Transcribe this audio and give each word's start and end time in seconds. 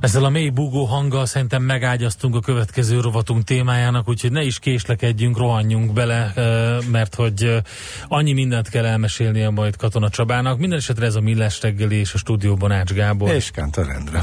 Ezzel 0.00 0.24
a 0.24 0.28
mély 0.28 0.48
búgó 0.48 0.84
hanggal 0.84 1.26
szerintem 1.26 1.62
megágyaztunk 1.62 2.34
a 2.34 2.40
következő 2.40 3.00
rovatunk 3.00 3.44
témájának, 3.44 4.08
úgyhogy 4.08 4.32
ne 4.32 4.42
is 4.42 4.58
késlekedjünk, 4.58 5.38
rohanjunk 5.38 5.92
bele, 5.92 6.32
mert 6.90 7.14
hogy 7.14 7.62
annyi 8.08 8.32
mindent 8.32 8.68
kell 8.68 8.84
elmesélnie 8.84 9.50
majd 9.50 9.76
Katona 9.76 10.08
Csabának. 10.08 10.58
Minden 10.58 10.78
esetre 10.78 11.06
ez 11.06 11.14
a 11.14 11.20
Millás 11.20 11.62
reggeli 11.62 11.96
és 11.96 12.14
a 12.14 12.18
stúdióban 12.18 12.72
Ács 12.72 12.92
Gábor. 12.92 13.30
És 13.30 13.50
Kántor 13.50 13.88
Endre. 13.88 14.22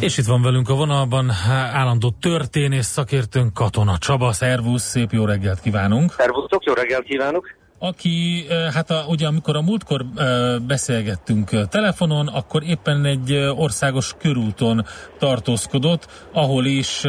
És 0.00 0.18
itt 0.18 0.26
van 0.26 0.42
velünk 0.42 0.68
a 0.68 0.74
vonalban 0.74 1.30
állandó 1.72 2.10
történész 2.20 2.86
szakértőnk 2.86 3.54
Katona 3.54 3.98
Csaba. 3.98 4.32
Szervusz, 4.32 4.82
szép 4.82 5.12
jó 5.12 5.24
reggelt 5.24 5.60
kívánunk! 5.60 6.12
Szervusztok, 6.12 6.64
jó 6.64 6.72
reggelt 6.72 7.02
kívánok! 7.02 7.56
Aki, 7.78 8.46
hát 8.74 8.90
a, 8.90 9.04
ugye 9.08 9.26
amikor 9.26 9.56
a 9.56 9.60
múltkor 9.62 10.04
beszélgettünk 10.66 11.68
telefonon, 11.68 12.26
akkor 12.26 12.62
éppen 12.62 13.04
egy 13.04 13.32
országos 13.56 14.14
körúton 14.18 14.84
tartózkodott, 15.18 16.28
ahol 16.32 16.64
is 16.64 17.02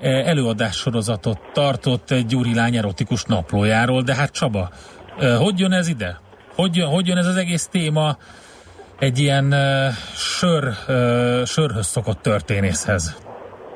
előadássorozatot 0.00 1.38
tartott 1.52 2.10
egy 2.10 2.26
gyuri 2.26 2.54
lány 2.54 2.76
erotikus 2.76 3.24
naplójáról, 3.24 4.02
de 4.02 4.14
hát 4.14 4.32
Csaba, 4.32 4.70
hogy 5.38 5.58
jön 5.58 5.72
ez 5.72 5.88
ide? 5.88 6.20
Hogy 6.54 6.76
jön, 6.76 6.88
hogy 6.88 7.06
jön 7.06 7.16
ez 7.16 7.26
az 7.26 7.36
egész 7.36 7.66
téma 7.66 8.16
egy 8.98 9.18
ilyen 9.18 9.44
uh, 9.44 9.92
sör, 10.14 10.64
uh, 10.64 11.44
sörhöz 11.44 11.86
szokott 11.86 12.22
történészhez? 12.22 13.16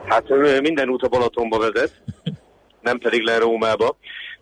Hát 0.05 0.29
minden 0.61 0.89
út 0.89 1.03
a 1.03 1.09
Balatonba 1.09 1.59
vezet, 1.59 2.03
nem 2.89 2.99
pedig 2.99 3.23
le 3.23 3.39
Rómába. 3.39 3.97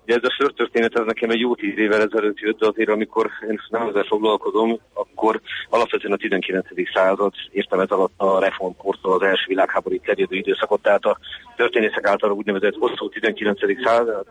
Ugye 0.05 0.15
ez 0.15 0.25
a 0.25 0.37
sörtörténet 0.39 0.99
ez 0.99 1.05
nekem 1.05 1.31
egy 1.31 1.41
jó 1.41 1.55
tíz 1.55 1.79
évvel 1.79 2.03
ezelőtt 2.03 2.39
jött, 2.39 2.59
de 2.59 2.67
azért 2.67 2.89
amikor 2.89 3.31
én 3.49 3.61
nem 3.69 3.89
ezzel 3.89 4.05
foglalkozom, 4.09 4.81
akkor 4.93 5.41
alapvetően 5.69 6.13
a 6.13 6.17
19. 6.17 6.67
század 6.95 7.33
értem 7.51 7.81
ez 7.81 7.91
alatt 7.91 8.13
a 8.17 8.41
reformkortól 8.41 9.13
az 9.13 9.23
első 9.23 9.45
világháború 9.47 10.01
terjedő 10.01 10.37
időszakot, 10.37 10.83
tehát 10.83 11.05
a 11.05 11.19
történészek 11.57 12.07
által 12.07 12.31
úgynevezett 12.31 12.77
hosszú 12.79 13.09
19. 13.09 13.61
század, 13.85 14.27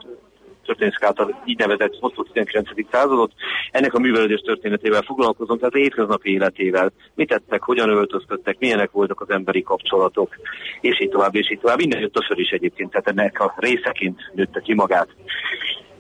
történészek 0.70 1.04
által 1.04 1.42
így 1.46 1.58
nevezett 1.58 2.00
hosszú 2.00 2.24
19. 2.24 2.70
századot. 2.92 3.32
Ennek 3.72 3.94
a 3.94 4.00
művelődés 4.00 4.40
történetével 4.40 5.02
foglalkozom, 5.02 5.58
tehát 5.58 5.74
hétköznapi 5.74 6.32
életével. 6.32 6.92
Mit 7.16 7.28
tettek, 7.28 7.64
hogyan 7.64 7.90
öltözködtek, 7.90 8.60
milyenek 8.60 8.92
voltak 8.92 9.22
az 9.22 9.30
emberi 9.30 9.62
kapcsolatok, 9.62 10.36
és 10.82 11.02
így 11.02 11.10
tovább, 11.10 11.36
és 11.36 11.52
így 11.52 11.60
tovább. 11.60 11.78
Minden 11.78 12.00
jött 12.00 12.16
a 12.16 12.26
sör 12.28 12.40
is 12.40 12.50
egyébként, 12.50 12.90
tehát 12.90 13.08
ennek 13.08 13.40
a 13.40 13.54
részeként 13.58 14.32
nőtte 14.34 14.60
ki 14.60 14.74
magát. 14.74 15.10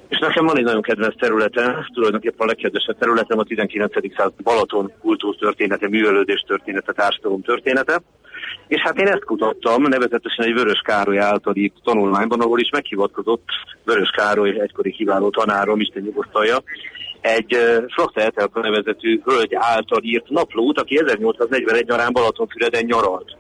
És 0.10 0.20
nekem 0.20 0.46
van 0.46 0.58
egy 0.58 0.64
nagyon 0.64 0.82
kedvenc 0.82 1.18
területe, 1.20 1.88
tulajdonképpen 1.94 2.38
a 2.40 2.46
legkedvesebb 2.46 2.98
területem 2.98 3.40
a 3.40 3.44
19. 3.44 4.16
század 4.16 4.34
Balaton 4.44 4.94
kultúrtörténete, 5.02 5.90
művelődés 5.90 6.44
története, 6.48 6.92
társadalom 6.92 7.42
története. 7.42 8.02
És 8.68 8.82
hát 8.82 9.00
én 9.00 9.08
ezt 9.08 9.24
kutattam, 9.24 9.82
nevezetesen 9.82 10.46
egy 10.46 10.54
Vörös 10.54 10.82
Károly 10.84 11.20
általi 11.20 11.72
tanulmányban, 11.84 12.40
ahol 12.42 12.60
is 12.60 12.70
meghivatkozott 12.70 13.48
Vörös 13.84 14.10
Károly 14.10 14.60
egykori 14.60 14.92
kiváló 14.92 15.30
tanárom, 15.30 15.80
Isten 15.80 16.04
nyugosztalja, 16.04 16.58
egy 17.22 17.56
uh, 17.56 17.84
Frakta 17.88 18.22
Etelka 18.22 18.60
nevezetű 18.60 19.22
hölgy 19.26 19.56
által 19.56 20.04
írt 20.04 20.30
naplót, 20.30 20.80
aki 20.80 20.98
1841 20.98 21.88
nyarán 21.88 22.14
Balatonfüreden 22.14 22.86
nyaralt. 22.86 23.38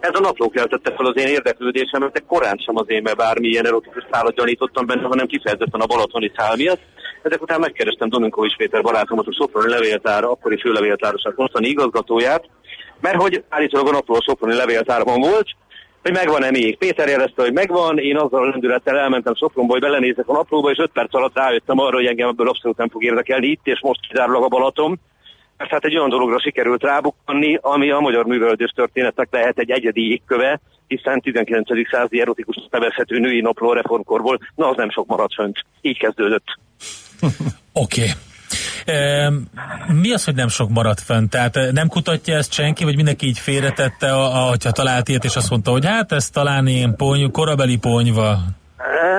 Ez 0.00 0.10
a 0.12 0.20
napló 0.20 0.48
keltette 0.48 0.94
fel 0.96 1.06
az 1.06 1.16
én 1.16 1.26
érdeklődésemet, 1.26 2.12
de 2.12 2.20
korán 2.26 2.56
sem 2.56 2.76
az 2.76 2.84
én, 2.88 3.02
mert 3.02 3.16
bármilyen 3.16 3.66
erotikus 3.66 4.06
szállat 4.10 4.34
gyanítottam 4.34 4.86
benne, 4.86 5.06
hanem 5.06 5.26
kifejezetten 5.26 5.80
a 5.80 5.86
balatoni 5.86 6.32
szál 6.36 6.56
miatt. 6.56 6.80
Ezek 7.22 7.42
után 7.42 7.60
megkerestem 7.60 8.08
Dominkovics 8.08 8.56
Péter 8.56 8.82
barátomat, 8.82 9.26
a 9.26 9.32
Soproni 9.32 9.68
levéltár, 9.68 10.24
akkori 10.24 10.60
főlevéltárosak 10.60 11.36
mostani 11.36 11.68
igazgatóját, 11.68 12.48
mert 13.00 13.20
hogy 13.20 13.44
állítólag 13.48 13.88
a 13.88 13.90
napló 13.90 14.14
a 14.14 14.22
Soproni 14.22 14.54
levéltárban 14.54 15.20
volt, 15.20 15.48
hogy 16.02 16.12
megvan-e 16.12 16.50
még. 16.50 16.78
Péter 16.78 17.08
jelezte, 17.08 17.42
hogy 17.42 17.52
megvan, 17.52 17.98
én 17.98 18.16
azzal 18.16 18.42
a 18.42 18.48
lendülettel 18.48 18.98
elmentem 18.98 19.34
Sopronba, 19.34 19.72
hogy 19.72 19.80
belenézek 19.80 20.28
a 20.28 20.32
naplóba, 20.32 20.70
és 20.70 20.78
öt 20.78 20.90
perc 20.92 21.14
alatt 21.14 21.36
rájöttem 21.36 21.78
arra, 21.78 21.96
hogy 21.96 22.06
engem 22.06 22.28
ebből 22.28 22.48
abszolút 22.48 22.76
nem 22.76 22.88
fog 22.88 23.04
érdekelni 23.04 23.46
itt, 23.46 23.60
és 23.66 23.80
most 23.80 24.08
kizárólag 24.08 24.42
a 24.42 24.48
Balaton. 24.48 25.00
Mert 25.56 25.70
hát 25.70 25.84
egy 25.84 25.96
olyan 25.96 26.08
dologra 26.08 26.40
sikerült 26.40 26.82
rábukkanni, 26.82 27.58
ami 27.60 27.90
a 27.90 28.00
magyar 28.00 28.24
művelődés 28.24 28.70
történetek 28.74 29.28
lehet 29.30 29.58
egy 29.58 29.70
egyedi 29.70 30.10
égköve, 30.10 30.60
hiszen 30.86 31.20
19. 31.20 31.88
századi 31.90 32.20
erotikus 32.20 32.56
nevezhető 32.70 33.18
női 33.18 33.40
napló 33.40 33.72
reformkorból, 33.72 34.38
na 34.54 34.68
az 34.68 34.76
nem 34.76 34.90
sok 34.90 35.06
maradt 35.06 35.34
fönt. 35.34 35.64
Így 35.80 35.98
kezdődött. 35.98 36.44
Oké. 37.72 38.00
Okay. 38.00 38.08
Mi 39.86 40.12
az, 40.12 40.24
hogy 40.24 40.34
nem 40.34 40.48
sok 40.48 40.68
maradt 40.68 41.00
fent? 41.00 41.30
Tehát 41.30 41.58
nem 41.72 41.88
kutatja 41.88 42.36
ezt 42.36 42.52
senki, 42.52 42.84
vagy 42.84 42.96
mindenki 42.96 43.26
így 43.26 43.38
félretette, 43.38 44.10
hogyha 44.48 44.70
talált 44.70 45.08
ilyet, 45.08 45.24
és 45.24 45.36
azt 45.36 45.50
mondta, 45.50 45.70
hogy 45.70 45.86
hát 45.86 46.12
ez 46.12 46.30
talán 46.30 46.66
ilyen 46.66 46.96
pony, 46.96 47.30
korabeli 47.30 47.78
ponyva. 47.78 48.38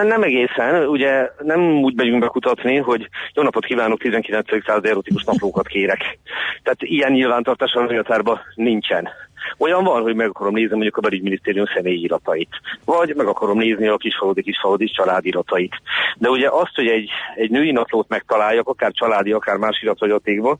Nem 0.07 0.23
egészen, 0.23 0.87
ugye 0.87 1.29
nem 1.43 1.61
úgy 1.61 1.95
megyünk 1.95 2.19
bekutatni, 2.19 2.77
hogy 2.77 3.09
jó 3.33 3.43
napot 3.43 3.65
kívánok, 3.65 3.99
19. 3.99 4.47
század 4.65 4.85
erotikus 4.85 5.23
naplókat 5.23 5.67
kérek. 5.67 6.19
Tehát 6.63 6.81
ilyen 6.81 7.11
nyilvántartás 7.11 7.71
a 7.73 8.39
nincsen. 8.55 9.09
Olyan 9.57 9.83
van, 9.83 10.01
hogy 10.01 10.15
meg 10.15 10.27
akarom 10.27 10.53
nézni 10.53 10.73
mondjuk 10.73 10.97
a 10.97 11.01
belügyminisztérium 11.01 11.65
személyi 11.75 12.03
iratait, 12.03 12.49
vagy 12.85 13.13
meg 13.15 13.27
akarom 13.27 13.57
nézni 13.57 13.87
a 13.87 13.97
kisfaludi 13.97 14.41
kisfaludi 14.41 14.85
családiratait. 14.85 15.73
De 16.17 16.29
ugye 16.29 16.49
azt, 16.49 16.75
hogy 16.75 16.87
egy, 16.87 17.09
egy 17.35 17.49
női 17.49 17.71
naplót 17.71 18.09
megtaláljak, 18.09 18.67
akár 18.67 18.91
családi, 18.91 19.31
akár 19.31 19.57
más 19.57 19.81
irathagyatékban, 19.81 20.59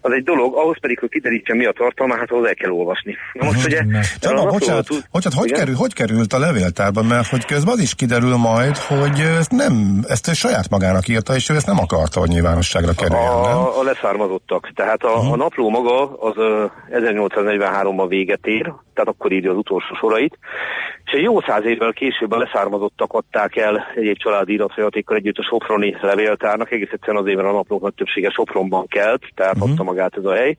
az 0.00 0.12
egy 0.12 0.22
dolog, 0.22 0.54
ahhoz 0.56 0.76
pedig, 0.80 0.98
hogy 0.98 1.08
kiderítsem 1.08 1.56
mi 1.56 1.64
a 1.64 1.72
tartalma, 1.72 2.16
hát 2.16 2.30
ahhoz 2.30 2.46
el 2.46 2.54
kell 2.54 2.70
olvasni. 2.70 3.16
Na 3.32 3.44
most 3.44 3.66
ugye... 3.66 3.82
Csaba, 4.20 4.46
bocsánat, 4.50 4.86
tud... 4.86 5.02
bocsánat 5.12 5.38
hogy, 5.38 5.52
kerül, 5.52 5.74
hogy 5.74 5.92
került 5.92 6.32
a 6.32 6.38
levéltárban, 6.38 7.04
mert 7.04 7.26
hogy 7.26 7.44
közben 7.44 7.72
az 7.72 7.80
is 7.80 7.94
kiderül 7.94 8.36
majd, 8.36 8.76
hogy 8.76 9.20
ezt 9.20 9.50
nem, 9.50 10.04
ezt 10.08 10.28
ő 10.28 10.32
saját 10.32 10.68
magának 10.70 11.08
írta, 11.08 11.34
és 11.34 11.48
ő 11.48 11.54
ezt 11.54 11.66
nem 11.66 11.78
akarta, 11.78 12.20
hogy 12.20 12.28
nyilvánosságra 12.28 12.92
kerüljön, 12.92 13.28
a, 13.28 13.48
nem? 13.48 13.56
A 13.56 13.82
leszármazottak. 13.82 14.70
Tehát 14.74 15.02
a, 15.02 15.10
uh-huh. 15.10 15.32
a 15.32 15.36
napló 15.36 15.70
maga 15.70 16.12
az 16.20 16.36
uh, 16.36 16.70
1843-ban 16.90 18.06
véget 18.18 18.46
ér, 18.46 18.62
tehát 18.94 19.14
akkor 19.14 19.32
írja 19.32 19.50
az 19.50 19.56
utolsó 19.56 19.94
sorait, 19.94 20.38
és 21.04 21.12
egy 21.12 21.22
jó 21.22 21.40
száz 21.40 21.64
évvel 21.64 21.92
később 21.92 22.32
a 22.32 22.38
leszármazottak 22.38 23.12
adták 23.12 23.56
el 23.56 23.86
egyéb 23.94 24.16
családi 24.16 24.52
iratfolyatékkal 24.52 25.16
együtt 25.16 25.38
a 25.38 25.42
Soproni 25.42 25.96
levéltárnak, 26.00 26.70
egész 26.70 26.92
egyszerűen 26.92 27.22
azért, 27.22 27.36
mert 27.36 27.48
a 27.48 27.52
naplók 27.52 27.82
nagy 27.82 27.94
többsége 27.94 28.30
Sopronban 28.30 28.86
kelt, 28.86 29.22
tehát 29.34 29.54
uh-huh. 29.54 29.70
adta 29.70 29.82
magát 29.82 30.16
ez 30.16 30.24
a 30.24 30.34
hely. 30.34 30.56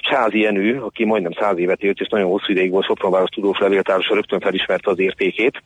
Sázi 0.00 0.40
Jenő, 0.40 0.80
aki 0.82 1.04
majdnem 1.04 1.32
száz 1.32 1.58
évet 1.58 1.82
élt, 1.82 2.00
és 2.00 2.08
nagyon 2.08 2.30
hosszú 2.30 2.52
ideig 2.52 2.70
volt 2.70 2.84
Sopronváros 2.84 3.28
tudós 3.28 3.58
levéltárosa, 3.58 4.14
rögtön 4.14 4.40
felismerte 4.40 4.90
az 4.90 4.98
értékét, 4.98 5.62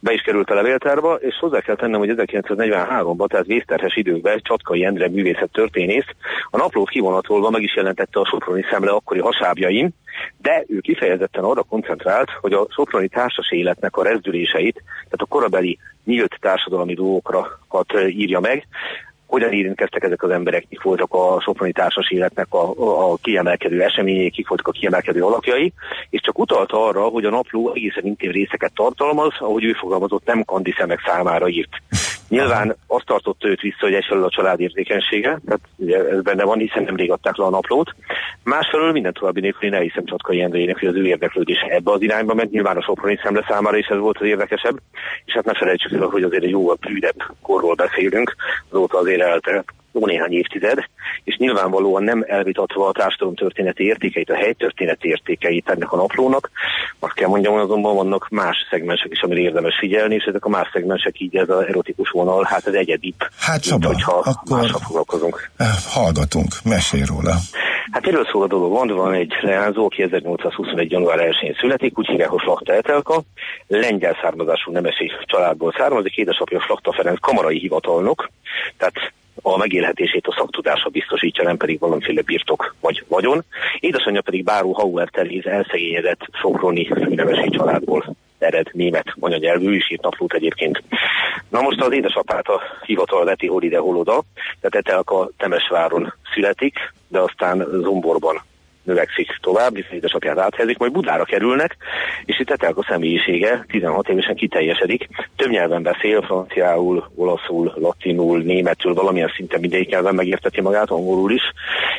be 0.00 0.12
is 0.12 0.20
került 0.20 0.50
a 0.50 0.54
levéltárba, 0.54 1.14
és 1.14 1.36
hozzá 1.40 1.60
kell 1.60 1.76
tennem, 1.76 1.98
hogy 1.98 2.14
1943-ban, 2.16 3.28
tehát 3.28 3.46
vészterhes 3.46 3.96
időkben 3.96 4.40
Csatkai 4.42 4.84
Endre 4.84 5.08
művészet 5.08 5.50
történész 5.52 6.08
a 6.50 6.56
naplót 6.56 6.90
kivonatolva 6.90 7.50
meg 7.50 7.62
is 7.62 7.76
jelentette 7.76 8.20
a 8.20 8.26
Soproni 8.26 8.64
szemle 8.70 8.90
akkori 8.90 9.20
hasábjain, 9.20 9.94
de 10.38 10.64
ő 10.68 10.80
kifejezetten 10.80 11.44
arra 11.44 11.62
koncentrált, 11.62 12.30
hogy 12.40 12.52
a 12.52 12.66
soproni 12.70 13.08
társas 13.08 13.50
életnek 13.50 13.96
a 13.96 14.02
rezdüléseit, 14.02 14.82
tehát 14.84 15.12
a 15.20 15.24
korabeli 15.28 15.78
nyílt 16.04 16.36
társadalmi 16.40 16.94
dolgokat 16.94 17.92
írja 18.08 18.40
meg, 18.40 18.66
hogyan 19.26 19.52
érintkeztek 19.52 20.02
ezek 20.02 20.22
az 20.22 20.30
emberek, 20.30 20.66
kik 20.68 20.82
voltak 20.82 21.12
a 21.12 21.40
soproni 21.40 21.72
társas 21.72 22.10
életnek 22.10 22.46
a, 22.50 22.70
a 23.10 23.16
kiemelkedő 23.22 23.82
eseményei, 23.82 24.30
kik 24.30 24.48
voltak 24.48 24.68
a 24.68 24.70
kiemelkedő 24.70 25.22
alakjai, 25.22 25.72
és 26.10 26.20
csak 26.20 26.38
utalta 26.38 26.86
arra, 26.86 27.02
hogy 27.02 27.24
a 27.24 27.30
napló 27.30 27.72
egészen 27.74 28.04
intim 28.04 28.30
részeket 28.30 28.72
tartalmaz, 28.74 29.32
ahogy 29.38 29.64
ő 29.64 29.72
fogalmazott, 29.72 30.24
nem 30.24 30.44
kandi 30.44 30.74
szemek 30.78 31.00
számára 31.06 31.48
írt. 31.48 31.82
Nyilván 32.28 32.76
azt 32.86 33.06
tartott 33.06 33.44
őt 33.44 33.60
vissza, 33.60 33.76
hogy 33.80 33.94
egyfelől 33.94 34.24
a 34.24 34.30
család 34.30 34.60
érzékenysége, 34.60 35.40
tehát 35.46 35.60
ugye 35.76 36.08
ez 36.08 36.22
benne 36.22 36.44
van, 36.44 36.58
hiszen 36.58 36.82
nemrég 36.82 37.10
adták 37.10 37.36
le 37.36 37.44
a 37.44 37.50
naplót. 37.50 37.94
Másfelől 38.42 38.92
minden 38.92 39.12
további 39.12 39.40
nélkül 39.40 39.68
én 39.68 39.74
elhiszem 39.74 40.04
Csatkai 40.04 40.42
Endrének, 40.42 40.78
hogy 40.78 40.88
az 40.88 40.94
ő 40.94 41.06
érdeklődés 41.06 41.58
ebbe 41.68 41.90
az 41.90 42.02
irányba 42.02 42.34
ment, 42.34 42.50
nyilván 42.50 42.76
a 42.76 42.82
Soproni 42.82 43.18
szemle 43.22 43.44
számára 43.48 43.76
is 43.76 43.86
ez 43.86 43.98
volt 43.98 44.18
az 44.18 44.26
érdekesebb, 44.26 44.76
és 45.24 45.32
hát 45.32 45.44
ne 45.44 45.54
felejtsük 45.54 45.92
el, 45.92 46.06
hogy 46.06 46.22
azért 46.22 46.44
egy 46.44 46.50
jóval 46.50 46.76
prűdebb 46.76 47.22
korról 47.42 47.74
beszélünk, 47.74 48.34
azóta 48.68 48.98
azért 48.98 49.20
eltelt 49.20 49.72
jó 49.94 50.06
néhány 50.06 50.32
évtized, 50.32 50.78
és 51.24 51.36
nyilvánvalóan 51.36 52.02
nem 52.02 52.24
elvitatva 52.26 52.88
a 52.88 52.92
társadalom 52.92 53.34
történeti 53.34 53.84
értékeit, 53.84 54.30
a 54.30 54.36
helytörténeti 54.36 55.08
értékeit 55.08 55.68
ennek 55.68 55.92
a 55.92 55.96
naplónak. 55.96 56.50
Azt 56.98 57.14
kell 57.14 57.28
mondjam, 57.28 57.54
azonban 57.54 57.94
vannak 57.94 58.28
más 58.30 58.56
szegmensek 58.70 59.10
is, 59.10 59.20
amire 59.20 59.40
érdemes 59.40 59.76
figyelni, 59.78 60.14
és 60.14 60.24
ezek 60.24 60.44
a 60.44 60.48
más 60.48 60.68
szegmensek 60.72 61.20
így 61.20 61.36
ez 61.36 61.48
az 61.48 61.64
erotikus 61.66 62.10
vonal, 62.10 62.44
hát 62.44 62.66
ez 62.66 62.74
egyedibb, 62.74 63.16
hát 63.38 63.62
Csaba, 63.62 63.88
mint, 63.88 64.02
hogyha 64.02 64.18
akkor 64.18 64.68
foglalkozunk. 64.86 65.50
Eh, 65.56 65.66
hallgatunk, 65.88 66.52
mesélj 66.64 67.02
róla. 67.06 67.34
Hát 67.90 68.06
erről 68.06 68.26
szól 68.30 68.42
a 68.42 68.46
dolog. 68.46 68.72
Van, 68.72 68.88
van 68.88 69.14
egy 69.14 69.34
leányzó, 69.40 69.84
aki 69.84 70.02
1821. 70.02 70.90
január 70.90 71.18
1-én 71.18 71.56
születik, 71.60 71.98
úgy 71.98 72.06
hívják, 72.06 72.28
hogy 72.28 72.40
Flachta 72.42 72.72
Etelka, 72.72 73.22
lengyel 73.66 74.16
származású 74.22 74.72
nemesi 74.72 75.10
családból 75.24 75.74
származik, 75.76 76.16
édesapja 76.16 76.60
Flachta 76.60 76.92
Ferenc 76.92 77.20
kamarai 77.20 77.58
hivatalnok, 77.58 78.30
tehát 78.76 78.94
a 79.42 79.56
megélhetését 79.56 80.26
a 80.26 80.34
szaktudása 80.36 80.88
biztosítja, 80.88 81.44
nem 81.44 81.56
pedig 81.56 81.78
valamiféle 81.78 82.22
birtok 82.22 82.74
vagy 82.80 83.04
vagyon. 83.08 83.44
Édesanyja 83.80 84.22
pedig 84.22 84.44
Báró 84.44 84.72
Hauer 84.72 85.08
Teréz 85.08 85.46
elszegényedett 85.46 86.20
Soproni 86.32 86.88
nevesi 87.08 87.48
családból 87.48 88.16
ered 88.38 88.68
német 88.72 89.06
anyanyelvű, 89.20 89.74
is 89.74 89.90
írt 89.90 90.02
naplót 90.02 90.34
egyébként. 90.34 90.82
Na 91.48 91.60
most 91.60 91.80
az 91.80 91.92
édesapát 91.92 92.48
a 92.48 92.60
hivatal 92.86 93.24
veti 93.24 93.46
hol 93.46 93.62
ide, 93.62 93.78
hol 93.78 93.96
oda, 93.96 94.22
tehát 94.60 94.86
Etelka 94.86 95.30
Temesváron 95.36 96.14
születik, 96.34 96.92
de 97.08 97.20
aztán 97.20 97.66
Zomborban 97.82 98.42
növekszik 98.84 99.38
tovább, 99.40 99.74
hiszen 99.74 99.92
édesapját 99.92 100.38
áthelyezik, 100.38 100.78
majd 100.78 100.92
Budára 100.92 101.24
kerülnek, 101.24 101.76
és 102.24 102.40
itt 102.40 102.50
a 102.50 102.86
személyisége 102.88 103.64
16 103.68 104.08
évesen 104.08 104.34
kiteljesedik. 104.34 105.08
Több 105.36 105.50
nyelven 105.50 105.82
beszél, 105.82 106.22
franciául, 106.22 107.10
olaszul, 107.14 107.72
latinul, 107.76 108.38
németül, 108.38 108.94
valamilyen 108.94 109.32
szinten 109.36 109.60
mindegyik 109.60 109.88
nyelven 109.88 110.14
megérteti 110.14 110.60
magát, 110.60 110.90
angolul 110.90 111.32
is. 111.32 111.42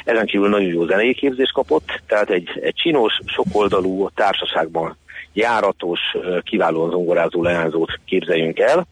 Ezen 0.04 0.26
kívül 0.26 0.50
nagyon 0.50 0.70
jó 0.70 0.86
zenei 0.86 1.14
képzést 1.14 1.54
kapott, 1.54 2.02
tehát 2.08 2.30
egy, 2.30 2.50
egy 2.62 2.76
csinos, 2.76 3.20
sokoldalú 3.26 4.10
társaságban 4.10 4.98
járatos, 5.34 6.00
kiválóan 6.44 6.90
zongorázó 6.90 7.44
leányzót 7.44 8.00
képzeljünk 8.06 8.60
el, 8.60 8.88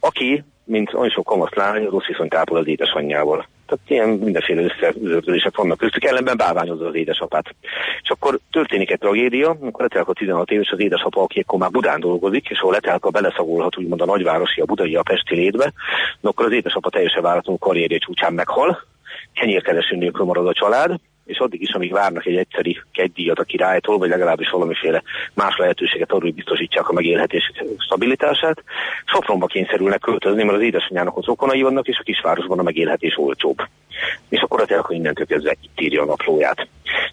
aki, 0.00 0.44
mint 0.64 0.94
olyan 0.94 1.10
sok 1.10 1.24
kamaszlány, 1.24 1.84
rossz 1.84 2.06
viszonyt 2.06 2.34
ápol 2.34 2.58
az 2.58 2.66
édesanyjával. 2.66 3.46
Tehát 3.72 3.90
ilyen 3.90 4.08
mindenféle 4.08 4.62
összezördülések 4.62 5.56
vannak 5.56 5.78
köztük, 5.78 6.04
ellenben 6.04 6.36
báványozza 6.36 6.86
az 6.86 6.94
édesapát. 6.94 7.54
És 8.02 8.10
akkor 8.10 8.38
történik 8.50 8.90
egy 8.90 8.98
tragédia, 8.98 9.56
amikor 9.60 9.82
Letelka 9.82 10.12
16 10.12 10.50
éves 10.50 10.70
az 10.70 10.80
édesapa, 10.80 11.22
aki 11.22 11.40
akkor 11.40 11.58
már 11.58 11.70
Budán 11.70 12.00
dolgozik, 12.00 12.48
és 12.48 12.58
ahol 12.58 12.72
Letelka 12.72 13.10
beleszagolhat 13.10 13.78
úgymond 13.78 14.00
a 14.00 14.04
nagyvárosi, 14.04 14.60
a 14.60 14.64
budai, 14.64 14.94
a 14.94 15.02
pesti 15.02 15.34
létbe, 15.34 15.72
akkor 16.20 16.46
az 16.46 16.52
édesapa 16.52 16.90
teljesen 16.90 17.22
váratlanul 17.22 17.60
karrierje 17.60 17.98
csúcsán 17.98 18.32
meghal, 18.32 18.84
kenyérkereső 19.34 19.96
nélkül 19.96 20.24
marad 20.24 20.46
a 20.46 20.52
család, 20.52 21.00
és 21.26 21.38
addig 21.38 21.62
is, 21.62 21.70
amíg 21.70 21.92
várnak 21.92 22.26
egy 22.26 22.36
egyszeri 22.36 22.80
kegydíjat 22.92 23.38
a 23.38 23.44
királytól, 23.44 23.98
vagy 23.98 24.08
legalábbis 24.08 24.50
valamiféle 24.50 25.02
más 25.34 25.56
lehetőséget 25.56 26.10
arra, 26.12 26.22
hogy 26.24 26.34
biztosítsák 26.34 26.88
a 26.88 26.92
megélhetés 26.92 27.52
stabilitását, 27.78 28.62
Sopronba 29.04 29.46
kényszerülnek 29.46 30.00
költözni, 30.00 30.42
mert 30.42 30.56
az 30.56 30.62
édesanyjának 30.62 31.16
az 31.16 31.28
okonai 31.28 31.62
vannak, 31.62 31.88
és 31.88 31.98
a 31.98 32.02
kisvárosban 32.02 32.58
a 32.58 32.62
megélhetés 32.62 33.18
olcsóbb. 33.18 33.56
És 34.28 34.40
akkor 34.40 34.60
a 34.60 34.82
hogy 34.82 34.96
innentől 34.96 35.26
kezdve 35.26 35.56
itt 35.60 35.80
írja 35.80 36.02
a 36.02 36.04
naplóját. 36.04 36.66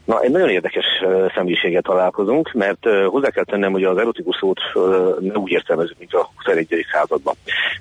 Na, 0.05 0.21
egy 0.21 0.31
nagyon 0.31 0.49
érdekes 0.49 0.85
személyiséget 1.35 1.83
találkozunk, 1.83 2.53
mert 2.53 2.87
hozzá 3.07 3.29
kell 3.29 3.43
tennem, 3.43 3.71
hogy 3.71 3.83
az 3.83 3.97
erotikus 3.97 4.35
szót 4.39 4.59
ne 5.19 5.33
úgy 5.33 5.51
értelmezzük, 5.51 5.97
mint 5.99 6.13
a 6.13 6.29
21. 6.35 6.85
században. 6.91 7.35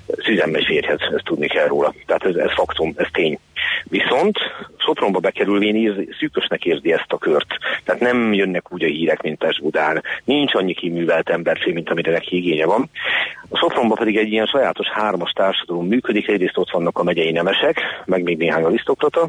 Szüzemmel 0.07 0.63
férjhez, 0.63 1.01
ezt 1.01 1.25
tudni 1.25 1.47
kell 1.47 1.67
róla. 1.67 1.95
Tehát 2.07 2.25
ez, 2.25 2.35
ez 2.35 2.53
faktum, 2.53 2.93
ez 2.97 3.07
tény. 3.13 3.39
Viszont 3.85 4.39
Sopronba 4.77 5.19
bekerülvén 5.19 5.75
ír, 5.75 6.09
szűkösnek 6.19 6.65
érzi 6.65 6.93
ezt 6.93 7.13
a 7.13 7.19
kört. 7.19 7.47
Tehát 7.85 8.01
nem 8.01 8.33
jönnek 8.33 8.73
úgy 8.73 8.85
a 8.85 8.87
hírek, 8.87 9.23
mint 9.23 9.39
Pest-Budán. 9.39 10.03
Nincs 10.25 10.55
annyi 10.55 10.75
kiművelt 10.75 11.29
emberfé, 11.29 11.73
mint 11.73 11.91
amire 11.91 12.13
neki 12.13 12.37
igénye 12.37 12.67
van. 12.67 12.91
A 13.49 13.59
Sopronban 13.59 13.99
pedig 13.99 14.17
egy 14.17 14.33
ilyen 14.33 14.47
sajátos 14.47 14.87
hármas 14.87 15.31
társadalom 15.31 15.87
működik. 15.87 16.29
Egyrészt 16.29 16.59
ott 16.59 16.71
vannak 16.71 16.99
a 16.99 17.03
megyei 17.03 17.31
nemesek, 17.31 17.81
meg 18.05 18.23
még 18.23 18.37
néhány 18.37 18.65
arisztokrata, 18.89 19.29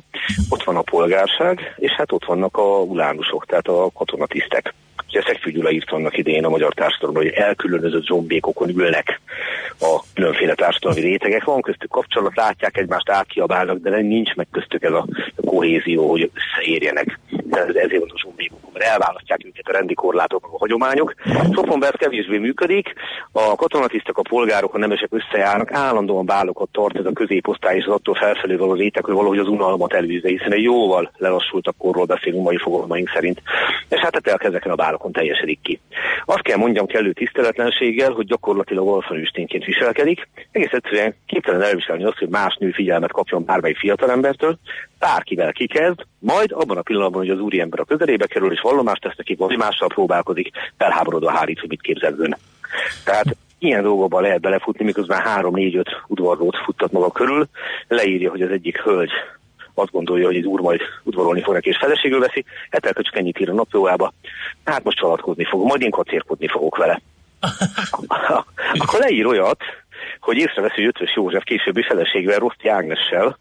ott 0.49 0.63
van 0.63 0.75
a 0.75 0.81
polgárság, 0.81 1.75
és 1.77 1.91
hát 1.91 2.11
ott 2.11 2.25
vannak 2.25 2.57
a 2.57 2.79
ulánusok, 2.81 3.45
tehát 3.45 3.67
a 3.67 3.89
katonatisztek. 3.93 4.73
Ugye 5.07 5.21
Szegfű 5.25 5.51
Gyula 5.51 5.71
írt 5.71 5.91
annak 5.91 6.17
idején 6.17 6.45
a 6.45 6.49
magyar 6.49 6.73
társadalomban, 6.73 7.23
hogy 7.23 7.33
elkülönözött 7.33 8.03
zombékokon 8.03 8.69
ülnek 8.69 9.21
a 9.79 9.99
különféle 10.13 10.53
társadalmi 10.53 10.99
rétegek. 10.99 11.43
Van 11.43 11.61
köztük 11.61 11.89
kapcsolat, 11.89 12.35
látják 12.35 12.77
egymást, 12.77 13.09
átkiabálnak, 13.09 13.77
de 13.77 14.01
nincs 14.01 14.33
meg 14.33 14.47
köztük 14.51 14.83
ez 14.83 14.91
a 14.91 15.07
kohézió, 15.45 16.09
hogy 16.09 16.31
összeérjenek. 16.33 17.19
Ez, 17.51 17.75
ezért 17.75 17.99
van 17.99 18.11
a 18.13 18.19
zombékokon, 18.23 18.69
mert 18.73 18.85
elválasztják 18.85 19.45
őket 19.45 19.58
rendi 19.71 19.93
korlátok, 19.93 20.49
a 20.51 20.57
hagyományok. 20.57 21.13
Ez 21.79 21.89
kevésbé 21.97 22.37
működik, 22.37 22.93
a 23.31 23.55
katonatisztek, 23.55 24.17
a 24.17 24.21
polgárok, 24.21 24.73
a 24.73 24.77
nemesek 24.77 25.09
összejárnak, 25.11 25.71
állandóan 25.71 26.25
bálokat 26.25 26.69
tart 26.71 26.97
ez 26.97 27.05
a 27.05 27.11
középosztály, 27.13 27.77
és 27.77 27.85
az 27.85 27.93
attól 27.93 28.15
felfelé 28.15 28.55
való 28.55 28.73
réteg, 28.73 29.05
hogy 29.05 29.13
valahogy 29.13 29.39
az 29.39 29.47
unalmat 29.47 29.93
elűzze, 29.93 30.27
hiszen 30.27 30.53
egy 30.53 30.63
jóval 30.63 31.11
lelassultabb 31.17 31.75
korról 31.77 32.05
beszélünk 32.05 32.43
mai 32.43 32.57
fogalmaink 32.57 33.09
szerint. 33.13 33.41
És 33.89 33.99
hát 33.99 34.43
ezeken 34.43 34.71
a 34.71 34.75
bálok 34.75 34.99
határokon 34.99 35.11
teljesedik 35.11 35.59
ki. 35.61 35.79
Azt 36.25 36.41
kell 36.41 36.57
mondjam 36.57 36.85
kellő 36.85 37.13
tiszteletlenséggel, 37.13 38.11
hogy 38.11 38.25
gyakorlatilag 38.25 38.87
olfanőstényként 38.87 39.65
viselkedik, 39.65 40.27
egész 40.51 40.71
egyszerűen 40.71 41.15
képtelen 41.25 41.61
elviselni 41.61 42.03
azt, 42.03 42.17
hogy 42.17 42.29
más 42.29 42.55
nő 42.59 42.71
figyelmet 42.71 43.11
kapjon 43.11 43.45
bármely 43.45 43.73
fiatalembertől, 43.73 44.57
bárkivel 44.99 45.51
kikezd, 45.51 46.05
majd 46.19 46.51
abban 46.51 46.77
a 46.77 46.81
pillanatban, 46.81 47.21
hogy 47.21 47.29
az 47.29 47.39
úriember 47.39 47.79
a 47.79 47.83
közelébe 47.83 48.27
kerül 48.27 48.51
és 48.51 48.61
vallomást 48.61 49.01
tesz 49.01 49.17
neki, 49.17 49.35
vagy 49.35 49.57
mással 49.59 49.87
próbálkozik, 49.87 50.49
felháborodva 50.77 51.31
hárít, 51.31 51.59
hogy 51.59 51.69
mit 51.69 51.81
képzel 51.81 52.15
ön. 52.17 52.37
Tehát 53.03 53.35
ilyen 53.59 53.83
dolgokban 53.83 54.21
lehet 54.21 54.41
belefutni, 54.41 54.85
miközben 54.85 55.21
három-négy-öt 55.21 56.01
udvarlót 56.07 56.57
futtat 56.57 56.91
maga 56.91 57.11
körül, 57.11 57.47
leírja, 57.87 58.29
hogy 58.29 58.41
az 58.41 58.51
egyik 58.51 58.81
hölgy 58.81 59.11
azt 59.73 59.91
gondolja, 59.91 60.25
hogy 60.25 60.35
egy 60.35 60.45
úr 60.45 60.59
majd 60.59 60.81
udvarolni 61.03 61.41
fog 61.41 61.53
neki, 61.53 61.69
és 61.69 61.77
feleségül 61.77 62.19
veszi, 62.19 62.45
Etelke 62.69 63.01
csak 63.01 63.15
ennyit 63.15 63.39
ír 63.39 63.49
a 63.49 63.53
naplójába, 63.53 64.13
hát 64.65 64.83
most 64.83 64.97
csalatkozni 64.97 65.45
fog, 65.45 65.65
majd 65.65 65.81
én 65.81 65.91
kacérkodni 65.91 66.47
fogok 66.47 66.77
vele. 66.77 67.01
Akkor 68.73 68.99
leír 68.99 69.25
olyat, 69.25 69.61
hogy 70.19 70.37
észreveszi, 70.37 70.75
hogy 70.75 70.85
Ötvös 70.85 71.15
József 71.15 71.43
későbbi 71.43 71.83
feleségvel, 71.83 72.39
Roszti 72.39 72.67
Ágnessel, 72.67 73.37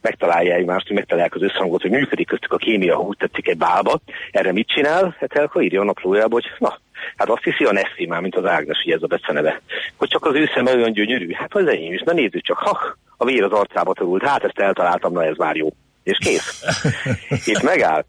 megtalálja 0.00 0.54
egymást, 0.54 0.86
hogy 0.86 0.96
megtalálják 0.96 1.34
az 1.34 1.42
összhangot, 1.42 1.82
hogy 1.82 1.90
működik 1.90 2.26
köztük 2.26 2.52
a 2.52 2.56
kémia, 2.56 2.96
ha 2.96 3.02
úgy 3.02 3.16
tetszik 3.16 3.48
egy 3.48 3.56
bálba. 3.56 4.00
Erre 4.30 4.52
mit 4.52 4.68
csinál? 4.68 5.16
Etelka 5.20 5.62
írja 5.62 5.80
a 5.80 5.84
naplójába, 5.84 6.34
hogy 6.34 6.46
na, 6.58 6.78
Hát 7.16 7.28
azt 7.28 7.42
hiszi 7.42 7.64
a 7.64 7.72
Nessi 7.72 8.06
már, 8.06 8.20
mint 8.20 8.36
az 8.36 8.44
Ágnes, 8.44 8.82
ugye 8.84 8.94
ez 8.94 9.02
a 9.02 9.06
beceneve. 9.06 9.60
Hogy 9.96 10.08
csak 10.08 10.24
az 10.24 10.34
ő 10.34 10.50
szeme 10.54 10.74
olyan 10.74 10.92
gyönyörű. 10.92 11.32
Hát 11.32 11.54
az 11.54 11.66
enyém 11.66 11.92
is, 11.92 12.02
na 12.04 12.12
nézzük 12.12 12.42
csak, 12.42 12.58
ha, 12.58 12.96
a 13.16 13.24
vér 13.24 13.42
az 13.42 13.52
arcába 13.52 13.92
törült, 13.92 14.22
hát 14.22 14.44
ezt 14.44 14.58
eltaláltam, 14.58 15.12
na 15.12 15.24
ez 15.24 15.36
már 15.36 15.56
jó. 15.56 15.68
És 16.02 16.18
kész. 16.18 16.62
Itt 17.52 17.62
megáll. 17.62 18.04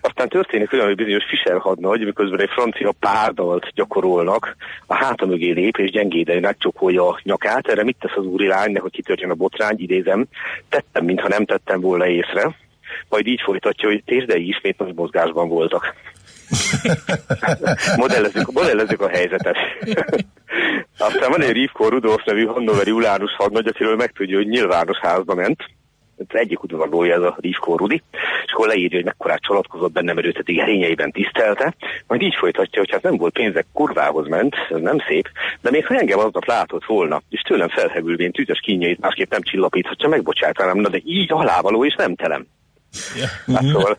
Aztán 0.00 0.28
történik 0.28 0.72
olyan, 0.72 0.86
hogy 0.86 0.94
bizonyos 0.94 1.24
Fischer 1.28 1.58
hadnagy, 1.58 2.04
miközben 2.04 2.40
egy 2.40 2.50
francia 2.52 2.92
párdalt 3.00 3.66
gyakorolnak, 3.74 4.56
a 4.86 4.94
háta 4.94 5.26
mögé 5.26 5.50
lép 5.50 5.76
és 5.76 5.90
gyengéden 5.90 6.40
megcsókolja 6.40 7.08
a 7.08 7.20
nyakát. 7.22 7.68
Erre 7.68 7.84
mit 7.84 7.96
tesz 8.00 8.16
az 8.16 8.24
úri 8.24 8.46
lány, 8.46 8.78
hogy 8.78 8.90
kitörjön 8.90 9.30
a 9.30 9.34
botrány, 9.34 9.76
idézem, 9.78 10.26
tettem, 10.68 11.04
mintha 11.04 11.28
nem 11.28 11.44
tettem 11.44 11.80
volna 11.80 12.06
észre. 12.06 12.56
Majd 13.08 13.26
így 13.26 13.40
folytatja, 13.44 13.88
hogy 13.88 14.02
tésdei 14.04 14.48
ismét 14.48 14.78
nagy 14.78 14.94
mozgásban 14.94 15.48
voltak. 15.48 15.94
modellezzük, 17.96 18.52
modellezzük 18.52 19.00
a 19.00 19.08
helyzetet. 19.08 19.56
Aztán 20.98 21.30
van 21.30 21.42
egy 21.42 21.52
Rivko 21.52 21.88
Rudolf 21.88 22.24
nevű 22.24 22.44
Hannoveri 22.44 22.90
Ulánus 22.90 23.34
hadnagy, 23.36 23.66
akiről 23.66 23.96
megtudja, 23.96 24.36
hogy 24.36 24.48
nyilvános 24.48 24.98
házba 24.98 25.34
ment. 25.34 25.64
Ez 26.28 26.40
egyik 26.40 26.62
udvarlója 26.62 27.14
ez 27.14 27.22
a 27.22 27.36
Rivko 27.40 27.76
Rudi, 27.76 28.02
és 28.46 28.52
akkor 28.52 28.66
leírja, 28.66 28.96
hogy 28.96 29.04
mekkorát 29.04 29.40
csalatkozott 29.40 29.92
benne, 29.92 30.12
mert 30.12 30.26
őt 30.26 30.38
eddig 30.38 30.58
erényeiben 30.58 31.10
tisztelte, 31.10 31.74
majd 32.06 32.22
így 32.22 32.34
folytatja, 32.38 32.80
hogy 32.80 32.90
hát 32.90 33.02
nem 33.02 33.16
volt 33.16 33.32
pénzek, 33.32 33.66
kurvához 33.72 34.28
ment, 34.28 34.54
ez 34.70 34.80
nem 34.80 34.98
szép, 35.08 35.28
de 35.60 35.70
még 35.70 35.86
ha 35.86 35.94
engem 35.94 36.18
aznap 36.18 36.44
látott 36.44 36.84
volna, 36.84 37.22
és 37.28 37.40
tőlem 37.40 37.68
felhegülvén 37.68 38.32
tűzes 38.32 38.60
kínjait 38.60 39.00
másképp 39.00 39.30
nem 39.30 39.42
csillapíthatja, 39.42 40.08
megbocsátanám, 40.08 40.78
na 40.78 40.88
de 40.88 41.00
így 41.04 41.32
alávaló 41.32 41.84
és 41.84 41.94
nem 41.94 42.14
telem. 42.14 42.46
Ja. 43.16 43.54
Hát, 43.54 43.64
szóval, 43.64 43.96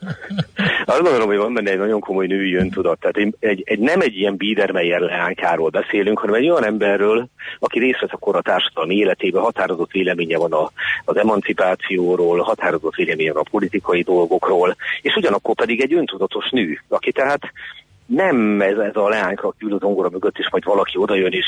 Azt 0.86 1.02
gondolom, 1.02 1.28
hogy 1.28 1.38
van 1.38 1.54
benne 1.54 1.72
egy 1.72 1.78
nagyon 1.78 2.00
komoly 2.00 2.28
női 2.28 2.56
öntudat. 2.56 3.00
Tehát 3.00 3.18
egy, 3.40 3.64
egy, 3.64 3.80
nem 3.80 4.02
egy 4.02 4.16
ilyen 4.18 4.36
Biedermeyer 4.36 5.00
leánykáról 5.00 5.70
beszélünk, 5.70 6.20
hanem 6.20 6.36
egy 6.36 6.50
olyan 6.50 6.66
emberről, 6.66 7.28
aki 7.60 7.80
részt 7.80 8.00
vesz 8.00 8.14
a 8.14 8.18
kora 8.18 8.42
társadalmi 8.42 8.96
életében, 8.96 9.42
határozott 9.42 9.92
véleménye 9.92 10.38
van 10.38 10.52
a, 10.52 10.72
az 11.06 11.18
emancipációról, 11.18 12.40
határozott 12.40 12.96
véleménye 12.96 13.34
van 13.34 13.44
a 13.46 13.50
politikai 13.50 14.02
dolgokról, 14.02 14.76
és 15.02 15.16
ugyanakkor 15.16 15.56
pedig 15.56 15.82
egy 15.82 15.94
öntudatos 15.94 16.50
nő, 16.50 16.84
aki 16.88 17.12
tehát 17.12 17.42
nem 18.06 18.62
ez, 18.62 18.78
ez 18.78 18.96
a 18.96 19.10
leányka 19.10 19.54
ül 19.60 19.74
az 19.74 19.84
ongora 19.84 20.10
mögött, 20.10 20.38
és 20.38 20.50
majd 20.52 20.64
valaki 20.64 20.98
odajön 20.98 21.32
és 21.32 21.46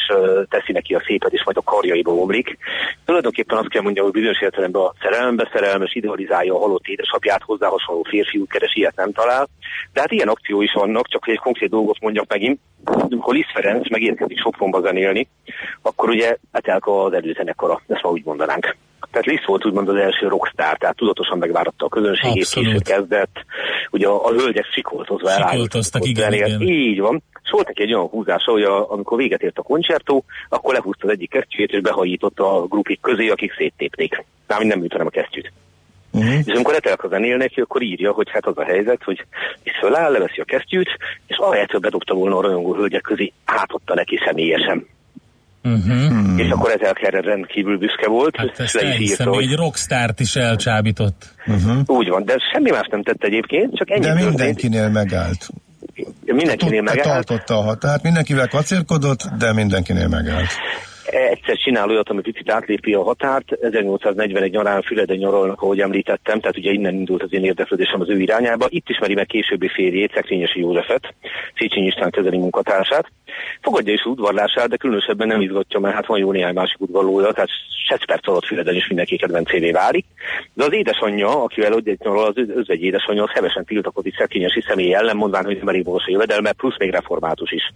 teszi 0.50 0.72
neki 0.72 0.94
a 0.94 1.04
szépet, 1.06 1.34
és 1.34 1.44
majd 1.44 1.58
a 1.58 1.62
karjaiba 1.62 2.14
omlik. 2.14 2.58
Tulajdonképpen 3.06 3.58
azt 3.58 3.70
kell 3.70 3.82
mondjam, 3.82 4.06
hogy 4.06 4.14
bizonyos 4.14 4.42
értelemben 4.42 4.82
a 4.82 4.94
szerelembe 5.02 5.50
szerelmes 5.54 5.96
idealizálja 5.96 6.56
a 6.56 6.60
halott 6.60 6.88
édesapját, 6.88 7.42
hozzá 7.44 7.68
hasonló 7.68 8.04
férfiút 8.04 8.52
keres, 8.52 8.76
ilyet 8.76 8.96
nem 8.96 9.12
talál. 9.12 9.48
De 9.94 10.00
hát 10.00 10.12
ilyen 10.12 10.28
akció 10.28 10.62
is 10.62 10.74
vannak, 10.74 11.08
csak 11.08 11.24
hogy 11.24 11.34
egy 11.34 11.40
konkrét 11.40 11.70
dolgot 11.70 12.02
mondjak 12.02 12.28
megint. 12.28 12.60
Amikor 12.84 13.34
Liszt 13.34 13.52
Ferenc 13.54 13.90
megérkezik 13.90 14.40
Sopronba 14.40 14.82
zenélni, 14.82 15.28
akkor 15.82 16.10
ugye 16.10 16.38
Etelka 16.52 17.04
az 17.04 17.14
előzenekara, 17.14 17.82
ezt 17.88 18.04
ma 18.04 18.10
úgy 18.10 18.26
mondanánk. 18.26 18.76
Tehát 19.16 19.30
Liszt 19.30 19.46
volt 19.46 19.66
úgymond 19.66 19.90
az 19.90 19.96
első 19.96 20.28
rockstar, 20.28 20.78
tehát 20.78 20.96
tudatosan 20.96 21.38
megváratta 21.38 21.86
a 21.86 21.90
közönségét, 21.90 22.48
később 22.50 22.82
kezdett, 22.82 23.46
ugye 23.92 24.08
a, 24.08 24.26
a 24.26 24.32
hölgyek 24.32 24.66
sikoltozva 24.74 25.30
Sikoltoztak, 25.30 26.06
igen, 26.06 26.34
igen. 26.34 26.62
Így 26.62 27.00
van. 27.00 27.24
És 27.44 27.50
volt 27.52 27.68
neki 27.68 27.82
egy 27.82 27.94
olyan 27.94 28.08
húzása, 28.08 28.52
hogy 28.52 28.64
a, 28.64 28.92
amikor 28.92 29.18
véget 29.18 29.42
ért 29.42 29.58
a 29.58 29.62
koncertó, 29.62 30.24
akkor 30.50 30.74
lehúzta 30.74 31.08
az 31.08 31.14
egyik 31.14 31.30
kesztyűjét, 31.30 31.72
és 31.72 31.82
behajította 31.82 32.62
a 32.62 32.66
grupik 32.66 33.02
közé, 33.02 33.28
akik 33.28 33.54
széttépték. 33.58 34.26
Nem, 34.48 34.68
nem 34.68 34.86
hanem 34.90 35.08
a 35.08 35.10
kesztyűt. 35.10 35.52
Uh-huh. 36.12 36.40
És 36.46 36.54
amikor 36.54 36.74
letelek 36.74 37.04
a 37.04 37.08
zenél 37.08 37.38
neki, 37.38 37.62
akkor 37.62 37.82
írja, 37.82 38.12
hogy 38.12 38.30
hát 38.30 38.46
az 38.46 38.58
a 38.58 38.64
helyzet, 38.64 39.04
hogy 39.04 39.26
itt 39.64 39.76
föláll, 39.76 40.12
leveszi 40.12 40.42
a 40.42 40.46
kesztyűt, 40.46 40.90
és 41.28 41.38
ahelyett, 41.38 41.72
hogy 41.72 41.82
bedobta 41.82 42.14
volna 42.14 42.38
a 42.38 42.42
rajongó 42.42 42.74
hölgyek 42.74 43.02
közé, 43.02 43.34
átotta 43.46 43.94
neki 43.94 44.20
személyesen. 44.26 44.88
Uh-huh. 45.66 46.40
És 46.40 46.50
akkor 46.50 46.72
ezzel 46.72 46.94
erre 47.02 47.22
rendkívül 47.22 47.78
büszke 47.78 48.08
volt. 48.08 48.36
Hát 48.38 48.60
ezt 48.60 48.74
le 48.74 48.96
is 48.98 49.10
írta, 49.10 49.30
hogy... 49.30 49.44
egy 49.44 49.56
rockstárt 49.56 50.20
is 50.20 50.36
elcsábított. 50.36 51.34
Uh-huh. 51.46 51.78
Úgy 51.86 52.10
van, 52.10 52.26
de 52.26 52.36
semmi 52.54 52.70
más 52.70 52.88
nem 52.92 53.04
tett 53.04 53.24
egyébként, 53.24 53.78
csak 53.78 53.92
ennyi 53.92 54.06
De 54.06 54.14
mindenkinél 54.14 54.84
történt. 54.84 54.94
megállt. 54.94 55.48
Mindenkinél 56.26 56.82
megállt. 56.82 57.26
Tartotta 57.26 57.58
a 57.58 57.62
határt, 57.62 58.04
mindenkivel 58.04 58.48
kacérkodott, 58.48 59.30
de 59.38 59.54
mindenkinél 59.54 60.08
megállt 60.08 60.50
egyszer 61.20 61.58
csinál 61.58 61.90
olyat, 61.90 62.10
ami 62.10 62.22
picit 62.22 62.52
átlépi 62.52 62.94
a 62.94 63.04
határt. 63.04 63.52
1841 63.62 64.52
nyarán 64.52 64.82
Füleden 64.82 65.18
nyaralnak, 65.18 65.62
ahogy 65.62 65.80
említettem, 65.80 66.40
tehát 66.40 66.58
ugye 66.58 66.72
innen 66.72 66.94
indult 66.94 67.24
az 67.24 67.34
én 67.34 67.44
érdeklődésem 67.44 68.02
az 68.02 68.10
ő 68.10 68.20
irányába. 68.20 68.66
Itt 68.70 68.90
ismeri 68.90 69.14
meg 69.14 69.26
későbbi 69.26 69.68
férjét, 69.68 70.14
Szekrényesi 70.14 70.60
Józsefet, 70.60 71.14
Széchenyi 71.58 71.88
István 71.88 72.12
közeli 72.12 72.38
munkatársát. 72.38 73.12
Fogadja 73.62 73.94
is 73.94 74.06
udvarlását, 74.06 74.70
de 74.70 74.78
különösebben 74.78 75.28
nem 75.28 75.42
izgatja, 75.42 75.80
mert 75.80 75.96
hát 75.96 76.06
van 76.06 76.20
jó 76.20 76.32
néhány 76.32 76.54
másik 76.54 76.82
udvarlója, 76.82 77.32
tehát 77.32 77.50
6 77.88 78.06
perc 78.06 78.28
alatt 78.28 78.46
Füleden 78.46 78.76
is 78.76 78.88
mindenki 78.88 79.18
kedvencévé 79.18 79.72
válik. 79.72 80.06
De 80.54 80.64
az 80.64 80.74
édesanyja, 80.74 81.44
akivel 81.44 81.82
egy 81.86 82.00
nyaral, 82.04 82.26
az 82.26 82.36
özvegy 82.56 82.82
édesanyja, 82.82 83.24
az 83.24 83.32
hevesen 83.34 83.66
tiltakozik 83.66 84.16
Szekrényesi 84.16 84.64
személy 84.68 84.94
ellen, 84.94 85.16
mondván, 85.16 85.46
hogy 85.46 85.58
nem 85.58 85.68
elég 85.68 85.88
a 85.88 86.04
jövedelme, 86.06 86.52
plusz 86.52 86.78
még 86.78 86.90
református 86.90 87.52
is. 87.52 87.74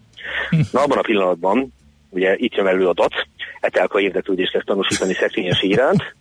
Na 0.71 0.81
abban 0.81 0.97
a 0.97 1.01
pillanatban 1.01 1.73
ugye 2.09 2.35
itt 2.37 2.55
jön 2.55 2.67
elő 2.67 2.87
a 2.87 2.93
DAC, 2.93 3.13
Etelka 3.59 3.99
érdeklődést 3.99 4.51
kezd 4.51 4.65
tanúsítani 4.65 5.13
szekrényes 5.13 5.61
iránt, 5.61 6.15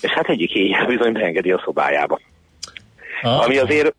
és 0.00 0.10
hát 0.10 0.28
egyik 0.28 0.54
éjjel 0.54 0.86
bizony 0.86 1.12
beengedi 1.12 1.52
a 1.52 1.62
szobájába. 1.64 2.20
Ah. 3.22 3.44
Ami 3.44 3.58
azért 3.58 3.94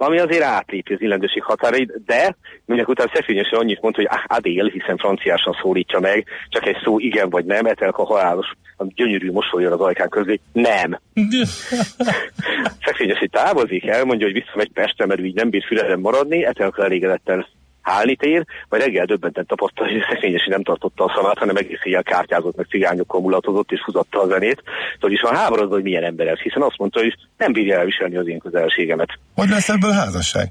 ami 0.00 0.18
azért 0.18 0.42
átlépi 0.42 0.94
az 0.94 1.00
illendőség 1.00 1.42
határait, 1.42 2.04
de 2.04 2.36
mindek 2.64 2.88
után 2.88 3.10
szekrényesen 3.14 3.58
annyit 3.58 3.80
mond, 3.80 3.94
hogy 3.94 4.08
Adél, 4.26 4.64
hiszen 4.64 4.96
franciásan 4.96 5.56
szólítja 5.62 6.00
meg, 6.00 6.26
csak 6.48 6.66
egy 6.66 6.76
szó 6.84 6.98
igen 6.98 7.30
vagy 7.30 7.44
nem, 7.44 7.66
Etelka 7.66 8.04
halálos, 8.04 8.46
a 8.76 8.84
gyönyörű 8.94 9.30
mosolyon 9.30 9.72
az 9.72 9.80
ajkán 9.80 10.08
közé, 10.08 10.40
nem. 10.52 11.00
Szekrényes 12.84 13.24
távozik, 13.30 13.86
elmondja, 13.86 14.26
hogy 14.26 14.42
visszamegy 14.42 14.70
Pestre, 14.72 15.06
mert 15.06 15.20
így 15.20 15.34
nem 15.34 15.50
bír 15.50 15.64
füleden 15.64 16.00
maradni, 16.00 16.44
Etelka 16.44 16.84
elégedetten 16.84 17.46
hálni 17.88 18.16
tér, 18.16 18.44
vagy 18.68 18.80
reggel 18.80 19.04
döbbenten 19.04 19.46
tapasztalta, 19.46 19.92
hogy 19.92 20.02
szegényesi 20.08 20.50
nem 20.50 20.62
tartotta 20.62 21.04
a 21.04 21.12
szavát, 21.16 21.38
hanem 21.38 21.56
egész 21.56 21.80
éjjel 21.82 22.02
kártyázott, 22.02 22.56
meg 22.56 22.66
cigányokkal 22.70 23.20
mulatozott, 23.20 23.72
és 23.72 23.80
húzatta 23.84 24.20
a 24.20 24.26
zenét. 24.26 24.62
Tudod, 24.98 25.14
is 25.14 25.20
van 25.20 25.36
háborodva, 25.36 25.74
hogy 25.74 25.82
milyen 25.82 26.04
ember 26.04 26.26
ez, 26.26 26.38
hiszen 26.38 26.62
azt 26.62 26.78
mondta, 26.78 27.00
hogy 27.00 27.14
nem 27.36 27.52
bírja 27.52 27.78
elviselni 27.78 28.16
az 28.16 28.28
én 28.28 28.38
közelségemet. 28.38 29.10
Hogy 29.34 29.48
lesz 29.48 29.68
ebből 29.68 29.92
házasság? 29.92 30.48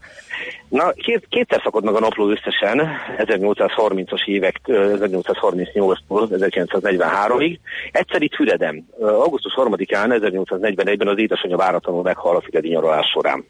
Na, 0.69 0.91
két, 0.91 1.25
kétszer 1.29 1.61
szakad 1.63 1.83
meg 1.83 1.95
a 1.95 1.99
napló 1.99 2.29
összesen, 2.29 2.87
1830-as 3.17 4.25
évek, 4.25 4.59
1838-tól 4.65 5.97
1943-ig. 6.09 7.57
Egyszer 7.91 8.21
itt 8.21 8.35
Füreden, 8.35 8.87
augusztus 8.99 9.53
3-án 9.55 10.19
1841-ben 10.21 11.07
az 11.07 11.19
édesanyja 11.19 11.57
váratlanul 11.57 12.01
meghal 12.01 12.35
a 12.35 12.41
füredi 12.41 12.67
nyaralás 12.67 13.09
során 13.13 13.45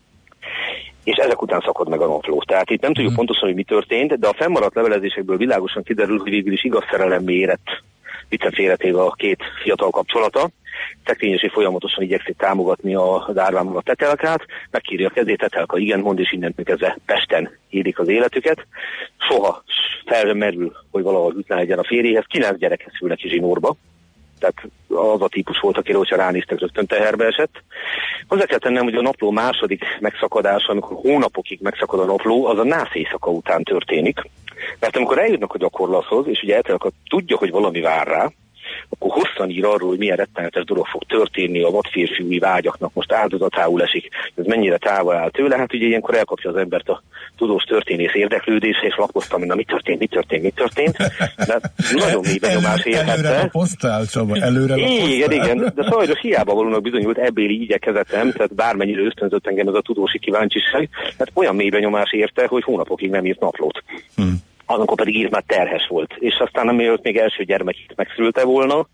és 1.08 1.16
ezek 1.16 1.42
után 1.42 1.62
szakad 1.66 1.90
meg 1.90 2.02
a 2.02 2.08
napló. 2.08 2.42
Tehát 2.46 2.70
itt 2.70 2.82
nem 2.82 2.94
tudjuk 2.94 3.08
hmm. 3.08 3.18
pontosan, 3.18 3.48
hogy 3.48 3.56
mi 3.56 3.64
történt, 3.64 4.20
de 4.20 4.28
a 4.28 4.34
fennmaradt 4.34 4.76
levelezésekből 4.76 5.38
világosan 5.38 5.84
kiderül, 5.84 6.18
hogy 6.18 6.30
végül 6.30 6.54
is 6.54 6.64
igaz 6.64 6.84
szerelem 6.92 7.28
érett 7.28 7.82
életével 8.56 9.06
a 9.06 9.12
két 9.12 9.40
fiatal 9.64 9.90
kapcsolata. 9.90 10.50
Tekrényesi 11.04 11.50
folyamatosan 11.50 12.04
igyekszik 12.04 12.38
támogatni 12.38 12.96
a 12.96 13.32
árvában 13.36 13.76
a 13.76 13.82
tetelkát, 13.82 14.46
megkírja 14.72 15.08
a 15.08 15.12
kezét, 15.14 15.38
tetelka 15.38 15.78
igen 15.78 16.00
mond, 16.00 16.20
és 16.20 16.32
innentől 16.32 16.66
kezdve 16.66 16.98
Pesten 17.06 17.58
élik 17.70 18.00
az 18.00 18.08
életüket. 18.08 18.66
Soha 19.30 19.64
felmerül, 20.06 20.72
hogy 20.92 21.04
valahol 21.04 21.34
ütlen 21.38 21.58
legyen 21.58 21.80
a 21.80 21.84
férjéhez, 21.84 22.26
kilenc 22.28 22.58
gyerekhez 22.58 22.94
szülnek 23.00 23.18
ki 23.18 23.30
zsinórba, 23.30 23.76
tehát 24.40 24.64
az 24.88 25.22
a 25.22 25.28
típus 25.28 25.60
volt, 25.60 25.78
akire, 25.78 25.98
hogyha 25.98 26.16
ránéztek, 26.16 26.60
rögtön 26.60 26.86
teherbe 26.86 27.26
esett. 27.26 27.64
Hozzá 28.28 28.46
kell 28.46 28.58
tennem, 28.58 28.84
hogy 28.84 28.96
a 28.96 29.02
napló 29.02 29.32
második 29.32 29.84
megszakadása, 30.00 30.72
amikor 30.72 30.98
hónapokig 31.02 31.60
megszakad 31.62 32.00
a 32.00 32.06
napló, 32.06 32.46
az 32.46 32.60
a 32.60 32.64
nász 32.64 32.94
éjszaka 32.94 33.32
után 33.32 33.64
történik. 33.64 34.20
Mert 34.80 34.96
amikor 34.96 35.20
eljutnak 35.20 35.54
a 35.54 35.58
gyakorlathoz, 35.58 36.28
és 36.28 36.42
ugye 36.44 36.56
eltelek, 36.56 36.82
tudja, 37.10 37.38
hogy 37.38 37.52
valami 37.52 37.82
vár 37.82 38.08
rá, 38.08 38.32
akkor 38.90 39.12
hosszan 39.12 39.50
ír 39.50 39.66
arról, 39.66 39.90
hogy 39.90 39.98
milyen 39.98 40.16
rettenetes 40.16 40.64
dolog 40.64 40.86
fog 40.86 41.04
történni, 41.04 41.64
a 41.64 41.70
vadférfiúi 41.70 42.40
vágyaknak 42.40 42.94
most 42.94 43.12
áldozatául 43.12 43.82
esik, 43.82 44.10
ez 44.36 44.46
mennyire 44.46 44.78
távol 44.78 45.16
áll 45.16 45.30
tőle, 45.30 45.58
hát 45.58 45.74
ugye 45.74 45.86
ilyenkor 45.86 46.16
elkapja 46.16 46.50
az 46.50 46.56
embert 46.56 46.90
a 46.90 47.04
tudós 47.38 47.64
történész 47.64 48.14
érdeklődése, 48.14 48.86
és 48.86 48.96
lakoztam, 48.98 49.40
hogy 49.40 49.48
na 49.48 49.56
mi 49.56 49.64
történt, 49.64 50.00
mi 50.00 50.08
történt, 50.08 50.44
mi 50.44 50.50
történt. 50.50 50.98
De 51.48 51.60
nagyon 51.94 52.22
mély 52.26 52.38
benyomás 52.38 52.86
érhette. 52.86 53.12
Előre 53.12 53.42
lapoztál, 53.42 54.06
Csaba, 54.06 54.36
előre 54.36 54.76
lapoztál. 54.76 55.10
Igen, 55.10 55.32
igen, 55.32 55.72
de 55.76 55.84
sajnos 55.90 56.20
hiába 56.20 56.54
valónak 56.54 56.82
bizonyult 56.82 57.18
ebbéli 57.18 57.62
igyekezetem, 57.62 58.32
tehát 58.32 58.56
bármennyire 58.56 59.02
ösztönzött 59.02 59.48
engem 59.48 59.68
ez 59.68 59.74
a 59.74 59.82
tudósi 59.82 60.20
kíváncsiság, 60.20 60.90
hát 61.18 61.32
olyan 61.34 61.56
mély 61.56 61.70
benyomás 61.70 62.12
érte, 62.12 62.46
hogy 62.48 62.64
hónapokig 62.64 63.10
nem 63.10 63.26
írt 63.26 63.40
naplót. 63.40 63.84
Hmm 64.16 64.47
amikor 64.76 64.98
pedig 64.98 65.30
már 65.30 65.44
terhes 65.48 65.88
volt. 65.88 66.14
És 66.20 66.36
aztán 66.40 66.68
amiatt 66.68 67.04
még 67.04 67.18
első 67.18 67.44
gyermekét 67.44 67.94
megszülte 67.96 68.44
volna, 68.44 68.88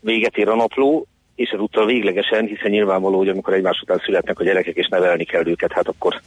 véget 0.00 0.36
ér 0.36 0.48
a 0.48 0.54
napló, 0.54 1.06
és 1.34 1.50
ezúttal 1.50 1.86
véglegesen, 1.86 2.46
hiszen 2.46 2.70
nyilvánvaló, 2.70 3.18
hogy 3.18 3.28
amikor 3.28 3.54
egymás 3.54 3.80
után 3.82 4.02
születnek 4.04 4.38
a 4.38 4.44
gyerekek, 4.44 4.76
és 4.76 4.88
nevelni 4.88 5.24
kell 5.24 5.46
őket, 5.46 5.72
hát 5.72 5.88
akkor 5.88 6.20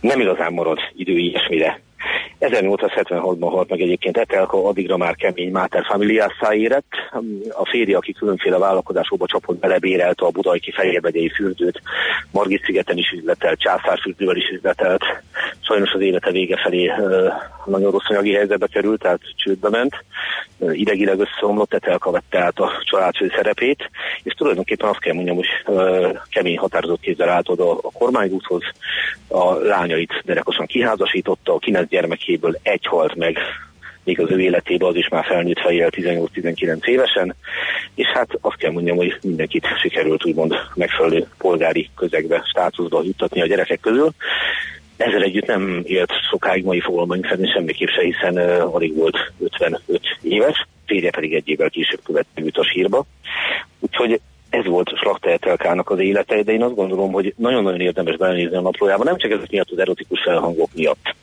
nem 0.00 0.20
igazán 0.20 0.52
marad 0.52 0.78
idő 0.94 1.12
ilyesmire. 1.12 1.80
1876-ban 2.40 3.48
halt 3.50 3.68
meg 3.68 3.80
egyébként 3.80 4.16
Etelka, 4.16 4.68
addigra 4.68 4.96
már 4.96 5.16
kemény 5.16 5.50
Máter 5.50 5.84
familiásszá 5.84 6.54
érett. 6.54 6.92
A 7.50 7.68
férje, 7.68 7.96
aki 7.96 8.12
különféle 8.12 8.58
vállalkozásokba 8.58 9.26
csapott, 9.26 9.58
belebérelte 9.58 10.24
a 10.24 10.30
budajki 10.30 10.72
fehérbegyei 10.72 11.28
fürdőt, 11.28 11.80
Margit 12.30 12.64
szigeten 12.64 12.96
is 12.96 13.10
üzletelt, 13.10 13.60
császárfürdővel 13.60 14.36
is 14.36 14.48
üzletelt. 14.48 15.02
Sajnos 15.68 15.92
az 15.92 16.00
élete 16.00 16.30
vége 16.30 16.56
felé 16.62 16.92
nagyon 17.66 17.90
rossz 17.90 18.08
anyagi 18.08 18.32
helyzetbe 18.32 18.66
került, 18.66 19.00
tehát 19.00 19.20
csődbe 19.36 19.68
ment. 19.68 19.94
Idegileg 20.72 21.18
összeomlott, 21.18 21.74
Etelka 21.74 22.10
vette 22.10 22.38
át 22.38 22.58
a 22.58 22.82
családfő 22.84 23.32
szerepét, 23.36 23.90
és 24.22 24.32
tulajdonképpen 24.32 24.88
azt 24.88 25.00
kell 25.00 25.14
mondjam, 25.14 25.36
hogy 25.36 25.46
kemény 26.30 26.58
határozott 26.58 27.00
kézzel 27.00 27.28
állt 27.28 27.48
oda 27.48 27.70
a 27.70 27.90
kormányúthoz, 27.92 28.62
a 29.28 29.52
lányait 29.52 30.22
derekosan 30.24 30.66
kiházasította, 30.66 31.54
a 31.54 31.58
kilenc 31.58 31.88
gyermekéből 31.88 32.58
egy 32.62 32.86
halt 32.86 33.14
meg 33.14 33.38
még 34.04 34.20
az 34.20 34.30
ő 34.30 34.40
életében 34.40 34.88
az 34.88 34.96
is 34.96 35.08
már 35.08 35.24
felnőtt 35.24 35.60
fejjel 35.60 35.90
18-19 35.92 36.84
évesen, 36.84 37.34
és 37.94 38.06
hát 38.06 38.28
azt 38.40 38.56
kell 38.56 38.72
mondjam, 38.72 38.96
hogy 38.96 39.18
mindenkit 39.22 39.66
sikerült 39.80 40.24
úgymond 40.24 40.54
megfelelő 40.74 41.26
polgári 41.38 41.90
közegbe, 41.96 42.42
státuszba 42.48 43.02
juttatni 43.02 43.40
a 43.40 43.46
gyerekek 43.46 43.80
közül. 43.80 44.10
Ezzel 44.98 45.22
együtt 45.22 45.46
nem 45.46 45.82
élt 45.84 46.12
sokáig 46.30 46.64
mai 46.64 46.80
fogalmaink 46.80 47.26
szerint 47.26 47.52
semmiképp 47.52 47.88
se, 47.88 48.02
hiszen 48.02 48.38
uh, 48.38 48.74
alig 48.74 48.94
volt 48.94 49.32
55 49.38 50.02
éves, 50.22 50.66
férje 50.86 51.10
pedig 51.10 51.34
egy 51.34 51.48
évvel 51.48 51.70
később 51.70 52.00
követte 52.04 52.42
őt 52.42 52.56
a 52.56 52.64
sírba. 52.64 53.06
Úgyhogy 53.80 54.20
ez 54.50 54.64
volt 54.64 54.96
Slaktertelkának 54.96 55.90
az 55.90 55.98
élete, 55.98 56.42
de 56.42 56.52
én 56.52 56.62
azt 56.62 56.74
gondolom, 56.74 57.12
hogy 57.12 57.34
nagyon-nagyon 57.36 57.80
érdemes 57.80 58.16
belenézni 58.16 58.56
a 58.56 58.60
naplójában, 58.60 59.06
nem 59.06 59.16
csak 59.16 59.30
ezek 59.30 59.50
miatt 59.50 59.70
az 59.70 59.78
erotikus 59.78 60.22
felhangok 60.22 60.70
miatt, 60.74 61.14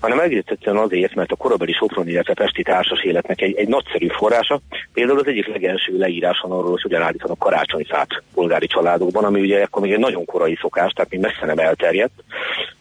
hanem 0.00 0.18
egész 0.18 0.42
egyszerűen 0.46 0.82
azért, 0.82 1.14
mert 1.14 1.32
a 1.32 1.36
korabeli 1.36 1.72
Soproni, 1.72 2.10
illetve 2.10 2.34
Pesti 2.34 2.62
társas 2.62 3.02
életnek 3.02 3.40
egy, 3.40 3.54
egy 3.56 3.68
nagyszerű 3.68 4.06
forrása. 4.06 4.60
Például 4.92 5.18
az 5.18 5.26
egyik 5.26 5.46
legelső 5.46 5.98
leíráson 5.98 6.50
arról, 6.50 6.70
hogy 6.70 6.82
hogyan 6.82 7.02
állítanak 7.02 7.38
karácsonyfát 7.38 8.22
polgári 8.34 8.66
családokban, 8.66 9.24
ami 9.24 9.40
ugye 9.40 9.62
akkor 9.62 9.82
még 9.82 9.92
egy 9.92 9.98
nagyon 9.98 10.24
korai 10.24 10.58
szokás, 10.60 10.92
tehát 10.92 11.10
még 11.10 11.20
messze 11.20 11.46
nem 11.46 11.58
elterjedt. 11.58 12.24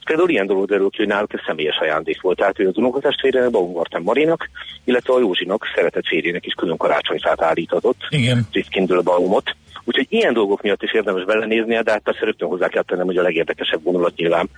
Például 0.05 0.29
ilyen 0.29 0.47
dolog 0.47 0.65
derül 0.67 0.89
ki, 0.89 0.97
hogy 0.97 1.07
náluk 1.07 1.33
ez 1.33 1.39
személyes 1.45 1.77
ajándék 1.77 2.21
volt. 2.21 2.37
Tehát 2.37 2.59
ő 2.59 2.67
az 2.67 2.77
unokatestvérének, 2.77 3.49
Baumgarten 3.49 4.01
Marinak, 4.01 4.49
illetve 4.83 5.13
a 5.13 5.19
Józsinak, 5.19 5.65
szeretett 5.75 6.07
férjének 6.07 6.45
is 6.45 6.53
külön 6.53 6.77
karácsonyfát 6.77 7.41
állítatott. 7.41 7.97
Igen. 8.09 8.47
Baumot. 9.03 9.55
Úgyhogy 9.83 10.07
ilyen 10.09 10.33
dolgok 10.33 10.61
miatt 10.61 10.83
is 10.83 10.93
érdemes 10.93 11.23
belenézni, 11.23 11.81
de 11.83 11.91
hát 11.91 12.01
persze 12.03 12.25
rögtön 12.25 12.49
hozzá 12.49 12.67
kell 12.67 12.83
tennem, 12.83 13.05
hogy 13.05 13.17
a 13.17 13.21
legérdekesebb 13.21 13.83
vonulat 13.83 14.15
nyilván 14.15 14.49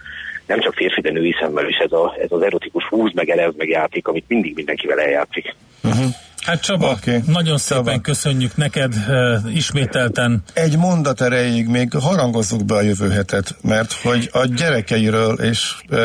nem 0.46 0.60
csak 0.60 0.74
férfi, 0.74 1.02
de 1.02 1.12
női 1.12 1.36
szemmel 1.40 1.70
is 1.70 1.78
ez, 1.78 1.92
a, 1.92 2.16
ez 2.22 2.32
az 2.32 2.42
erotikus 2.42 2.86
húz, 2.86 3.14
meg 3.14 3.30
elez, 3.30 3.54
meg 3.58 3.70
játék, 3.70 4.08
amit 4.08 4.26
mindig 4.28 4.56
mindenkivel 4.56 5.00
eljátszik. 5.00 5.56
Uh-huh. 5.84 6.06
Hát 6.46 6.62
Csaba, 6.62 6.90
okay. 6.90 7.20
nagyon 7.28 7.58
szépen 7.58 7.84
Csaba. 7.84 8.02
köszönjük 8.02 8.56
neked 8.56 8.94
uh, 8.94 9.56
ismételten. 9.56 10.44
Egy 10.54 10.78
mondat 10.78 11.22
erejéig 11.22 11.68
még 11.68 11.94
harangozzuk 11.94 12.66
be 12.66 12.76
a 12.76 12.82
jövő 12.82 13.10
hetet, 13.10 13.56
mert 13.62 13.94
hogy 13.94 14.30
a 14.32 14.46
gyerekeiről, 14.46 15.34
és 15.34 15.76
uh, 15.90 16.00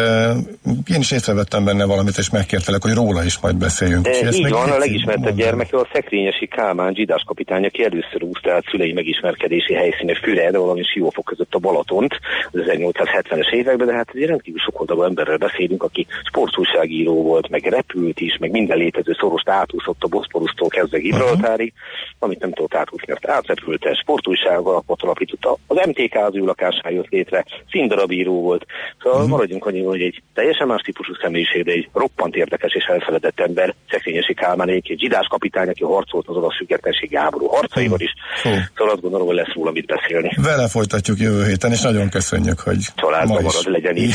én 0.95 1.01
is 1.01 1.11
észrevettem 1.11 1.65
benne 1.65 1.85
valamit, 1.85 2.19
és 2.19 2.31
megkértelek, 2.31 2.83
hogy 2.83 2.95
róla 2.95 3.25
is 3.25 3.39
majd 3.39 3.57
beszéljünk. 3.57 4.07
E, 4.07 4.31
így 4.31 4.51
van, 4.51 4.71
a 4.71 4.79
legismertebb 4.79 5.37
gyermeke 5.37 5.77
a 5.77 5.89
Szekrényesi 5.93 6.47
Kálmán 6.47 6.95
zsidás 6.95 7.23
kapitány, 7.27 7.65
aki 7.65 7.85
először 7.85 8.23
úszta 8.23 8.53
át 8.53 8.65
szülei 8.71 8.93
megismerkedési 8.93 9.75
helyszíne 9.75 10.15
Füre, 10.15 10.51
de 10.51 10.59
valami 10.59 10.83
siófok 10.83 11.25
között 11.25 11.55
a 11.55 11.59
Balatont 11.59 12.19
az 12.51 12.61
1870-es 12.67 13.53
években, 13.53 13.87
de 13.87 13.95
hát 13.95 14.11
egy 14.15 14.25
rendkívül 14.25 14.61
sok 14.61 14.81
oldalú 14.81 15.03
emberrel 15.03 15.37
beszélünk, 15.37 15.83
aki 15.83 16.07
sportúságíró 16.25 17.23
volt, 17.23 17.49
meg 17.49 17.65
repült 17.65 18.21
is, 18.21 18.37
meg 18.41 18.51
minden 18.51 18.79
létező 18.79 19.17
szorost 19.21 19.49
átúszott 19.49 20.03
a 20.03 20.09
Boszporusztól 20.31 20.69
kezdve 20.69 20.99
Gibraltárig, 20.99 21.73
uh-huh. 21.73 22.17
amit 22.19 22.41
nem 22.41 22.53
tudott 22.53 22.75
átúszni, 22.75 23.07
mert 23.09 23.29
átrepülte, 23.29 23.95
sportújság 23.95 24.59
alapot 24.59 25.03
alapította, 25.03 25.57
az 25.67 25.77
MTK 25.87 26.15
az 26.15 26.35
ő 26.35 26.45
lakásán 26.45 26.93
jött 26.93 27.09
létre, 27.09 27.45
színdarabíró 27.71 28.41
volt. 28.41 28.67
Szóval 29.03 29.19
uh-huh. 29.19 29.31
maradjunk 29.31 29.67
annyi, 29.67 29.83
hogy 29.83 30.01
egy 30.01 30.23
teljesen 30.35 30.67
más 30.67 30.83
típusú 30.83 31.13
személyiség, 31.23 31.65
de 31.65 31.73
egy 31.73 31.89
roppant 31.93 32.35
érdekes 32.35 32.75
és 32.75 32.85
elfeledett 32.85 33.41
ember, 33.41 33.75
Szekrényesi 33.91 34.35
Kálmán 34.35 34.69
egy 34.69 34.95
zsidás 34.99 35.27
kapitány, 35.27 35.69
aki 35.69 35.85
harcolt 35.85 36.29
az 36.29 36.37
orosz 36.37 36.57
függetlenségi 36.57 37.17
háború 37.17 37.47
harcaival 37.47 38.01
is. 38.01 38.15
Uh-huh. 38.45 38.61
Szóval 38.77 38.93
azt 38.93 39.03
gondolom, 39.03 39.27
hogy 39.27 39.37
lesz 39.37 39.53
róla 39.55 39.71
mit 39.71 39.87
beszélni. 39.87 40.31
Vele 40.37 40.69
folytatjuk 40.69 41.19
jövő 41.19 41.45
héten, 41.47 41.71
és 41.71 41.81
nagyon 41.81 42.09
köszönjük, 42.09 42.61
hogy 42.61 42.79
Családban 42.95 43.43
marad, 43.43 43.67
legyen 43.67 43.97
így. 43.97 44.15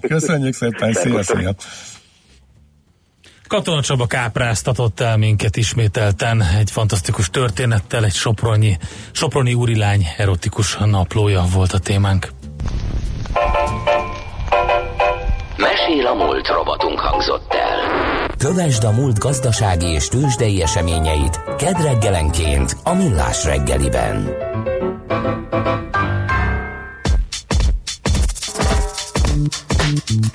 Köszönjük 0.14 0.54
szépen, 0.54 0.92
szia, 0.92 1.22
szia. 1.22 1.54
Katona 3.48 3.82
Csaba 3.82 4.06
kápráztatott 4.06 5.00
el 5.00 5.16
minket 5.16 5.56
ismételten 5.56 6.42
egy 6.58 6.70
fantasztikus 6.70 7.30
történettel, 7.30 8.04
egy 8.04 8.14
Soproni, 8.14 8.78
Soproni 9.12 9.54
úrilány 9.54 10.06
erotikus 10.16 10.76
naplója 10.76 11.44
volt 11.52 11.72
a 11.72 11.78
témánk. 11.78 12.28
Mesél 15.56 16.06
a 16.06 16.14
múlt 16.14 16.48
robotunk 16.48 16.98
hangzott 16.98 17.52
el. 17.54 17.74
Kövesd 18.38 18.84
a 18.84 18.90
múlt 18.90 19.18
gazdasági 19.18 19.86
és 19.86 20.08
tőzsdei 20.08 20.62
eseményeit 20.62 21.40
kedd 21.56 21.82
reggelenként 21.82 22.76
a 22.84 22.94
Millás 22.94 23.44
reggeliben. 23.44 24.28
Thank 30.06 30.34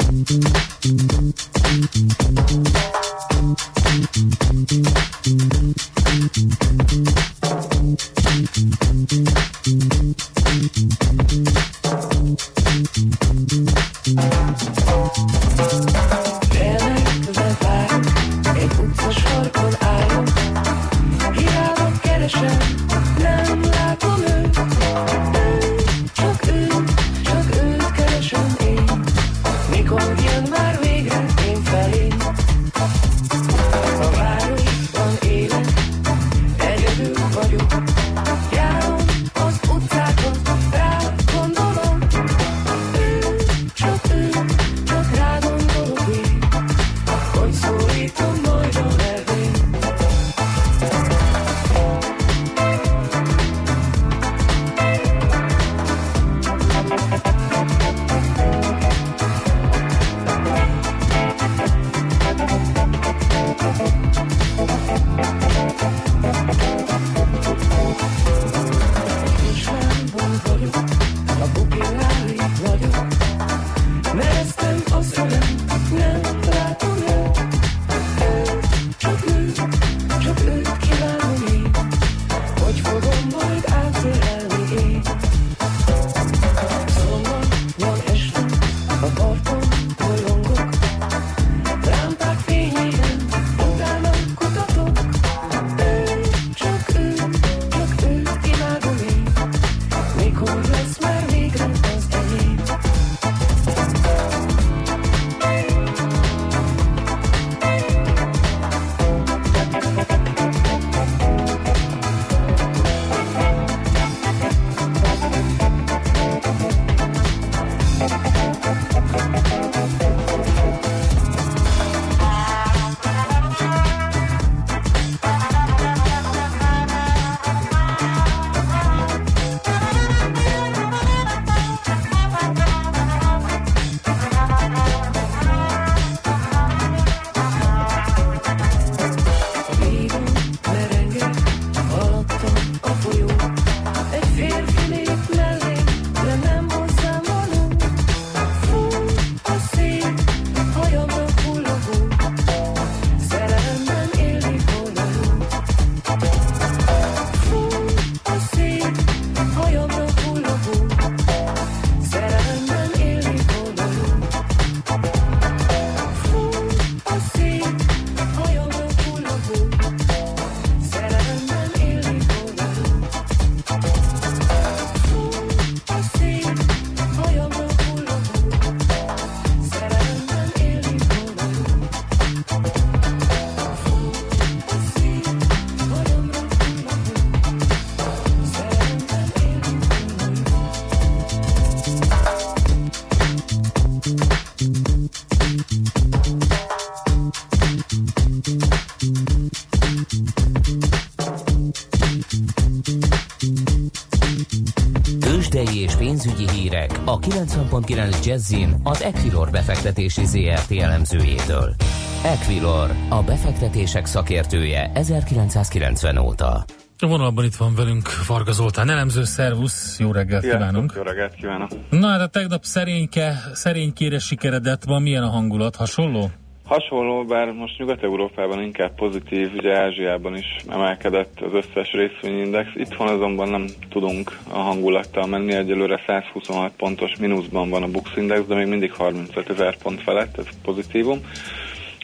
tőzsdei 205.60 205.82
és 205.82 205.96
pénzügyi 205.96 206.50
hírek 206.50 207.00
a 207.06 207.20
90.9 207.20 208.26
Jazzin 208.26 208.76
az 208.84 209.04
Equilor 209.04 209.50
befektetési 209.50 210.26
ZRT 210.26 210.72
elemzőjétől. 210.72 211.76
Equilor, 212.24 212.92
a 213.10 213.24
befektetések 213.24 214.06
szakértője 214.06 214.92
1990 214.94 216.18
óta. 216.18 216.66
A 216.98 217.08
vonalban 217.08 217.46
itt 217.46 217.56
van 217.56 217.76
velünk 217.76 218.26
Varga 218.28 218.52
Zoltán, 218.52 218.90
elemző, 218.90 219.24
szervusz, 219.24 220.00
jó 220.00 220.12
reggelt 220.12 220.42
Sziasztok, 220.42 220.68
kívánunk! 220.68 220.94
Jó 220.96 221.02
reggelt 221.02 221.34
kívánok! 221.34 221.70
Na 221.90 222.08
hát 222.08 222.22
a 222.22 222.28
tegnap 222.28 222.64
szerényke, 222.64 223.44
szerénykére 223.54 224.20
sikeredett 224.20 224.84
van, 224.84 225.02
milyen 225.02 225.24
a 225.24 225.30
hangulat? 225.30 225.76
Hasonló? 225.76 226.32
Hasonló, 226.70 227.24
bár 227.24 227.52
most 227.52 227.78
Nyugat-Európában 227.78 228.62
inkább 228.62 228.96
pozitív, 228.96 229.52
ugye 229.58 229.74
Ázsiában 229.74 230.38
is 230.38 230.56
emelkedett 230.68 231.42
az 231.42 231.54
összes 231.54 231.92
részvényindex. 231.92 232.70
Itthon 232.76 233.08
azonban 233.08 233.50
nem 233.50 233.66
tudunk 233.90 234.38
a 234.50 234.58
hangulattal 234.58 235.28
menni, 235.28 235.54
egyelőre 235.54 236.04
126 236.08 236.72
pontos 236.78 237.16
mínuszban 237.20 237.70
van 237.70 237.84
a 237.84 237.88
Bux 237.88 238.10
Index, 238.16 238.46
de 238.48 238.56
még 238.56 238.68
mindig 238.68 238.92
35 238.94 239.50
ezer 239.50 239.78
pont 239.78 240.02
felett, 240.02 240.38
ez 240.38 240.46
pozitívum. 240.64 241.20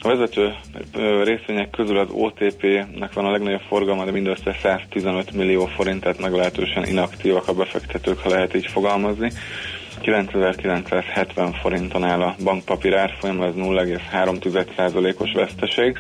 A 0.01 0.07
vezető 0.07 0.53
részvények 1.23 1.69
közül 1.69 1.97
az 1.97 2.09
OTP-nek 2.11 3.13
van 3.13 3.25
a 3.25 3.31
legnagyobb 3.31 3.63
forgalma, 3.67 4.05
de 4.05 4.11
mindössze 4.11 4.57
115 4.61 5.31
millió 5.31 5.65
forint, 5.65 6.01
tehát 6.01 6.19
meglehetősen 6.19 6.85
inaktívak 6.85 7.47
a 7.47 7.53
befektetők, 7.53 8.19
ha 8.19 8.29
lehet 8.29 8.55
így 8.55 8.67
fogalmazni. 8.67 9.31
9970 10.01 11.53
forinton 11.53 12.03
áll 12.03 12.21
a 12.21 12.35
bankpapír 12.43 12.95
árfolyam, 12.95 13.41
ez 13.41 13.53
0,3%-os 13.55 15.31
veszteség. 15.33 15.97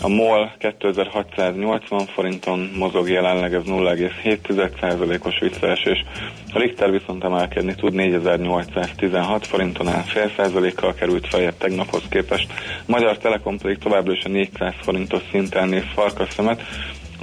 A 0.00 0.08
MOL 0.08 0.52
2680 0.58 2.06
forinton 2.06 2.70
mozog 2.76 3.08
jelenleg, 3.08 3.54
ez 3.54 3.62
0,7%-os 3.66 5.38
visszaesés. 5.38 6.04
A 6.52 6.58
Richter 6.58 6.90
viszont 6.90 7.24
emelkedni 7.24 7.74
tud 7.74 7.94
4816 7.94 9.46
forinton 9.46 9.88
áll, 9.88 10.02
fél 10.02 10.30
százalékkal 10.36 10.94
került 10.94 11.26
feljebb 11.26 11.56
tegnaphoz 11.58 12.02
képest. 12.08 12.52
Magyar 12.86 13.18
Telekom 13.18 13.58
pedig 13.58 13.78
továbbra 13.78 14.12
is 14.12 14.24
a 14.24 14.28
400 14.28 14.74
forintos 14.80 15.22
szinten 15.30 15.68
néz 15.68 15.84
farkaszemet, 15.94 16.62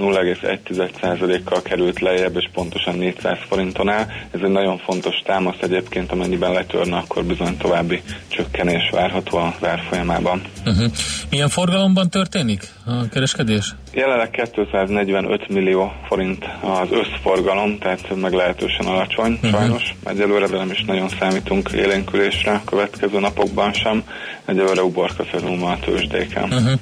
0,1%-kal 0.00 1.62
került 1.62 2.00
lejjebb, 2.00 2.36
és 2.36 2.48
pontosan 2.52 2.96
400 2.96 3.38
forinton 3.48 3.88
áll. 3.88 4.06
Ez 4.30 4.40
egy 4.42 4.50
nagyon 4.50 4.78
fontos 4.78 5.16
támasz 5.24 5.60
egyébként, 5.60 6.12
amennyiben 6.12 6.52
letörne, 6.52 6.96
akkor 6.96 7.24
bizony 7.24 7.56
további 7.56 8.02
csökkenés 8.28 8.90
várható 8.92 9.38
a 9.38 9.54
árfolyamában. 9.62 10.42
Uh-huh. 10.66 10.92
Milyen 11.30 11.48
forgalomban 11.48 12.10
történik 12.10 12.62
a 12.86 13.08
kereskedés? 13.08 13.74
Jelenleg 13.92 14.30
245 14.30 15.48
millió 15.48 15.92
forint 16.08 16.44
az 16.60 16.88
összforgalom, 16.90 17.78
tehát 17.78 18.16
meglehetősen 18.16 18.86
alacsony, 18.86 19.32
uh-huh. 19.32 19.50
sajnos. 19.50 19.94
Egyelőre, 20.04 20.46
nem 20.46 20.70
is 20.70 20.84
nagyon 20.84 21.08
számítunk 21.08 21.70
élénkülésre 21.74 22.52
a 22.52 22.62
következő 22.64 23.20
napokban 23.20 23.72
sem. 23.72 24.04
Egyelőre 24.44 24.82
uborka 24.82 25.24
szezon 25.32 25.62
a 25.62 25.78
tőzsdéken. 25.78 26.42
Uh-huh. 26.42 26.72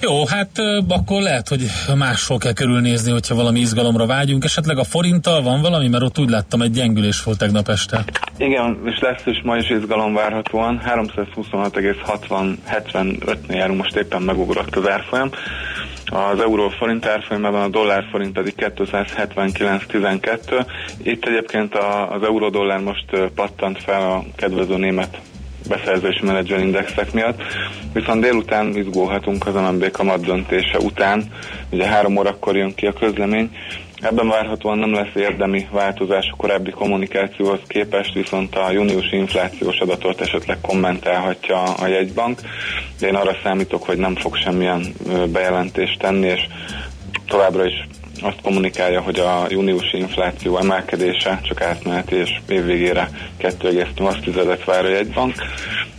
Jó, 0.00 0.26
hát 0.26 0.50
akkor 0.88 1.22
lehet, 1.22 1.48
hogy 1.48 1.66
máshol 1.96 2.38
kell 2.38 2.52
körülnézni, 2.52 3.12
hogyha 3.12 3.34
valami 3.34 3.60
izgalomra 3.60 4.06
vágyunk. 4.06 4.44
Esetleg 4.44 4.78
a 4.78 4.84
forinttal 4.84 5.42
van 5.42 5.60
valami, 5.60 5.88
mert 5.88 6.02
ott 6.02 6.18
úgy 6.18 6.30
láttam, 6.30 6.62
egy 6.62 6.70
gyengülés 6.70 7.22
volt 7.22 7.38
tegnap 7.38 7.68
este. 7.68 8.04
Igen, 8.36 8.78
és 8.84 8.98
lesz 9.00 9.26
is 9.26 9.40
ma 9.44 9.56
is 9.56 9.70
izgalom 9.70 10.14
várhatóan. 10.14 10.82
326,60-75-nél 10.86 13.36
járunk, 13.48 13.78
most 13.78 13.96
éppen 13.96 14.22
megugrott 14.22 14.76
az 14.76 14.88
árfolyam. 14.88 15.30
Az 16.06 16.40
euró 16.40 16.68
forint 16.68 17.06
árfolyamában 17.06 17.62
a 17.62 17.68
dollár 17.68 18.04
forint 18.10 18.32
pedig 18.32 18.54
279,12. 18.56 20.66
Itt 21.02 21.24
egyébként 21.24 21.74
az 22.10 22.22
euró 22.22 22.48
dollár 22.48 22.80
most 22.80 23.04
pattant 23.34 23.82
fel 23.82 24.10
a 24.10 24.24
kedvező 24.36 24.76
német 24.76 25.18
beszerzési 25.68 26.24
menedzser 26.24 26.58
indexek 26.58 27.12
miatt. 27.12 27.42
Viszont 27.92 28.20
délután 28.20 28.76
izgulhatunk 28.76 29.46
az 29.46 29.54
MNB 29.54 29.90
kamat 29.90 30.24
döntése 30.24 30.78
után, 30.78 31.24
ugye 31.70 31.86
három 31.86 32.16
órakor 32.16 32.56
jön 32.56 32.74
ki 32.74 32.86
a 32.86 32.92
közlemény, 32.92 33.50
Ebben 34.00 34.28
várhatóan 34.28 34.78
nem 34.78 34.94
lesz 34.94 35.14
érdemi 35.14 35.68
változás 35.70 36.28
a 36.32 36.36
korábbi 36.36 36.70
kommunikációhoz 36.70 37.60
képest, 37.66 38.14
viszont 38.14 38.56
a 38.56 38.70
júniusi 38.70 39.16
inflációs 39.16 39.78
adatot 39.78 40.20
esetleg 40.20 40.60
kommentálhatja 40.60 41.62
a 41.62 41.86
jegybank. 41.86 42.40
De 43.00 43.06
én 43.06 43.14
arra 43.14 43.36
számítok, 43.42 43.84
hogy 43.84 43.98
nem 43.98 44.14
fog 44.14 44.36
semmilyen 44.36 44.94
bejelentést 45.32 45.98
tenni, 45.98 46.26
és 46.26 46.46
továbbra 47.26 47.66
is 47.66 47.86
azt 48.22 48.40
kommunikálja, 48.42 49.00
hogy 49.00 49.18
a 49.18 49.46
júniusi 49.48 49.96
infláció 49.96 50.58
emelkedése 50.58 51.40
csak 51.42 51.62
átmeneti 51.62 52.14
és 52.14 52.30
évvégére 52.48 53.10
2,8-et 53.40 54.62
vár 54.64 54.84
a 54.84 54.88
jegybank. 54.88 55.34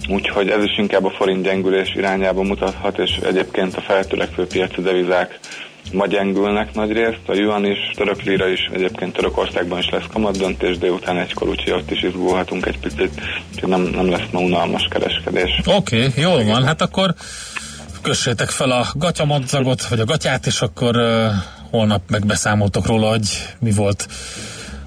Úgyhogy 0.09 0.49
ez 0.49 0.63
is 0.63 0.77
inkább 0.77 1.05
a 1.05 1.09
forint 1.17 1.43
gyengülés 1.43 1.93
irányába 1.95 2.41
mutathat, 2.43 2.97
és 2.97 3.19
egyébként 3.23 3.75
a 3.75 3.81
feltörekvő 3.81 4.47
piaci 4.47 4.81
devizák 4.81 5.39
ma 5.93 6.05
gyengülnek 6.05 6.73
nagy 6.73 6.91
részt, 6.91 7.19
a 7.27 7.33
yuan 7.33 7.65
is, 7.65 7.77
török 7.95 8.21
lira 8.21 8.47
is, 8.47 8.69
egyébként 8.73 9.13
Törökországban 9.13 9.79
is 9.79 9.89
lesz 9.89 10.03
kamat 10.13 10.37
döntés, 10.37 10.77
délután 10.77 11.17
egykor, 11.17 11.47
úgyhogy 11.47 11.73
ott 11.73 11.91
is 11.91 12.03
izgulhatunk 12.03 12.65
egy 12.65 12.79
picit, 12.79 13.21
úgyhogy 13.53 13.69
nem, 13.69 13.81
nem 13.81 14.09
lesz 14.09 14.29
ma 14.31 14.39
unalmas 14.39 14.87
kereskedés. 14.89 15.61
Oké, 15.65 16.05
okay, 16.05 16.21
jól 16.21 16.43
van, 16.43 16.63
hát 16.63 16.81
akkor 16.81 17.13
kössétek 18.01 18.49
fel 18.49 18.71
a 18.71 18.85
gatyamadzagot, 18.93 19.87
vagy 19.87 19.99
a 19.99 20.05
gatyát, 20.05 20.45
és 20.45 20.61
akkor 20.61 20.95
holnap 21.69 22.01
megbeszámoltok 22.09 22.85
róla, 22.85 23.09
hogy 23.09 23.27
mi 23.59 23.71
volt. 23.71 24.07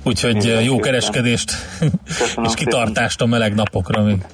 Úgyhogy 0.03 0.35
Minden 0.35 0.62
jó 0.62 0.79
kereskedést 0.79 1.53
köszönöm 2.18 2.45
és 2.45 2.55
kitartást 2.55 3.18
szépen. 3.18 3.35
a 3.35 3.37
meleg 3.37 3.55
napokra 3.55 4.03
még. 4.03 4.27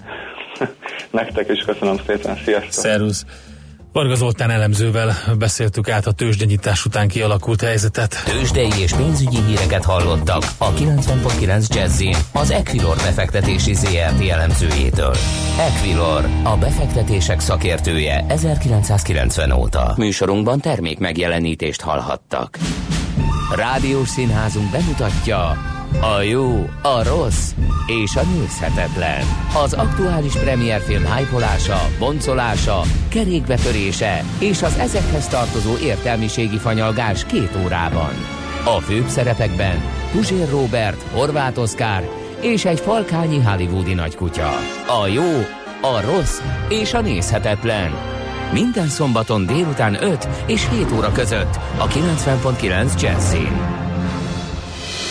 Nektek 1.11 1.49
is 1.49 1.65
köszönöm 1.65 1.97
szépen, 2.07 2.39
sziasztok! 2.45 2.73
Szervusz! 2.73 3.25
Varga 3.99 4.15
Zoltán 4.15 4.51
elemzővel 4.51 5.15
beszéltük 5.39 5.89
át 5.89 6.07
a 6.07 6.13
tőzsdenyítás 6.13 6.85
után 6.85 7.09
kialakult 7.09 7.61
helyzetet. 7.61 8.23
Tőzsdei 8.25 8.71
és 8.81 8.93
pénzügyi 8.93 9.41
híreket 9.47 9.85
hallottak 9.85 10.43
a 10.59 10.73
90.9 10.73 11.75
jazz 11.75 12.03
az 12.33 12.51
Equilor 12.51 12.97
befektetési 12.97 13.75
ZRT 13.75 14.29
elemzőjétől. 14.29 15.15
Equilor, 15.59 16.25
a 16.43 16.57
befektetések 16.57 17.41
szakértője 17.41 18.25
1990 18.29 19.53
óta. 19.53 19.95
Műsorunkban 19.97 20.61
termék 20.61 20.99
megjelenítést 20.99 21.81
hallhattak. 21.81 22.59
Rádiós 23.55 24.09
színházunk 24.09 24.71
bemutatja 24.71 25.57
a 26.01 26.20
jó, 26.20 26.68
a 26.83 27.03
rossz 27.03 27.51
és 27.87 28.16
a 28.16 28.22
nézhetetlen. 28.22 29.22
Az 29.64 29.72
aktuális 29.72 30.33
premierfilm 30.33 31.14
hypolása, 31.14 31.88
boncolása, 31.98 32.83
kerékbetörése 33.09 34.24
és 34.38 34.62
az 34.62 34.79
ezekhez 34.79 35.27
tartozó 35.29 35.77
értelmiségi 35.77 36.59
fanyalgás 36.59 37.24
két 37.24 37.59
órában. 37.64 38.12
A 38.64 38.81
főbb 38.81 39.07
szerepekben 39.07 39.83
Puzsér 40.12 40.51
Robert, 40.51 41.03
Horváth 41.12 41.61
Oszkár 41.61 42.09
és 42.40 42.64
egy 42.64 42.81
falkányi 42.81 43.40
hollywoodi 43.40 43.94
nagykutya. 43.94 44.48
A 45.03 45.07
jó, 45.07 45.38
a 45.81 46.01
rossz 46.01 46.40
és 46.68 46.94
a 46.94 47.01
nézhetetlen. 47.01 47.90
Minden 48.53 48.88
szombaton 48.88 49.46
délután 49.46 50.03
5 50.03 50.29
és 50.46 50.68
7 50.70 50.92
óra 50.96 51.12
között 51.12 51.59
a 51.79 51.87
90.9 51.87 53.01
Jazzin. 53.01 53.78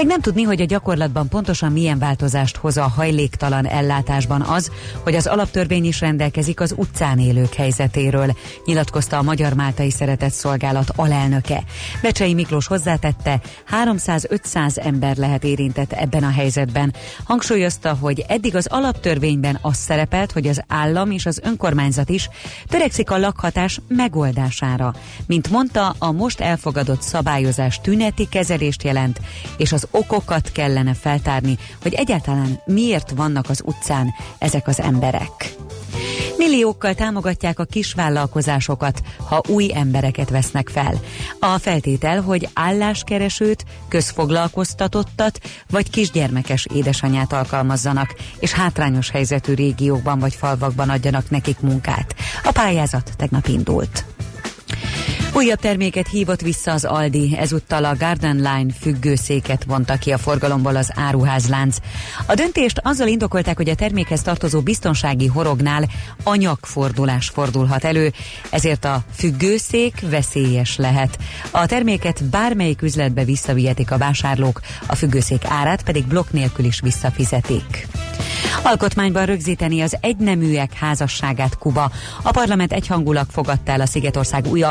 Még 0.00 0.08
nem 0.08 0.20
tudni, 0.20 0.42
hogy 0.42 0.60
a 0.60 0.64
gyakorlatban 0.64 1.28
pontosan 1.28 1.72
milyen 1.72 1.98
változást 1.98 2.56
hoz 2.56 2.76
a 2.76 2.88
hajléktalan 2.88 3.66
ellátásban 3.66 4.40
az, 4.40 4.70
hogy 5.02 5.14
az 5.14 5.26
alaptörvény 5.26 5.84
is 5.84 6.00
rendelkezik 6.00 6.60
az 6.60 6.74
utcán 6.76 7.18
élők 7.18 7.54
helyzetéről, 7.54 8.36
nyilatkozta 8.64 9.18
a 9.18 9.22
Magyar 9.22 9.52
Máltai 9.52 9.90
Szeretett 9.90 10.32
Szolgálat 10.32 10.90
alelnöke. 10.96 11.64
Becsei 12.02 12.34
Miklós 12.34 12.66
hozzátette, 12.66 13.40
300-500 13.84 14.78
ember 14.78 15.16
lehet 15.16 15.44
érintett 15.44 15.92
ebben 15.92 16.22
a 16.22 16.30
helyzetben. 16.30 16.94
Hangsúlyozta, 17.24 17.96
hogy 18.00 18.24
eddig 18.28 18.56
az 18.56 18.66
alaptörvényben 18.66 19.58
az 19.62 19.76
szerepelt, 19.76 20.32
hogy 20.32 20.46
az 20.46 20.62
állam 20.68 21.10
és 21.10 21.26
az 21.26 21.40
önkormányzat 21.42 22.08
is 22.08 22.28
törekszik 22.68 23.10
a 23.10 23.18
lakhatás 23.18 23.80
megoldására. 23.88 24.94
Mint 25.26 25.50
mondta, 25.50 25.94
a 25.98 26.12
most 26.12 26.40
elfogadott 26.40 27.02
szabályozás 27.02 27.80
tüneti 27.80 28.28
kezelést 28.28 28.82
jelent, 28.82 29.20
és 29.56 29.72
az 29.72 29.88
okokat 29.90 30.52
kellene 30.52 30.94
feltárni, 30.94 31.58
hogy 31.82 31.94
egyáltalán 31.94 32.60
miért 32.64 33.10
vannak 33.10 33.48
az 33.48 33.62
utcán 33.64 34.14
ezek 34.38 34.66
az 34.68 34.80
emberek. 34.80 35.54
Milliókkal 36.36 36.94
támogatják 36.94 37.58
a 37.58 37.64
kisvállalkozásokat, 37.64 39.02
ha 39.28 39.42
új 39.48 39.70
embereket 39.74 40.30
vesznek 40.30 40.68
fel. 40.68 40.94
A 41.38 41.58
feltétel, 41.58 42.20
hogy 42.20 42.48
álláskeresőt, 42.52 43.64
közfoglalkoztatottat 43.88 45.40
vagy 45.70 45.90
kisgyermekes 45.90 46.66
édesanyát 46.74 47.32
alkalmazzanak, 47.32 48.14
és 48.38 48.52
hátrányos 48.52 49.10
helyzetű 49.10 49.54
régiókban 49.54 50.18
vagy 50.18 50.34
falvakban 50.34 50.88
adjanak 50.88 51.30
nekik 51.30 51.60
munkát. 51.60 52.14
A 52.44 52.50
pályázat 52.52 53.12
tegnap 53.16 53.46
indult. 53.46 54.04
Újabb 55.32 55.58
terméket 55.58 56.08
hívott 56.08 56.40
vissza 56.40 56.72
az 56.72 56.84
Aldi, 56.84 57.36
ezúttal 57.38 57.84
a 57.84 57.96
Garden 57.96 58.36
Line 58.36 58.72
függőszéket 58.80 59.64
vonta 59.64 59.96
ki 59.96 60.10
a 60.10 60.18
forgalomból 60.18 60.76
az 60.76 60.92
áruházlánc. 60.94 61.76
A 62.26 62.34
döntést 62.34 62.80
azzal 62.82 63.08
indokolták, 63.08 63.56
hogy 63.56 63.68
a 63.68 63.74
termékhez 63.74 64.22
tartozó 64.22 64.60
biztonsági 64.60 65.26
horognál 65.26 65.88
anyagfordulás 66.22 67.28
fordulhat 67.28 67.84
elő, 67.84 68.12
ezért 68.50 68.84
a 68.84 69.02
függőszék 69.14 70.04
veszélyes 70.10 70.76
lehet. 70.76 71.18
A 71.50 71.66
terméket 71.66 72.24
bármelyik 72.24 72.82
üzletbe 72.82 73.24
visszavihetik 73.24 73.90
a 73.90 73.98
vásárlók, 73.98 74.60
a 74.86 74.94
függőszék 74.94 75.44
árát 75.44 75.82
pedig 75.82 76.04
blokk 76.06 76.30
nélkül 76.30 76.64
is 76.64 76.80
visszafizetik. 76.80 77.88
Alkotmányban 78.62 79.26
rögzíteni 79.26 79.80
az 79.80 79.96
egyneműek 80.00 80.72
házasságát 80.72 81.58
Kuba. 81.58 81.90
A 82.22 82.30
parlament 82.30 82.72
egyhangulag 82.72 83.26
fogadta 83.30 83.72
el 83.72 83.80
a 83.80 83.86
Szigetország 83.86 84.46
új 84.46 84.62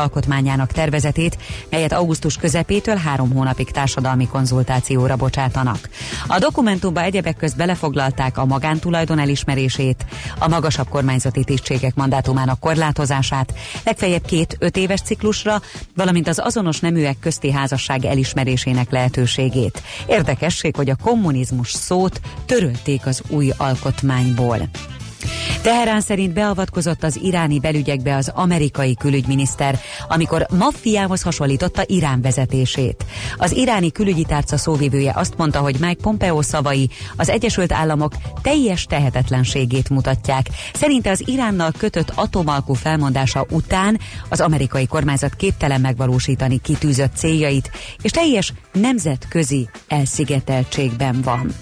alkotmányának 0.50 0.72
tervezetét, 0.72 1.38
melyet 1.70 1.92
augusztus 1.92 2.36
közepétől 2.36 2.96
három 2.96 3.32
hónapig 3.32 3.70
társadalmi 3.70 4.26
konzultációra 4.26 5.16
bocsátanak. 5.16 5.88
A 6.26 6.38
dokumentumba 6.38 7.02
egyebek 7.02 7.36
közt 7.36 7.56
belefoglalták 7.56 8.38
a 8.38 8.44
magántulajdon 8.44 9.18
elismerését, 9.18 10.04
a 10.38 10.48
magasabb 10.48 10.88
kormányzati 10.88 11.44
tisztségek 11.44 11.94
mandátumának 11.94 12.60
korlátozását, 12.60 13.54
legfeljebb 13.84 14.24
két 14.24 14.56
öt 14.58 14.76
éves 14.76 15.00
ciklusra, 15.00 15.60
valamint 15.94 16.28
az 16.28 16.38
azonos 16.38 16.80
neműek 16.80 17.16
közti 17.20 17.52
házasság 17.52 18.04
elismerésének 18.04 18.90
lehetőségét. 18.90 19.82
Érdekesség, 20.06 20.76
hogy 20.76 20.90
a 20.90 20.96
kommunizmus 21.02 21.72
szót 21.72 22.20
törölték 22.46 23.06
az 23.06 23.22
új 23.28 23.52
alkotmányból. 23.56 24.68
Teherán 25.62 26.00
szerint 26.00 26.32
beavatkozott 26.32 27.02
az 27.02 27.18
iráni 27.22 27.60
belügyekbe 27.60 28.16
az 28.16 28.30
amerikai 28.34 28.94
külügyminiszter, 28.94 29.78
amikor 30.08 30.46
maffiához 30.58 31.22
hasonlította 31.22 31.82
Irán 31.86 32.20
vezetését. 32.20 33.04
Az 33.36 33.52
iráni 33.52 33.92
külügyi 33.92 34.24
tárca 34.24 34.56
szóvivője 34.56 35.12
azt 35.14 35.36
mondta, 35.36 35.58
hogy 35.58 35.76
Mike 35.80 36.02
Pompeo 36.02 36.42
szavai 36.42 36.90
az 37.16 37.28
Egyesült 37.28 37.72
Államok 37.72 38.12
teljes 38.42 38.84
tehetetlenségét 38.84 39.88
mutatják. 39.90 40.46
Szerinte 40.72 41.10
az 41.10 41.28
Iránnal 41.28 41.72
kötött 41.78 42.12
atomalkú 42.14 42.74
felmondása 42.74 43.46
után 43.50 43.98
az 44.28 44.40
amerikai 44.40 44.86
kormányzat 44.86 45.34
képtelen 45.34 45.80
megvalósítani 45.80 46.60
kitűzött 46.60 47.16
céljait, 47.16 47.70
és 48.02 48.10
teljes 48.10 48.52
nemzetközi 48.72 49.68
elszigeteltségben 49.88 51.20
van. 51.22 51.54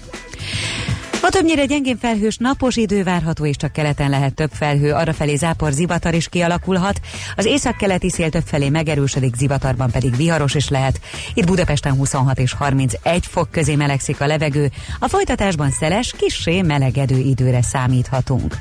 Többnyire 1.29 1.65
gyengén 1.65 1.97
felhős 1.97 2.37
napos 2.37 2.75
idő 2.75 3.03
várható, 3.03 3.45
és 3.45 3.55
csak 3.55 3.71
keleten 3.71 4.09
lehet 4.09 4.33
több 4.33 4.49
felhő, 4.53 4.93
arrafelé 4.93 5.35
zápor 5.35 5.71
zivatar 5.71 6.13
is 6.13 6.29
kialakulhat. 6.29 6.99
Az 7.35 7.45
északkeleti 7.45 8.09
szél 8.09 8.29
többfelé 8.29 8.69
megerősödik, 8.69 9.35
zivatarban 9.35 9.91
pedig 9.91 10.15
viharos 10.15 10.55
is 10.55 10.69
lehet. 10.69 10.99
Itt 11.33 11.45
Budapesten 11.45 11.93
26 11.93 12.39
és 12.39 12.53
31 12.53 13.25
fok 13.25 13.51
közé 13.51 13.75
melegszik 13.75 14.21
a 14.21 14.25
levegő, 14.25 14.71
a 14.99 15.07
folytatásban 15.07 15.71
szeles, 15.71 16.13
kissé 16.17 16.61
melegedő 16.61 17.17
időre 17.17 17.61
számíthatunk. 17.61 18.57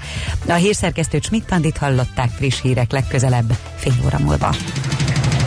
A 0.48 0.52
hírszerkesztő 0.52 1.18
Csmittandit 1.18 1.76
hallották 1.76 2.30
friss 2.30 2.60
hírek 2.60 2.92
legközelebb, 2.92 3.56
fél 3.76 3.94
óra 4.04 4.18
múlva. 4.18 4.54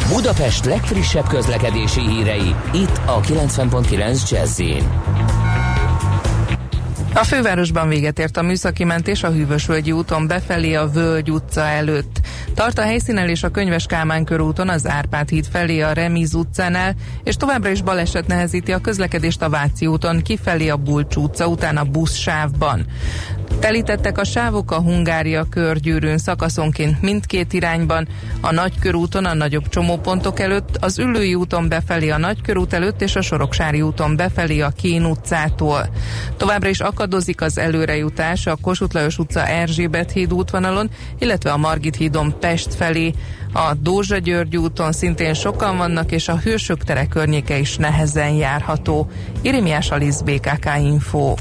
Budapest 0.07 0.65
legfrissebb 0.65 1.27
közlekedési 1.27 2.01
hírei, 2.01 2.55
itt 2.73 3.01
a 3.05 3.19
90.9 3.21 4.29
jazz 4.29 4.59
a 7.13 7.23
fővárosban 7.23 7.87
véget 7.87 8.19
ért 8.19 8.37
a 8.37 8.41
műszaki 8.41 8.83
mentés 8.83 9.23
a 9.23 9.31
Hűvösvölgyi 9.31 9.91
úton 9.91 10.27
befelé 10.27 10.73
a 10.73 10.87
Völgy 10.87 11.31
utca 11.31 11.61
előtt. 11.61 12.19
Tart 12.55 12.77
a 12.77 12.81
helyszínelés 12.81 13.43
a 13.43 13.49
Könyves 13.49 13.85
Kálmán 13.85 14.23
körúton 14.23 14.69
az 14.69 14.87
Árpád 14.87 15.29
híd 15.29 15.45
felé 15.51 15.81
a 15.81 15.93
Remiz 15.93 16.33
utcánál, 16.33 16.95
és 17.23 17.35
továbbra 17.35 17.69
is 17.69 17.81
baleset 17.81 18.27
nehezíti 18.27 18.71
a 18.71 18.81
közlekedést 18.81 19.41
a 19.41 19.49
Váci 19.49 19.87
úton 19.87 20.21
kifelé 20.21 20.69
a 20.69 20.77
Bulcs 20.77 21.15
utca 21.15 21.47
után 21.47 21.77
a 21.77 21.83
buszsávban. 21.83 22.85
Telítettek 23.59 24.17
a 24.17 24.23
sávok 24.23 24.71
a 24.71 24.81
Hungária 24.81 25.45
körgyűrűn 25.49 26.17
szakaszonként 26.17 27.01
mindkét 27.01 27.53
irányban, 27.53 28.07
a 28.41 28.51
Nagykörúton 28.51 29.25
a 29.25 29.33
nagyobb 29.33 29.69
csomópontok 29.69 30.39
előtt, 30.39 30.77
az 30.79 30.99
Üllői 30.99 31.35
úton 31.35 31.69
befelé 31.69 32.09
a 32.09 32.17
Nagykörút 32.17 32.73
előtt 32.73 33.01
és 33.01 33.15
a 33.15 33.21
Soroksári 33.21 33.81
úton 33.81 34.15
befelé 34.15 34.59
a 34.59 34.69
Kén 34.69 35.05
utcától. 35.05 35.89
Továbbra 36.37 36.69
is 36.69 36.79
akadozik 37.01 37.41
az 37.41 37.57
előrejutás 37.57 38.47
a 38.47 38.55
Kossuth 38.55 38.95
Lajos 38.95 39.17
utca 39.17 39.47
Erzsébet 39.47 40.11
híd 40.11 40.33
útvonalon, 40.33 40.89
illetve 41.19 41.51
a 41.51 41.57
Margit 41.57 41.95
hídon 41.95 42.39
Pest 42.39 42.73
felé, 42.73 43.13
a 43.53 43.73
Dózsa 43.73 44.17
György 44.17 44.57
úton 44.57 44.91
szintén 44.91 45.33
sokan 45.33 45.77
vannak, 45.77 46.11
és 46.11 46.27
a 46.27 46.37
Hősök 46.37 46.83
tere 46.83 47.05
környéke 47.05 47.57
is 47.57 47.77
nehezen 47.77 48.33
járható. 48.33 49.09
Irimiás 49.41 49.91
Alisz 49.91 50.21
BKK 50.21 50.69
Info. 50.81 51.33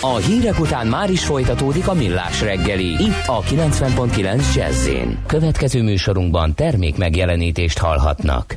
A 0.00 0.16
hírek 0.16 0.60
után 0.60 0.86
már 0.86 1.10
is 1.10 1.24
folytatódik 1.24 1.88
a 1.88 1.94
millás 1.94 2.40
reggeli. 2.40 2.88
Itt 2.88 3.26
a 3.26 3.40
90.9 3.40 4.54
jazz 4.54 4.88
Következő 5.26 5.82
műsorunkban 5.82 6.54
termék 6.54 6.96
megjelenítést 6.96 7.78
hallhatnak. 7.78 8.56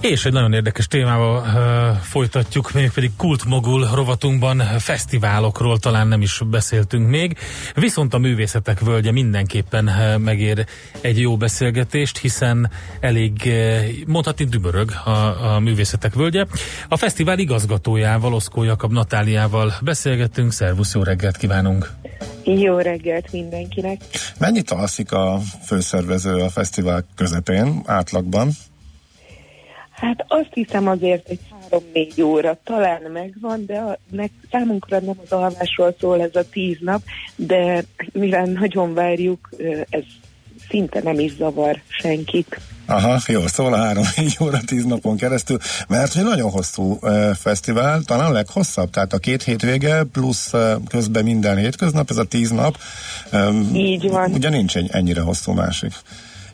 És 0.00 0.24
egy 0.24 0.32
nagyon 0.32 0.52
érdekes 0.52 0.86
témával 0.86 1.40
uh, 1.40 1.96
folytatjuk, 1.96 2.72
még 2.72 2.90
pedig 2.90 3.10
kultmogul 3.16 3.88
rovatunkban 3.94 4.58
fesztiválokról 4.78 5.78
talán 5.78 6.08
nem 6.08 6.22
is 6.22 6.40
beszéltünk 6.50 7.08
még, 7.08 7.36
viszont 7.74 8.14
a 8.14 8.18
művészetek 8.18 8.80
völgye 8.80 9.12
mindenképpen 9.12 9.86
uh, 9.86 10.18
megér 10.18 10.66
egy 11.00 11.20
jó 11.20 11.36
beszélgetést, 11.36 12.18
hiszen 12.18 12.70
elég 13.00 13.32
uh, 13.44 13.80
mondhatni 14.06 14.44
dübörög 14.44 14.90
a, 15.04 15.54
a 15.54 15.58
művészetek 15.58 16.14
völgye. 16.14 16.44
A 16.88 16.96
fesztivál 16.96 17.38
igazgatójával, 17.38 18.34
Oszkó 18.34 18.62
Jakab 18.62 18.92
Natáliával 18.92 19.72
beszélgettünk, 19.82 20.52
szervusz, 20.52 20.94
jó 20.94 21.02
reggelt 21.02 21.36
kívánunk! 21.36 21.90
Jó 22.44 22.78
reggelt 22.78 23.32
mindenkinek! 23.32 24.00
Mennyit 24.38 24.70
alszik 24.70 25.12
a 25.12 25.40
főszervező 25.66 26.34
a 26.34 26.48
fesztivál 26.48 27.06
közepén 27.16 27.82
átlagban? 27.86 28.50
Hát 30.00 30.24
azt 30.28 30.50
hiszem 30.52 30.88
azért 30.88 31.28
egy 31.28 31.40
három-négy 31.50 32.22
óra 32.22 32.58
talán 32.64 33.02
megvan, 33.12 33.66
de 33.66 33.78
a, 33.78 33.98
meg, 34.10 34.30
számunkra 34.50 35.00
nem 35.00 35.20
az 35.24 35.32
alvásról 35.32 35.94
szól 36.00 36.20
ez 36.20 36.34
a 36.34 36.48
tíz 36.50 36.76
nap, 36.80 37.02
de 37.36 37.84
mivel 38.12 38.44
nagyon 38.44 38.94
várjuk, 38.94 39.50
ez 39.90 40.02
szinte 40.68 41.00
nem 41.02 41.18
is 41.18 41.34
zavar 41.36 41.80
senkit. 41.88 42.60
Aha, 42.86 43.18
jó, 43.26 43.46
szól 43.46 43.72
a 43.72 43.76
három 43.76 44.04
négy 44.16 44.36
óra 44.42 44.58
tíz 44.66 44.84
napon 44.84 45.16
keresztül, 45.16 45.58
mert 45.88 46.12
hogy 46.12 46.24
nagyon 46.24 46.50
hosszú 46.50 46.98
uh, 47.00 47.30
fesztivál, 47.34 48.02
talán 48.02 48.26
a 48.26 48.32
leghosszabb, 48.32 48.90
tehát 48.90 49.12
a 49.12 49.18
két 49.18 49.42
hétvége 49.42 50.04
plusz 50.04 50.52
uh, 50.52 50.72
közben 50.88 51.24
minden 51.24 51.56
hétköznap, 51.56 52.10
ez 52.10 52.16
a 52.16 52.24
tíz 52.24 52.50
nap. 52.50 52.78
Um, 53.32 53.74
Így 53.74 54.08
van. 54.10 54.32
Ugye 54.32 54.48
nincs 54.48 54.76
ennyire 54.76 55.20
hosszú 55.20 55.52
másik. 55.52 55.92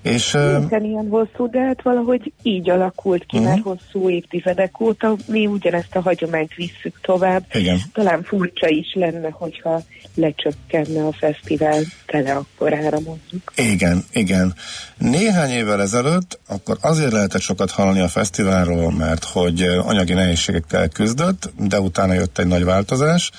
És, 0.06 0.32
Nincsen 0.32 0.84
ilyen 0.84 1.08
hosszú, 1.08 1.50
de 1.50 1.60
hát 1.60 1.82
valahogy 1.82 2.32
így 2.42 2.70
alakult 2.70 3.26
ki, 3.26 3.36
uh-huh. 3.36 3.52
mert 3.52 3.62
hosszú 3.62 4.10
évtizedek 4.10 4.80
óta 4.80 5.16
mi 5.26 5.46
ugyanezt 5.46 5.96
a 5.96 6.00
hagyományt 6.00 6.54
visszük 6.54 7.00
tovább. 7.00 7.44
Igen. 7.52 7.78
Talán 7.92 8.22
furcsa 8.22 8.68
is 8.68 8.94
lenne, 8.94 9.30
hogyha 9.30 9.82
lecsökkenne 10.14 11.06
a 11.06 11.12
fesztivál 11.12 11.82
tele 12.06 12.32
akkorára 12.34 12.98
mondjuk. 13.00 13.52
Igen, 13.56 14.04
igen. 14.12 14.54
Néhány 14.98 15.50
évvel 15.50 15.80
ezelőtt 15.80 16.38
akkor 16.46 16.76
azért 16.80 17.12
lehetett 17.12 17.40
sokat 17.40 17.70
hallani 17.70 18.00
a 18.00 18.08
fesztiválról, 18.08 18.92
mert 18.92 19.24
hogy 19.24 19.62
anyagi 19.62 20.12
nehézségekkel 20.12 20.88
küzdött, 20.88 21.52
de 21.58 21.80
utána 21.80 22.12
jött 22.12 22.38
egy 22.38 22.46
nagy 22.46 22.64
változás. 22.64 23.30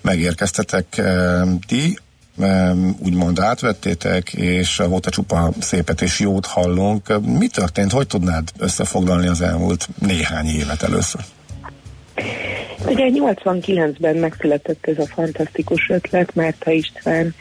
Megérkeztetek 0.00 0.98
eh, 0.98 1.42
ti, 1.66 1.98
úgymond 2.98 3.38
átvettétek, 3.38 4.32
és 4.32 4.76
volt 4.76 5.06
a 5.06 5.10
csupa 5.10 5.52
szépet 5.58 6.00
és 6.02 6.20
jót 6.20 6.46
hallunk. 6.46 7.20
Mi 7.38 7.46
történt? 7.46 7.92
Hogy 7.92 8.06
tudnád 8.06 8.48
összefoglalni 8.58 9.26
az 9.26 9.40
elmúlt 9.40 9.88
néhány 9.98 10.46
évet 10.46 10.82
először? 10.82 11.20
Ugye 12.86 13.08
89-ben 13.10 14.16
megszületett 14.16 14.86
ez 14.86 14.98
a 14.98 15.06
fantasztikus 15.06 15.88
ötlet 15.88 16.34
Márta 16.34 16.70
István 16.70 17.34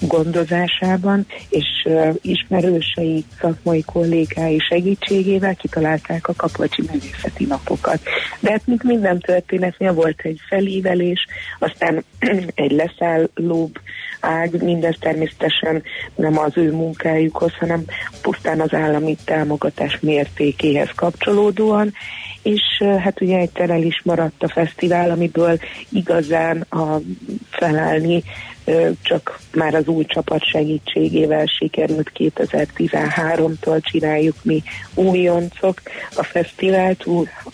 gondozásában, 0.00 1.26
és 1.48 1.88
ismerősei, 2.20 3.24
szakmai 3.40 3.82
kollégái 3.82 4.58
segítségével 4.58 5.54
kitalálták 5.54 6.28
a 6.28 6.34
Kapolcsi 6.36 6.82
Művészeti 6.92 7.44
Napokat. 7.44 8.00
De 8.40 8.50
hát 8.50 8.66
mint 8.66 8.82
minden 8.82 9.18
történetnél 9.18 9.92
volt 9.92 10.20
egy 10.22 10.40
felívelés, 10.48 11.26
aztán 11.58 12.04
egy 12.54 12.70
leszállóbb 12.70 13.78
ág, 14.20 14.62
mindez 14.62 14.96
természetesen 15.00 15.82
nem 16.14 16.38
az 16.38 16.52
ő 16.54 16.72
munkájukhoz, 16.72 17.52
hanem 17.58 17.84
pusztán 18.22 18.60
az 18.60 18.74
állami 18.74 19.16
támogatás 19.24 19.98
mértékéhez 20.00 20.90
kapcsolódóan, 20.94 21.92
és 22.48 22.82
hát 22.98 23.20
ugye 23.20 23.38
egy 23.38 23.50
el 23.54 23.82
is 23.82 24.00
maradt 24.04 24.42
a 24.42 24.48
fesztivál, 24.48 25.10
amiből 25.10 25.58
igazán 25.88 26.60
a 26.60 27.00
felállni 27.50 28.22
csak 29.02 29.40
már 29.54 29.74
az 29.74 29.86
új 29.86 30.04
csapat 30.04 30.44
segítségével 30.44 31.46
sikerült 31.58 32.12
2013-tól 32.14 33.80
csináljuk 33.80 34.36
mi 34.42 34.62
újoncok 34.94 35.80
a 36.14 36.22
fesztivált 36.22 37.04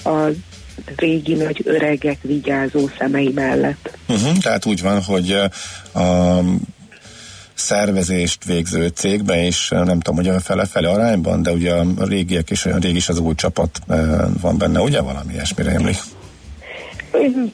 a 0.04 0.28
régi 0.96 1.34
nagy 1.34 1.60
öregek 1.64 2.18
vigyázó 2.22 2.88
szemei 2.98 3.30
mellett. 3.34 3.98
Uh-huh, 4.08 4.36
tehát 4.38 4.66
úgy 4.66 4.82
van, 4.82 5.02
hogy 5.02 5.30
a 5.92 6.40
szervezést 7.54 8.44
végző 8.44 8.88
cégbe, 8.88 9.44
és 9.44 9.68
nem 9.68 10.00
tudom, 10.00 10.16
hogy 10.16 10.28
a 10.28 10.40
fele-fele 10.40 10.88
arányban, 10.88 11.42
de 11.42 11.50
ugye 11.50 11.74
a 11.74 12.04
régiek 12.04 12.50
és 12.50 12.64
olyan 12.64 12.80
régi 12.80 12.96
is 12.96 13.08
az 13.08 13.18
új 13.18 13.34
csapat 13.34 13.80
van 14.40 14.58
benne, 14.58 14.80
ugye 14.80 15.00
valami 15.00 15.32
ilyesmire 15.32 15.70
emlik? 15.70 15.96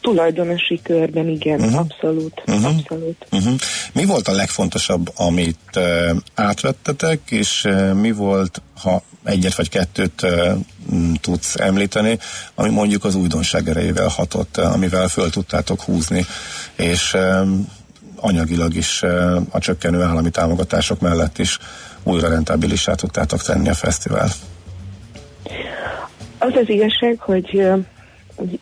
Tulajdonosi 0.01 0.81
körben, 0.83 1.29
igen, 1.29 1.61
uh-huh. 1.61 1.79
abszolút. 1.79 2.43
Uh-huh. 2.47 2.65
abszolút. 2.65 3.27
Uh-huh. 3.31 3.55
Mi 3.93 4.05
volt 4.05 4.29
a 4.29 4.33
legfontosabb, 4.33 5.13
amit 5.15 5.59
uh, 5.77 6.11
átvettetek, 6.35 7.21
és 7.31 7.65
uh, 7.65 7.93
mi 7.93 8.13
volt, 8.13 8.63
ha 8.83 9.03
egyet 9.25 9.55
vagy 9.55 9.69
kettőt 9.69 10.23
uh, 10.23 10.57
tudsz 11.21 11.55
említeni, 11.57 12.19
ami 12.55 12.71
mondjuk 12.71 13.05
az 13.05 13.15
újdonság 13.15 13.69
erejével 13.69 14.09
hatott, 14.09 14.57
uh, 14.59 14.73
amivel 14.73 15.09
föl 15.09 15.31
tudtátok 15.31 15.81
húzni, 15.83 16.27
és 16.77 17.15
uh, 17.15 17.49
anyagilag 18.21 18.75
is 18.75 19.03
a 19.51 19.59
csökkenő 19.59 20.03
állami 20.03 20.31
támogatások 20.31 21.01
mellett 21.01 21.39
is 21.39 21.59
újra 22.03 22.29
rentabilisá 22.29 22.95
tudtátok 22.95 23.43
tenni 23.43 23.69
a 23.69 23.75
fesztivál. 23.75 24.29
Az 26.39 26.53
az 26.55 26.69
igazság, 26.69 27.19
hogy 27.19 27.71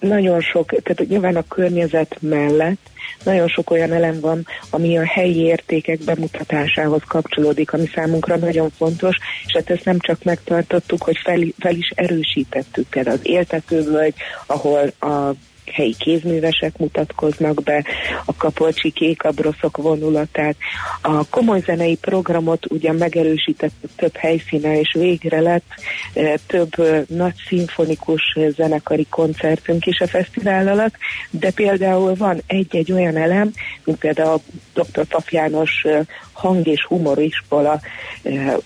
nagyon 0.01 0.40
sok, 0.40 0.68
tehát 0.83 1.09
nyilván 1.09 1.37
a 1.37 1.47
környezet 1.49 2.16
mellett 2.21 2.90
nagyon 3.25 3.49
sok 3.49 3.71
olyan 3.71 3.92
elem 3.92 4.21
van, 4.21 4.47
ami 4.71 4.99
a 4.99 5.05
helyi 5.05 5.40
értékek 5.40 5.99
bemutatásához 5.99 7.03
kapcsolódik, 7.07 7.73
ami 7.73 7.90
számunkra 7.94 8.37
nagyon 8.37 8.71
fontos, 8.77 9.16
és 9.47 9.53
hát 9.55 9.71
ezt 9.71 9.85
nem 9.85 9.99
csak 9.99 10.23
megtartottuk, 10.23 11.03
hogy 11.03 11.16
fel, 11.25 11.40
fel 11.59 11.75
is 11.75 11.92
erősítettük 11.94 12.88
például 12.88 13.16
az 13.16 13.27
éltetővölgy, 13.27 14.14
ahol 14.47 14.92
a 15.01 15.33
helyi 15.70 15.94
kézművesek 15.98 16.76
mutatkoznak 16.76 17.62
be, 17.62 17.85
a 18.24 18.35
Kapolcsi 18.37 18.90
Kékabroszok 18.90 19.76
vonulatát. 19.76 20.57
A 21.02 21.28
komoly 21.28 21.61
zenei 21.61 21.96
programot 21.96 22.70
ugyan 22.70 22.94
megerősített 22.94 23.72
több 23.96 24.16
helyszínen, 24.16 24.74
és 24.74 24.94
végre 24.98 25.40
lett 25.40 25.66
e, 26.12 26.38
több 26.46 26.78
e, 26.78 27.04
nagy 27.09 27.35
szimfonikus 27.46 28.37
zenekari 28.57 29.07
koncertünk 29.11 29.87
is 29.87 30.00
a 30.00 30.07
fesztivál 30.07 30.68
alatt, 30.68 30.94
de 31.31 31.50
például 31.50 32.14
van 32.14 32.42
egy-egy 32.46 32.92
olyan 32.92 33.16
elem, 33.16 33.52
mint 33.85 33.98
például 33.98 34.40
a 34.74 34.81
dr. 34.83 35.04
Pap 35.04 35.28
János 35.28 35.85
e, 35.85 36.04
hang- 36.33 36.66
és 36.66 36.85
humoriskola 36.85 37.81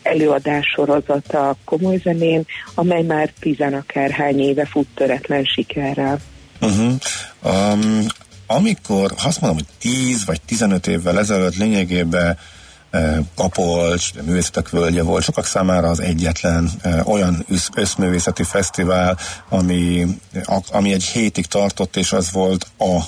előadás 0.03 0.67
sorozata 0.67 1.57
komoly 1.65 1.97
zenén, 1.97 2.45
amely 2.75 3.03
már 3.03 3.33
tizenakárhány 3.41 4.41
éve 4.41 4.65
fut 4.65 4.89
töretlen 4.95 5.45
sikerrel. 5.45 6.21
Uh-huh. 6.63 6.95
Um, 7.43 8.07
amikor, 8.47 9.13
azt 9.25 9.41
mondom, 9.41 9.59
hogy 9.59 9.91
10 9.93 10.25
vagy 10.25 10.41
15 10.41 10.87
évvel 10.87 11.19
ezelőtt 11.19 11.57
lényegében 11.57 12.39
e, 12.91 13.23
Kapolcs, 13.35 14.15
Művészetek 14.15 14.69
Völgye 14.69 15.03
volt 15.03 15.25
sokak 15.25 15.47
számára 15.47 15.89
az 15.89 16.01
egyetlen 16.01 16.71
e, 16.83 17.03
olyan 17.05 17.47
összművészeti 17.75 18.43
fesztivál, 18.43 19.19
ami, 19.49 20.07
ami 20.71 20.93
egy 20.93 21.05
hétig 21.05 21.47
tartott, 21.47 21.97
és 21.97 22.13
az 22.13 22.31
volt 22.33 22.67
a 22.79 23.01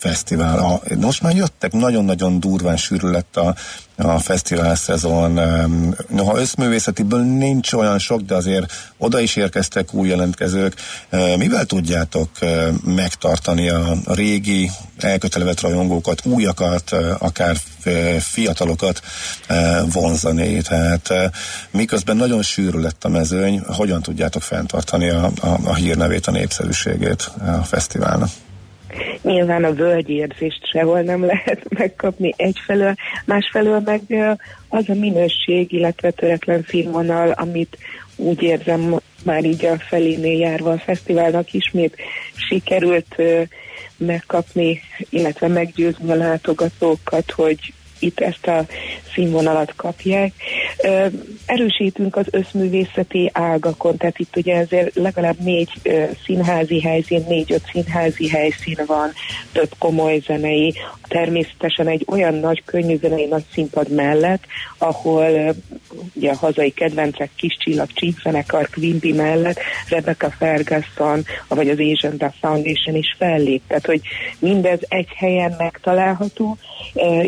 fesztivál. 0.00 0.58
A, 0.58 0.80
most 1.00 1.22
már 1.22 1.36
jöttek, 1.36 1.72
nagyon-nagyon 1.72 2.40
durván 2.40 2.76
sűrű 2.76 3.08
lett 3.08 3.36
a, 3.36 3.54
a 3.96 4.18
fesztivál 4.18 4.74
szezon. 4.74 5.40
Noha 6.08 6.38
összművészetiből 6.38 7.20
nincs 7.20 7.72
olyan 7.72 7.98
sok, 7.98 8.20
de 8.20 8.34
azért 8.34 8.72
oda 8.98 9.20
is 9.20 9.36
érkeztek 9.36 9.94
új 9.94 10.08
jelentkezők. 10.08 10.74
Mivel 11.36 11.64
tudjátok 11.64 12.28
megtartani 12.84 13.68
a, 13.68 13.96
régi 14.04 14.70
elkötelezett 14.98 15.60
rajongókat, 15.60 16.26
újakat, 16.26 16.90
akár 17.18 17.56
fiatalokat 18.18 19.00
vonzani? 19.92 20.62
Tehát 20.62 21.12
miközben 21.70 22.16
nagyon 22.16 22.42
sűrű 22.42 22.78
lett 22.78 23.04
a 23.04 23.08
mezőny, 23.08 23.62
hogyan 23.66 24.02
tudjátok 24.02 24.42
fenntartani 24.42 25.08
a, 25.08 25.30
a, 25.40 25.58
a 25.64 25.74
hírnevét, 25.74 26.26
a 26.26 26.30
népszerűségét 26.30 27.30
a 27.46 27.64
fesztiválnak? 27.64 28.30
Nyilván 29.22 29.64
a 29.64 29.72
völgyérzést 29.72 30.66
sehol 30.72 31.00
nem 31.00 31.24
lehet 31.24 31.68
megkapni 31.78 32.34
egyfelől, 32.36 32.94
másfelől 33.24 33.82
meg 33.84 34.00
az 34.68 34.88
a 34.88 34.94
minőség, 34.94 35.72
illetve 35.72 36.10
töretlen 36.10 36.64
színvonal, 36.68 37.30
amit 37.30 37.78
úgy 38.16 38.42
érzem 38.42 38.96
már 39.24 39.44
így 39.44 39.64
a 39.64 39.78
felénél 39.78 40.38
járva 40.38 40.70
a 40.70 40.78
fesztiválnak 40.78 41.52
ismét 41.52 41.96
sikerült 42.34 43.16
megkapni, 43.96 44.80
illetve 45.10 45.48
meggyőzni 45.48 46.10
a 46.10 46.14
látogatókat, 46.14 47.30
hogy 47.30 47.72
itt 48.00 48.20
ezt 48.20 48.46
a 48.46 48.64
színvonalat 49.14 49.72
kapják. 49.76 50.32
Erősítünk 51.46 52.16
az 52.16 52.26
összművészeti 52.30 53.30
ágakon, 53.32 53.96
tehát 53.96 54.18
itt 54.18 54.36
ugye 54.36 54.56
ezért 54.56 54.94
legalább 54.94 55.38
négy 55.38 55.70
színházi 56.24 56.80
helyszín, 56.80 57.24
négy-öt 57.28 57.62
színházi 57.72 58.28
helyszín 58.28 58.78
van, 58.86 59.12
több 59.52 59.70
komoly 59.78 60.18
zenei, 60.26 60.74
természetesen 61.08 61.88
egy 61.88 62.04
olyan 62.06 62.34
nagy 62.34 62.62
könnyűzenei 62.64 63.26
nagy 63.26 63.44
színpad 63.52 63.94
mellett, 63.94 64.44
ahol 64.78 65.54
ugye 66.14 66.30
a 66.30 66.36
hazai 66.36 66.70
kedvencek 66.70 67.30
Kis 67.36 67.56
Csillag 67.58 67.92
Csíkzenekar, 67.92 68.68
Quimby 68.70 69.12
mellett 69.12 69.58
Rebecca 69.88 70.30
Ferguson, 70.30 71.24
vagy 71.48 71.68
az 71.68 71.78
Asian 71.78 72.16
Dub 72.16 72.32
Foundation 72.40 72.96
is 72.96 73.14
fellép. 73.18 73.62
Tehát, 73.66 73.86
hogy 73.86 74.00
mindez 74.38 74.78
egy 74.88 75.08
helyen 75.16 75.54
megtalálható, 75.58 76.56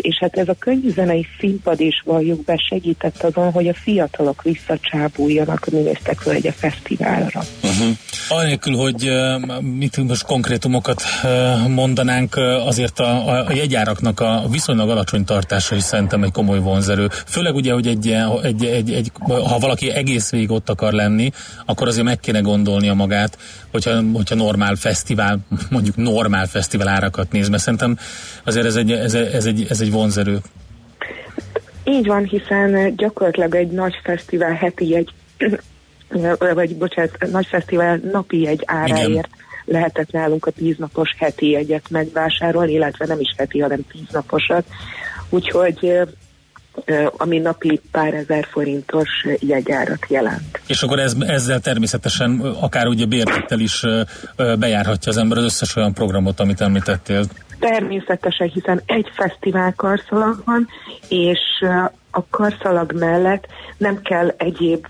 és 0.01 0.19
hát 0.21 0.39
ez 0.39 0.49
a 0.49 0.57
könnyűzenei 0.65 1.27
színpad 1.39 1.81
is 1.81 2.03
valljuk 2.05 2.45
be 2.45 2.57
segített 2.69 3.23
azon, 3.23 3.53
hogy 3.53 3.69
a 3.69 3.75
fiatalok 3.75 4.43
visszacsábuljanak 4.43 5.67
a 5.67 5.77
Művésztek 5.77 6.23
Völgye 6.23 6.53
Fesztiválra. 6.53 7.43
Uh-huh. 7.63 7.97
Anélkül, 8.29 8.77
hogy 8.77 9.09
uh, 9.09 9.61
mit 9.61 9.97
most 9.97 10.25
konkrétumokat 10.25 11.03
uh, 11.23 11.69
mondanánk, 11.69 12.37
uh, 12.37 12.67
azért 12.67 12.99
a, 12.99 13.29
a, 13.29 13.47
a 13.47 13.53
jegyáraknak 13.53 14.21
a 14.21 14.45
viszonylag 14.51 14.91
alacsony 14.91 15.25
tartása 15.25 15.75
is 15.75 15.83
szerintem 15.83 16.23
egy 16.23 16.31
komoly 16.33 16.59
vonzerő. 16.59 17.09
Főleg 17.27 17.55
ugye, 17.55 17.73
hogy 17.73 17.87
egy, 17.87 18.15
egy, 18.43 18.65
egy, 18.65 18.93
egy, 18.93 19.13
ha 19.27 19.59
valaki 19.59 19.91
egész 19.91 20.31
végig 20.31 20.51
ott 20.51 20.69
akar 20.69 20.93
lenni, 20.93 21.31
akkor 21.67 21.89
azért 21.89 22.05
meg 22.07 22.21
kéne 22.21 22.41
gondolnia 22.41 22.95
magát, 22.95 23.39
hogyha, 23.71 24.01
hogyha 24.13 24.35
normál 24.35 24.75
fesztivál, 24.75 25.39
mondjuk 25.71 25.97
normál 25.97 26.47
fesztivál 26.47 26.89
árakat 26.89 27.33
néz, 27.33 27.49
mert 27.49 27.63
szerintem 27.63 27.99
azért 28.45 28.67
ez 28.67 28.77
egy, 28.77 28.93
ez, 28.93 29.15
ez 29.15 29.45
egy, 29.45 29.67
ez 29.69 29.81
egy 29.81 29.91
vonzerő. 29.91 30.41
Így 31.85 32.07
van, 32.07 32.25
hiszen 32.25 32.97
gyakorlatilag 32.97 33.55
egy 33.55 33.71
nagy 33.71 33.95
fesztivál 34.03 34.55
heti 34.55 34.97
egy, 34.97 35.11
vagy 36.55 36.77
bocsánat, 36.77 37.31
nagy 37.31 37.47
fesztivál 37.47 38.01
napi 38.13 38.47
egy 38.47 38.63
áráért 38.67 39.09
Igen. 39.09 39.27
lehetett 39.65 40.11
nálunk 40.11 40.47
a 40.47 40.51
tíznapos 40.51 41.15
heti 41.19 41.51
jegyet 41.51 41.91
megvásárolni, 41.91 42.73
illetve 42.73 43.07
nem 43.07 43.21
is 43.21 43.35
heti, 43.37 43.59
hanem 43.59 43.87
tíznaposat. 43.93 44.65
Úgyhogy 45.29 46.03
ami 47.17 47.39
napi 47.39 47.81
pár 47.91 48.15
ezer 48.15 48.47
forintos 48.51 49.09
jegyárat 49.39 50.07
jelent. 50.09 50.61
És 50.67 50.83
akkor 50.83 50.99
ez, 50.99 51.15
ezzel 51.27 51.61
természetesen 51.61 52.41
akár 52.41 52.87
ugye 52.87 53.07
bérlettel 53.07 53.61
is 53.61 53.85
bejárhatja 54.59 55.11
az 55.13 55.17
ember 55.17 55.39
az 55.39 55.45
összes 55.45 55.77
olyan 55.77 55.95
programot, 55.95 56.41
amit 56.41 56.61
említettél. 56.61 57.25
Természetesen, 57.71 58.49
hiszen 58.49 58.83
egy 58.87 59.11
fesztivál 59.15 59.73
karszalag 59.77 60.43
van, 60.45 60.69
és 61.09 61.39
a 62.11 62.25
karszalag 62.31 62.93
mellett 62.93 63.47
nem 63.77 64.03
kell 64.03 64.35
egyéb 64.37 64.87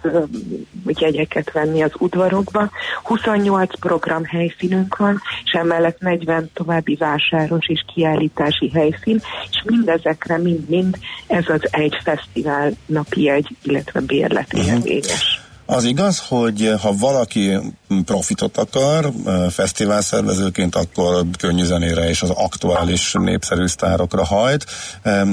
jegyeket 0.86 1.52
venni 1.52 1.82
az 1.82 1.92
udvarokba. 1.98 2.70
28 3.02 3.78
program 3.78 4.24
helyszínünk 4.24 4.96
van, 4.96 5.20
és 5.44 5.52
emellett 5.52 6.00
40 6.00 6.50
további 6.54 6.94
vásáros 6.94 7.66
és 7.68 7.84
kiállítási 7.94 8.70
helyszín, 8.70 9.20
és 9.50 9.62
mindezekre 9.64 10.38
mind-mind 10.38 10.98
ez 11.26 11.48
az 11.48 11.68
egy 11.70 11.96
fesztivál 12.04 12.72
napi 12.86 13.28
egy, 13.28 13.56
illetve 13.62 14.00
bérlet 14.00 14.52
mhm. 14.52 14.62
érvényes. 14.62 15.41
Az 15.72 15.84
igaz, 15.84 16.22
hogy 16.28 16.74
ha 16.80 16.92
valaki 16.98 17.58
profitot 18.04 18.56
akar 18.56 19.12
fesztiválszervezőként, 19.50 20.74
akkor 20.74 21.24
könnyű 21.38 21.64
zenére 21.64 22.08
és 22.08 22.22
az 22.22 22.30
aktuális 22.30 23.12
népszerű 23.12 23.66
sztárokra 23.66 24.24
hajt, 24.24 24.66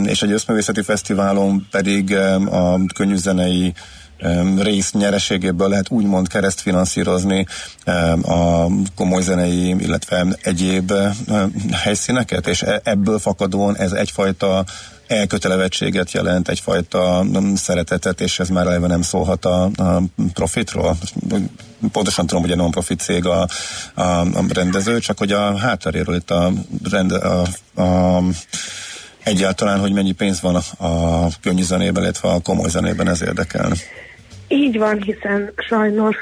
és 0.03 0.21
egy 0.21 0.31
összművészeti 0.31 0.81
fesztiválon 0.81 1.67
pedig 1.71 2.15
a 2.51 2.79
könnyűzenei 2.95 3.73
rész 4.59 4.91
nyereségéből 4.91 5.69
lehet 5.69 5.89
úgymond 5.89 6.27
keresztfinanszírozni 6.27 7.45
a 8.21 8.65
komoly 8.95 9.21
zenei, 9.21 9.75
illetve 9.79 10.25
egyéb 10.41 10.93
helyszíneket, 11.71 12.47
és 12.47 12.61
e-, 12.61 12.81
ebből 12.83 13.19
fakadóan 13.19 13.77
ez 13.77 13.91
egyfajta 13.91 14.65
elkötelevettséget 15.09 16.11
jelent, 16.11 16.49
egyfajta 16.49 17.25
szeretetet, 17.55 18.21
és 18.21 18.39
ez 18.39 18.49
már 18.49 18.65
eleve 18.65 18.87
nem 18.87 19.01
szólhat 19.01 19.45
a, 19.45 19.63
a 19.63 20.01
profitról. 20.33 20.97
Pontosan 21.91 22.27
tudom, 22.27 22.43
hogy 22.43 22.51
a 22.51 22.55
non-profit 22.55 22.99
cég 22.99 23.25
a, 23.25 23.47
a, 23.93 24.01
a 24.01 24.43
rendező, 24.53 24.99
csak 24.99 25.17
hogy 25.17 25.31
a 25.31 25.57
hátteréről 25.57 26.15
itt 26.15 26.31
a, 26.31 26.51
rende, 26.89 27.17
a, 27.17 27.47
a 27.81 28.23
egyáltalán, 29.23 29.79
hogy 29.79 29.93
mennyi 29.93 30.11
pénz 30.11 30.41
van 30.41 30.55
a, 30.55 30.85
a 30.85 31.27
könnyű 31.41 31.63
zenében, 31.63 32.03
illetve 32.03 32.29
a 32.29 32.39
komoly 32.39 32.69
zenében, 32.69 33.07
ez 33.07 33.21
érdekel. 33.21 33.71
Így 34.51 34.77
van, 34.77 35.01
hiszen 35.01 35.53
sajnos, 35.55 36.15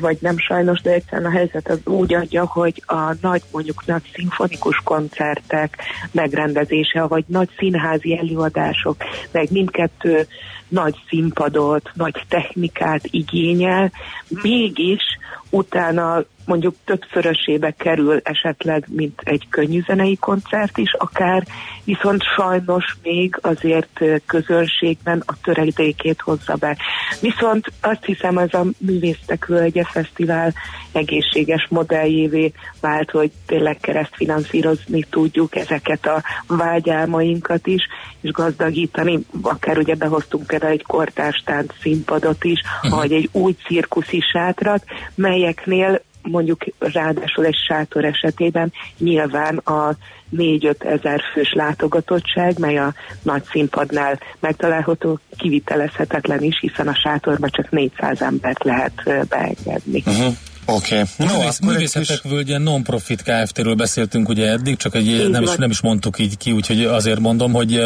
vagy 0.00 0.16
nem 0.20 0.38
sajnos, 0.38 0.80
de 0.80 0.92
egyszerűen 0.92 1.30
a 1.30 1.36
helyzet 1.36 1.68
az 1.68 1.80
úgy 1.84 2.14
adja, 2.14 2.46
hogy 2.46 2.82
a 2.86 3.14
nagy, 3.20 3.42
mondjuk 3.52 3.86
nagy 3.86 4.10
szimfonikus 4.14 4.80
koncertek 4.84 5.76
megrendezése, 6.12 7.02
vagy 7.02 7.24
nagy 7.26 7.48
színházi 7.56 8.18
előadások, 8.18 8.96
meg 9.30 9.50
mindkettő 9.50 10.26
nagy 10.68 10.94
színpadot, 11.08 11.90
nagy 11.94 12.24
technikát 12.28 13.06
igényel, 13.10 13.92
mégis 14.28 15.02
utána 15.50 16.24
mondjuk 16.46 16.74
többszörösébe 16.84 17.70
kerül 17.70 18.20
esetleg, 18.22 18.84
mint 18.88 19.20
egy 19.24 19.46
könnyűzenei 19.50 20.16
koncert 20.16 20.78
is 20.78 20.94
akár, 20.98 21.46
viszont 21.84 22.22
sajnos 22.36 22.96
még 23.02 23.38
azért 23.40 24.00
közönségben 24.26 25.22
a 25.26 25.32
töredékét 25.42 26.20
hozza 26.20 26.54
be. 26.54 26.76
Viszont 27.20 27.72
azt 27.80 28.04
hiszem, 28.04 28.38
ez 28.38 28.54
a 28.54 28.64
Művésztek 28.78 29.46
Völgye 29.46 29.84
Fesztivál 29.84 30.52
egészséges 30.92 31.66
modelljévé 31.68 32.52
vált, 32.80 33.10
hogy 33.10 33.30
tényleg 33.46 33.76
keresztfinanszírozni 33.80 35.04
tudjuk 35.10 35.56
ezeket 35.56 36.06
a 36.06 36.22
vágyálmainkat 36.46 37.66
is, 37.66 37.82
és 38.20 38.30
gazdagítani, 38.30 39.18
akár 39.42 39.78
ugye 39.78 39.94
behoztunk 39.94 40.52
erre 40.52 40.68
egy 40.68 40.82
kortárstánc 40.82 41.72
színpadot 41.80 42.44
is, 42.44 42.60
uh-huh. 42.60 43.00
vagy 43.00 43.12
egy 43.12 43.28
új 43.32 43.56
cirkuszi 43.66 44.20
sátrat, 44.32 44.84
melyeknél 45.14 46.00
mondjuk 46.30 46.64
ráadásul 46.78 47.44
egy 47.44 47.56
sátor 47.68 48.04
esetében 48.04 48.72
nyilván 48.98 49.56
a 49.56 49.96
4-5 50.36 50.84
ezer 50.84 51.20
fős 51.32 51.52
látogatottság, 51.52 52.58
mely 52.58 52.78
a 52.78 52.94
nagy 53.22 53.42
színpadnál 53.50 54.20
megtalálható, 54.40 55.18
kivitelezhetetlen 55.36 56.42
is, 56.42 56.58
hiszen 56.60 56.88
a 56.88 56.94
sátorban 56.94 57.50
csak 57.52 57.70
400 57.70 58.20
embert 58.20 58.64
lehet 58.64 59.28
beengedni. 59.28 60.02
Uh-huh. 60.06 60.34
Oké. 60.66 61.00
Okay. 61.00 61.26
No, 61.26 61.38
Művész, 61.38 61.60
művészetek 61.60 62.24
is... 62.24 62.30
völgye 62.30 62.58
non-profit 62.58 63.22
Kft-ről 63.22 63.74
beszéltünk 63.74 64.28
ugye 64.28 64.50
eddig, 64.50 64.76
csak 64.76 64.94
egy, 64.94 65.30
nem, 65.30 65.42
is, 65.42 65.54
nem 65.54 65.70
is 65.70 65.80
mondtuk 65.80 66.18
így 66.18 66.36
ki, 66.36 66.52
úgyhogy 66.52 66.84
azért 66.84 67.18
mondom, 67.18 67.52
hogy 67.52 67.80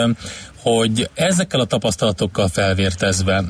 hogy 0.63 1.09
ezekkel 1.15 1.61
a 1.61 1.65
tapasztalatokkal 1.65 2.49
felvértezve, 2.49 3.45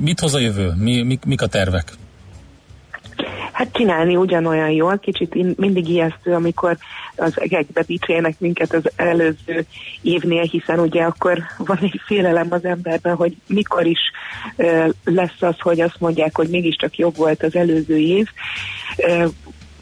mit 0.00 0.20
hoz 0.20 0.34
a 0.34 0.38
jövő? 0.38 0.72
Mi, 0.76 1.02
mik, 1.02 1.24
mik 1.24 1.42
a 1.42 1.46
tervek? 1.46 1.92
Hát 3.60 3.72
csinálni 3.72 4.16
ugyanolyan 4.16 4.70
jól, 4.70 4.98
kicsit 4.98 5.56
mindig 5.58 5.88
ijesztő, 5.88 6.34
amikor 6.34 6.76
az 7.16 7.40
egekbe 7.40 7.82
dicsérnek 7.82 8.34
minket 8.38 8.72
az 8.72 8.82
előző 8.96 9.64
évnél, 10.02 10.42
hiszen 10.42 10.78
ugye 10.78 11.02
akkor 11.02 11.38
van 11.56 11.78
egy 11.80 12.00
félelem 12.06 12.46
az 12.50 12.64
emberben, 12.64 13.14
hogy 13.14 13.36
mikor 13.46 13.86
is 13.86 13.98
lesz 15.04 15.40
az, 15.42 15.54
hogy 15.58 15.80
azt 15.80 16.00
mondják, 16.00 16.36
hogy 16.36 16.48
mégiscsak 16.48 16.96
jobb 16.96 17.16
volt 17.16 17.42
az 17.42 17.54
előző 17.56 17.96
év. 17.96 18.28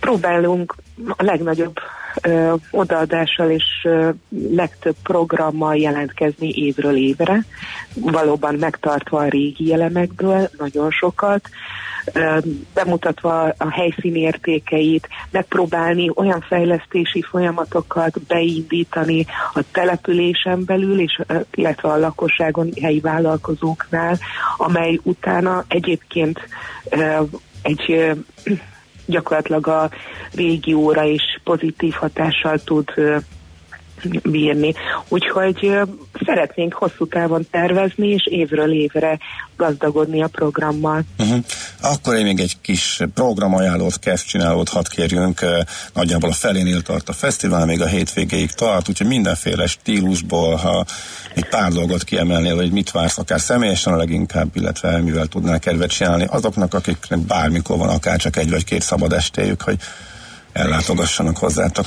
Próbálunk 0.01 0.74
a 1.07 1.22
legnagyobb 1.22 1.79
ö, 2.22 2.54
odaadással 2.70 3.50
és 3.50 3.64
ö, 3.84 4.08
legtöbb 4.50 4.96
programmal 5.02 5.76
jelentkezni 5.76 6.48
évről 6.54 6.96
évre, 6.96 7.44
valóban 7.94 8.54
megtartva 8.54 9.18
a 9.18 9.28
régi 9.28 9.72
elemekből 9.72 10.48
nagyon 10.58 10.90
sokat, 10.90 11.50
bemutatva 12.74 13.42
a 13.42 13.70
helyszín 13.70 14.14
értékeit, 14.14 15.08
megpróbálni 15.30 16.10
olyan 16.14 16.40
fejlesztési 16.40 17.22
folyamatokat 17.22 18.20
beindítani 18.20 19.26
a 19.52 19.60
településen 19.72 20.64
belül, 20.64 21.00
és, 21.00 21.20
illetve 21.54 21.88
a 21.88 21.98
lakosságon, 21.98 22.70
helyi 22.82 23.00
vállalkozóknál, 23.00 24.18
amely 24.56 24.98
utána 25.02 25.64
egyébként 25.68 26.40
egy 27.62 28.14
gyakorlatilag 29.09 29.66
a 29.66 29.90
régióra 30.34 31.04
is 31.04 31.40
pozitív 31.44 31.92
hatással 31.92 32.59
tud 32.59 32.92
bírni. 34.22 34.74
Úgyhogy 35.09 35.70
szeretnénk 36.26 36.74
hosszú 36.74 37.07
távon 37.07 37.46
tervezni, 37.51 38.09
és 38.09 38.26
évről 38.26 38.72
évre 38.72 39.18
gazdagodni 39.57 40.22
a 40.22 40.28
programmal. 40.28 41.03
Uh-huh. 41.18 41.44
Akkor 41.82 42.14
én 42.14 42.24
még 42.24 42.40
egy 42.40 42.57
kis 42.61 43.01
programajánlót, 43.14 43.99
kezdcsinálót 43.99 44.68
hadd 44.68 44.84
kérjünk. 44.88 45.40
Nagyjából 45.94 46.30
a 46.30 46.32
felénél 46.32 46.82
tart 46.82 47.09
a 47.09 47.12
fesztivál, 47.12 47.66
még 47.66 47.80
a 47.80 47.86
hétvégéig 47.86 48.51
tart, 48.51 48.88
úgyhogy 48.88 49.07
mindenféle 49.07 49.66
stílusból, 49.66 50.55
ha 50.55 50.84
egy 51.34 51.49
pár 51.49 51.72
dolgot 51.72 52.05
kiemelnél, 52.05 52.57
hogy 52.57 52.72
mit 52.72 52.90
vársz, 52.90 53.18
akár 53.18 53.40
személyesen 53.40 53.92
a 53.92 53.96
leginkább, 53.96 54.57
illetve 54.57 54.99
mivel 54.99 55.26
tudnál 55.26 55.59
kedvet 55.59 55.90
csinálni 55.90 56.26
azoknak, 56.28 56.74
akiknek 56.74 57.18
bármikor 57.18 57.78
van 57.78 57.88
akár 57.88 58.18
csak 58.18 58.36
egy 58.36 58.51
vagy 58.51 58.64
két 58.64 58.82
szabad 58.82 59.12
estéjük, 59.12 59.62
hogy 59.62 59.78
ellátogassanak 60.53 61.36
hozzátok. 61.36 61.86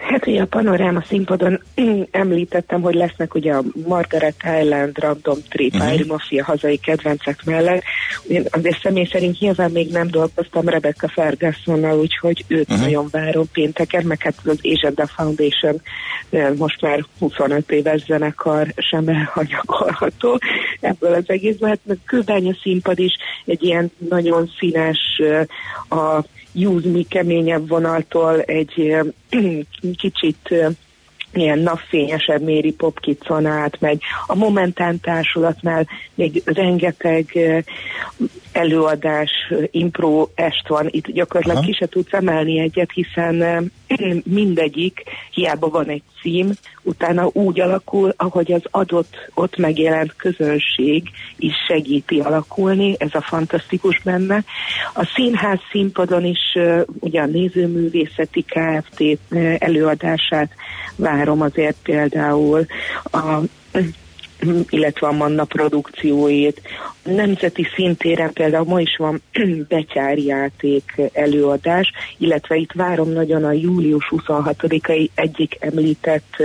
Hát 0.00 0.26
ugye 0.26 0.42
a 0.42 0.46
panoráma 0.46 1.02
színpadon 1.06 1.62
említettem, 2.10 2.80
hogy 2.80 2.94
lesznek 2.94 3.34
ugye 3.34 3.52
a 3.52 3.62
Margaret 3.86 4.42
Island, 4.60 4.98
Random 4.98 5.38
Trip, 5.48 5.74
uh-huh. 5.74 5.94
Iron 5.94 6.06
Mafia 6.06 6.44
hazai 6.44 6.76
kedvencek 6.76 7.44
mellett. 7.44 7.82
Ugye 8.28 8.42
azért 8.50 8.80
személy 8.80 9.08
szerint 9.10 9.40
nyilván 9.40 9.70
még 9.70 9.90
nem 9.90 10.08
dolgoztam 10.10 10.68
Rebecca 10.68 11.08
Fergusonnal, 11.08 11.98
úgyhogy 11.98 12.44
őt 12.48 12.70
uh-huh. 12.70 12.84
nagyon 12.84 13.08
várom 13.10 13.44
pénteken, 13.52 14.04
meg 14.06 14.22
hát 14.22 14.34
az 14.44 14.58
Agenda 14.62 15.06
Foundation 15.06 15.80
most 16.56 16.80
már 16.80 17.04
25 17.18 17.70
éves 17.70 18.04
zenekar 18.04 18.72
sem 18.76 19.08
elhanyagolható 19.08 20.38
ebből 20.80 21.14
az 21.14 21.24
egészből. 21.26 21.68
Hát 21.68 21.78
a 21.88 21.94
kőbánya 22.06 22.54
színpad 22.62 22.98
is 22.98 23.12
egy 23.44 23.62
ilyen 23.62 23.90
nagyon 24.08 24.50
színes 24.58 24.98
a 25.88 26.24
Me 26.52 27.00
keményebb 27.08 27.68
vonaltól 27.68 28.40
egy 28.40 28.96
kicsit 30.00 30.54
ilyen 31.32 31.58
napfényesebb 31.58 32.42
Méri 32.42 32.72
Popkicson 32.72 33.46
át 33.46 33.80
megy. 33.80 34.02
A 34.26 34.34
Momentán 34.34 35.00
társulatnál 35.00 35.86
még 36.14 36.42
rengeteg 36.44 37.38
előadás, 38.52 39.30
impro 39.70 40.28
est 40.34 40.68
van. 40.68 40.86
Itt 40.90 41.06
gyakorlatilag 41.06 41.56
Aha. 41.56 41.66
ki 41.66 41.72
se 41.72 41.86
tudsz 41.86 42.12
emelni 42.12 42.60
egyet, 42.60 42.90
hiszen 42.92 43.72
mindegyik, 44.24 45.02
hiába 45.30 45.68
van 45.68 45.88
egy 45.88 46.02
cím, 46.22 46.50
utána 46.82 47.30
úgy 47.32 47.60
alakul, 47.60 48.14
ahogy 48.16 48.52
az 48.52 48.62
adott 48.70 49.30
ott 49.34 49.56
megjelent 49.56 50.16
közönség 50.16 51.10
is 51.36 51.54
segíti 51.68 52.20
alakulni, 52.20 52.94
ez 52.98 53.10
a 53.12 53.20
fantasztikus 53.20 54.00
benne. 54.04 54.44
A 54.94 55.04
színház 55.14 55.58
színpadon 55.70 56.24
is 56.24 56.58
ugye 57.00 57.20
a 57.20 57.26
nézőművészeti 57.26 58.44
Kft. 58.44 59.18
előadását 59.58 60.50
várom 60.96 61.40
azért 61.40 61.76
például 61.82 62.66
a 63.04 63.38
illetve 64.68 65.06
a 65.06 65.12
Manna 65.12 65.44
produkcióét. 65.44 66.60
Nemzeti 67.04 67.66
szintéren 67.74 68.32
például 68.32 68.64
ma 68.64 68.80
is 68.80 68.96
van 68.96 69.22
betyárjáték 69.68 71.00
előadás, 71.12 71.92
illetve 72.18 72.56
itt 72.56 72.72
várom 72.72 73.08
nagyon 73.08 73.44
a 73.44 73.52
július 73.52 74.12
26-ai 74.16 75.08
egyik 75.14 75.56
említett 75.60 76.36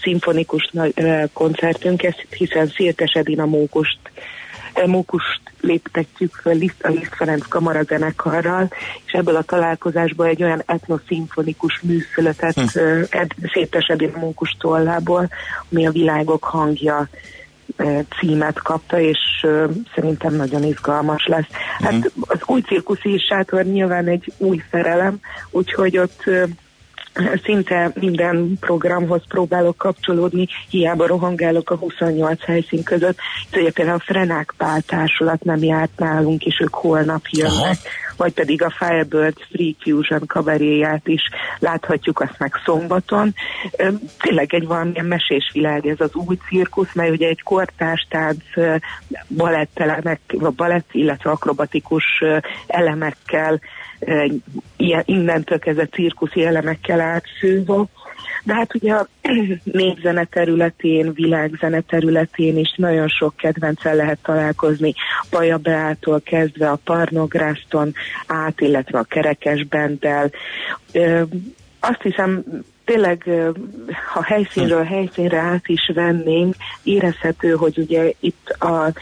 szimfonikus 0.00 0.72
koncertünket, 1.32 2.26
hiszen 2.30 2.66
Szirtes 2.66 3.12
Edina 3.12 3.46
Mókust 3.46 3.98
Mókust 4.86 5.40
léptetjük 5.60 6.34
föl 6.34 6.54
Liszt, 6.54 6.84
a 6.84 6.88
Liszt 6.88 7.14
Ferenc 7.14 7.48
kamarazenekarral, 7.48 8.68
és 9.06 9.12
ebből 9.12 9.36
a 9.36 9.42
találkozásból 9.42 10.26
egy 10.26 10.42
olyan 10.42 10.62
etnoszimfonikus 10.66 11.80
mű 11.82 11.98
született 12.14 12.54
hm. 12.54 12.78
Ed, 13.10 13.30
Szétes 13.52 13.92
Mókus 14.20 14.56
tollából, 14.58 15.28
ami 15.70 15.86
a 15.86 15.90
világok 15.90 16.44
hangja 16.44 17.08
címet 18.18 18.62
kapta, 18.62 19.00
és 19.00 19.46
szerintem 19.94 20.34
nagyon 20.34 20.64
izgalmas 20.64 21.26
lesz. 21.26 21.48
Hát 21.78 21.92
uh-huh. 21.92 22.12
az 22.20 22.38
új 22.46 22.60
cirkuszi 22.60 23.18
sátor 23.18 23.64
nyilván 23.64 24.06
egy 24.06 24.32
új 24.36 24.62
szerelem, 24.70 25.20
úgyhogy 25.50 25.98
ott 25.98 26.24
szinte 27.44 27.90
minden 27.94 28.56
programhoz 28.60 29.22
próbálok 29.28 29.76
kapcsolódni, 29.76 30.48
hiába 30.70 31.06
rohangálok 31.06 31.70
a 31.70 31.76
28 31.76 32.44
helyszín 32.44 32.82
között. 32.82 33.18
Ugye 33.52 33.70
például 33.70 33.96
a 33.96 34.04
Frenák 34.04 34.54
Pál 34.56 34.80
társulat 34.80 35.44
nem 35.44 35.62
járt 35.62 35.98
nálunk, 35.98 36.44
és 36.44 36.60
ők 36.60 36.74
holnap 36.74 37.22
jönnek. 37.30 37.54
Aha 37.54 37.74
vagy 38.16 38.32
pedig 38.32 38.62
a 38.62 38.74
Firebird 38.78 39.36
Free 39.50 39.72
Fusion 39.80 40.26
kabaréját 40.26 41.08
is 41.08 41.22
láthatjuk 41.58 42.20
azt 42.20 42.38
meg 42.38 42.52
szombaton. 42.64 43.34
Tényleg 44.20 44.54
egy 44.54 44.66
valamilyen 44.66 45.04
mesés 45.04 45.50
világ 45.52 45.86
ez 45.86 46.00
az 46.00 46.14
új 46.14 46.38
cirkusz, 46.48 46.94
mely 46.94 47.10
ugye 47.10 47.28
egy 47.28 47.42
kortárs 47.42 48.06
tánc 48.10 48.42
balettelemek, 49.28 50.20
balett, 50.56 50.88
illetve 50.92 51.30
akrobatikus 51.30 52.04
elemekkel 52.66 53.60
innentől 55.04 55.58
kezdve 55.58 55.86
cirkuszi 55.86 56.44
elemekkel 56.44 57.00
átszőve. 57.00 57.84
De 58.44 58.54
hát 58.54 58.74
ugye 58.74 58.92
a 58.92 59.06
népzene 59.64 60.24
területén, 60.24 61.12
világzene 61.12 61.80
területén 61.80 62.58
is 62.58 62.74
nagyon 62.76 63.08
sok 63.08 63.36
kedvencel 63.36 63.94
lehet 63.94 64.18
találkozni. 64.22 64.94
Baja 65.30 65.58
Beától 65.58 66.20
kezdve 66.20 66.70
a 66.70 66.80
Parnográszton 66.84 67.94
át, 68.26 68.60
illetve 68.60 68.98
a 68.98 69.02
Kerekes 69.04 69.64
Bendel. 69.64 70.30
Azt 71.80 72.02
hiszem, 72.02 72.44
tényleg, 72.84 73.30
ha 74.12 74.22
helyszínről 74.22 74.84
helyszínre 74.84 75.38
át 75.38 75.68
is 75.68 75.90
vennénk, 75.94 76.54
érezhető, 76.82 77.50
hogy 77.50 77.78
ugye 77.78 78.12
itt 78.20 78.48
a 78.48 78.92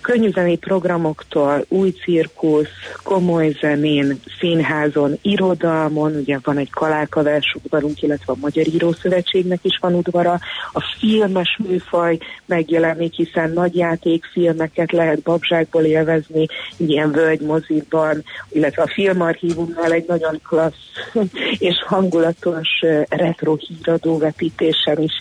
könnyűzenei 0.00 0.56
programoktól, 0.56 1.64
új 1.68 1.90
cirkusz, 1.90 2.68
komoly 3.02 3.56
zenén, 3.60 4.20
színházon, 4.38 5.18
irodalmon, 5.22 6.14
ugye 6.14 6.38
van 6.42 6.58
egy 6.58 6.70
kalálkavers 6.70 7.56
udvarunk, 7.62 8.02
illetve 8.02 8.32
a 8.32 8.40
Magyar 8.40 8.66
Írószövetségnek 8.66 9.58
is 9.62 9.78
van 9.80 9.94
udvara, 9.94 10.38
a 10.72 10.94
filmes 10.98 11.58
műfaj 11.68 12.18
megjelenik, 12.46 13.14
hiszen 13.14 13.50
nagy 13.50 13.76
játékfilmeket 13.76 14.92
lehet 14.92 15.22
babzsákból 15.22 15.82
élvezni, 15.82 16.46
ilyen 16.76 17.12
völgymoziban, 17.12 18.24
illetve 18.48 18.82
a 18.82 18.90
filmarchívumnál 18.94 19.92
egy 19.92 20.04
nagyon 20.06 20.40
klassz 20.42 20.76
és 21.68 21.84
hangulatos 21.86 22.68
retro 23.08 23.56
híradó 23.56 24.18
vetítésen 24.18 25.02
is 25.02 25.12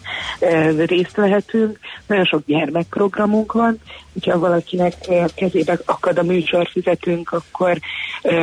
részt 0.86 1.16
vehetünk. 1.16 1.80
Nagyon 2.08 2.26
sok 2.26 2.46
gyermekprogramunk 2.46 3.52
van, 3.52 3.80
hogyha 4.14 4.40
valakinek 4.78 5.34
kezébe 5.36 5.80
akad 5.86 6.18
a 6.18 6.24
műsorfizetünk, 6.24 7.32
akkor 7.32 7.80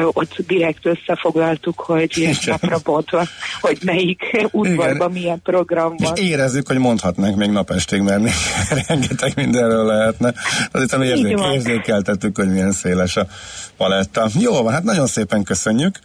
ott 0.05 0.37
direkt 0.47 0.87
összefoglaltuk, 0.87 1.81
hogy 1.81 2.39
napra 2.47 2.79
bontva, 2.85 3.27
hogy 3.61 3.79
melyik 3.85 4.47
udvarban 4.51 5.12
milyen 5.12 5.43
program 5.43 5.95
van. 5.97 6.14
És 6.14 6.22
érezzük, 6.22 6.66
hogy 6.66 6.79
mondhatnánk 6.79 7.37
még 7.37 7.51
napestig, 7.51 8.01
mert 8.01 8.22
még 8.22 8.33
rengeteg 8.89 9.33
mindenről 9.37 9.85
lehetne. 9.85 10.35
Azért 10.70 11.03
érzék, 11.03 11.39
érzékeltettük, 11.53 12.37
hogy 12.37 12.49
milyen 12.49 12.72
széles 12.72 13.16
a 13.16 13.27
paletta. 13.77 14.29
Jó 14.39 14.62
van, 14.62 14.72
hát 14.72 14.83
nagyon 14.83 15.07
szépen 15.07 15.43
köszönjük. 15.43 15.99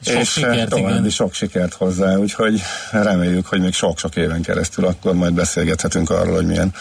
Sok 0.00 0.20
és 0.20 0.30
sikert, 0.30 0.68
további 0.68 0.98
igen. 0.98 1.10
sok 1.10 1.34
sikert 1.34 1.74
hozzá, 1.74 2.16
úgyhogy 2.16 2.62
reméljük, 2.90 3.46
hogy 3.46 3.60
még 3.60 3.72
sok-sok 3.72 4.16
éven 4.16 4.42
keresztül 4.42 4.84
akkor 4.84 5.14
majd 5.14 5.32
beszélgethetünk 5.32 6.10
arról, 6.10 6.34
hogy 6.34 6.46
milyen 6.46 6.74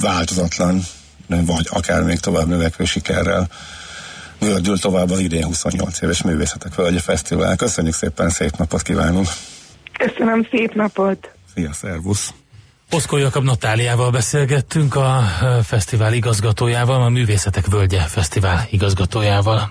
változatlan, 0.00 0.82
vagy 1.26 1.66
akár 1.70 2.02
még 2.02 2.18
tovább 2.18 2.46
növekvő 2.46 2.84
sikerrel 2.84 3.48
vördül 4.38 4.78
tovább 4.78 5.10
az 5.10 5.18
idén 5.18 5.44
28 5.44 6.00
éves 6.00 6.22
Művészetek 6.22 6.74
Völgye 6.74 7.00
Fesztivál. 7.00 7.56
Köszönjük 7.56 7.94
szépen, 7.94 8.28
szép 8.28 8.56
napot 8.56 8.82
kívánunk! 8.82 9.28
Köszönöm, 9.92 10.46
szép 10.50 10.74
napot! 10.74 11.30
Szia, 11.54 11.72
szervusz! 11.72 12.32
Oszkó 12.90 13.16
Jakab 13.16 13.44
Natáliával 13.44 14.10
beszélgettünk 14.10 14.94
a 14.94 15.22
fesztivál 15.62 16.12
igazgatójával, 16.12 17.02
a 17.02 17.08
Művészetek 17.08 17.66
Völgye 17.66 18.00
Fesztivál 18.00 18.66
igazgatójával. 18.70 19.70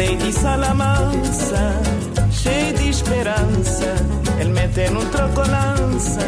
Seiti 0.00 0.32
Salama 0.32 0.94
esperança. 2.88 3.94
Ele 4.40 4.50
mete 4.50 4.88
num 4.88 5.04
trocolança, 5.10 6.24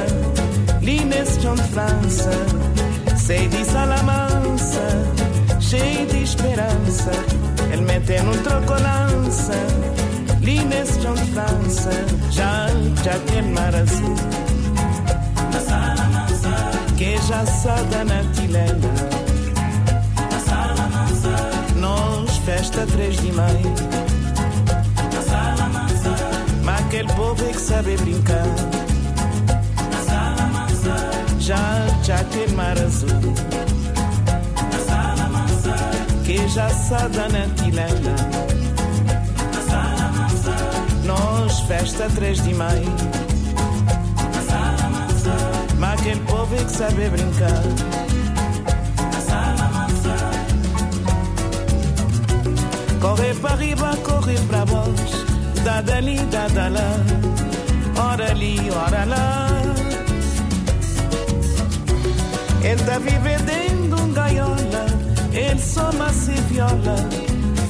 Lines 0.82 1.38
de 1.38 1.62
França, 1.72 2.30
sei 3.16 3.48
de 3.48 3.64
salamança, 3.64 4.84
cheio 5.58 6.06
de 6.06 6.22
esperança. 6.22 7.12
Ele 7.72 7.80
mete 7.80 8.20
num 8.20 8.36
trocolança, 8.42 9.54
Lines 10.42 10.98
de 10.98 11.32
França, 11.32 11.90
já, 12.30 12.66
já 13.02 13.18
tem 13.20 13.42
mar 13.52 13.74
azul. 13.74 14.16
Que 16.98 17.16
já 17.26 17.46
sada 17.46 18.04
na 18.04 18.22
tilena. 18.34 19.21
Festa 22.44 22.86
3 22.86 23.16
de 23.20 23.32
maio. 23.32 23.74
Mas 26.64 26.80
aquele 26.80 27.12
povo 27.12 27.44
é 27.44 27.52
que 27.52 27.60
sabe 27.60 27.96
brincar. 27.96 28.46
Já, 31.38 31.86
já 32.02 32.24
tem 32.24 32.48
mar 32.48 32.78
azul. 32.78 33.08
Que 36.24 36.48
já 36.48 36.68
sada 36.68 37.28
na 37.28 37.46
tilena. 37.56 38.16
Nós, 41.04 41.60
festa 41.60 42.08
3 42.14 42.42
de 42.42 42.54
maio. 42.54 42.96
Mas 45.78 46.00
aquele 46.00 46.20
povo 46.20 46.54
é 46.54 46.64
que 46.64 46.70
sabe 46.70 47.08
brincar. 47.08 48.11
Corre 53.02 53.34
para 53.34 53.56
riba, 53.56 53.96
corre 54.04 54.38
para 54.46 54.64
baixo. 54.64 55.26
Da 55.64 55.80
dali, 55.80 56.18
da 56.26 56.46
da 56.46 56.68
lá. 56.68 56.90
Ora 58.10 58.30
ali, 58.30 58.56
ora 58.70 59.04
lá. 59.04 59.48
Ele 62.62 62.82
tá 62.84 62.98
vivendo 63.00 63.44
dentro 63.44 63.96
de 63.96 64.02
um 64.02 64.12
gaiola. 64.12 64.86
Ele 65.32 65.58
soma 65.58 66.12
se 66.12 66.30
viola. 66.42 66.96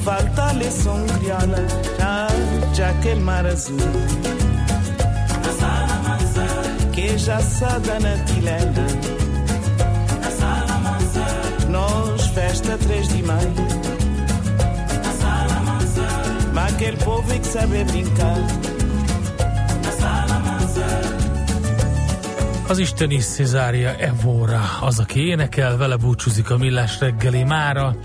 Falta 0.03 0.53
lição 0.53 1.03
crioula. 1.17 1.67
Já, 1.97 2.27
já 2.75 2.89
aquele 2.91 3.21
mar 3.21 3.43
azul. 3.47 3.77
Que 6.91 7.17
já 7.17 7.39
sada 7.39 7.99
na 7.99 8.23
tilena. 8.25 8.87
Nós, 11.69 12.27
festa 12.27 12.77
3 12.77 13.07
de 13.07 13.23
maio. 13.23 13.82
Aquele 16.83 16.97
povo 16.97 17.33
é 17.33 17.39
que 17.39 17.47
sabe 17.47 17.83
brincar. 17.83 18.37
Az 22.67 22.77
isteni 22.79 23.17
Cezária 23.17 23.95
Evora 23.97 24.61
az, 24.81 24.99
aki 24.99 25.19
énekel, 25.19 25.77
vele 25.77 25.95
búcsúzik 25.95 26.49
a 26.49 26.57
millás 26.57 26.99
reggeli 26.99 27.43
mára, 27.43 27.95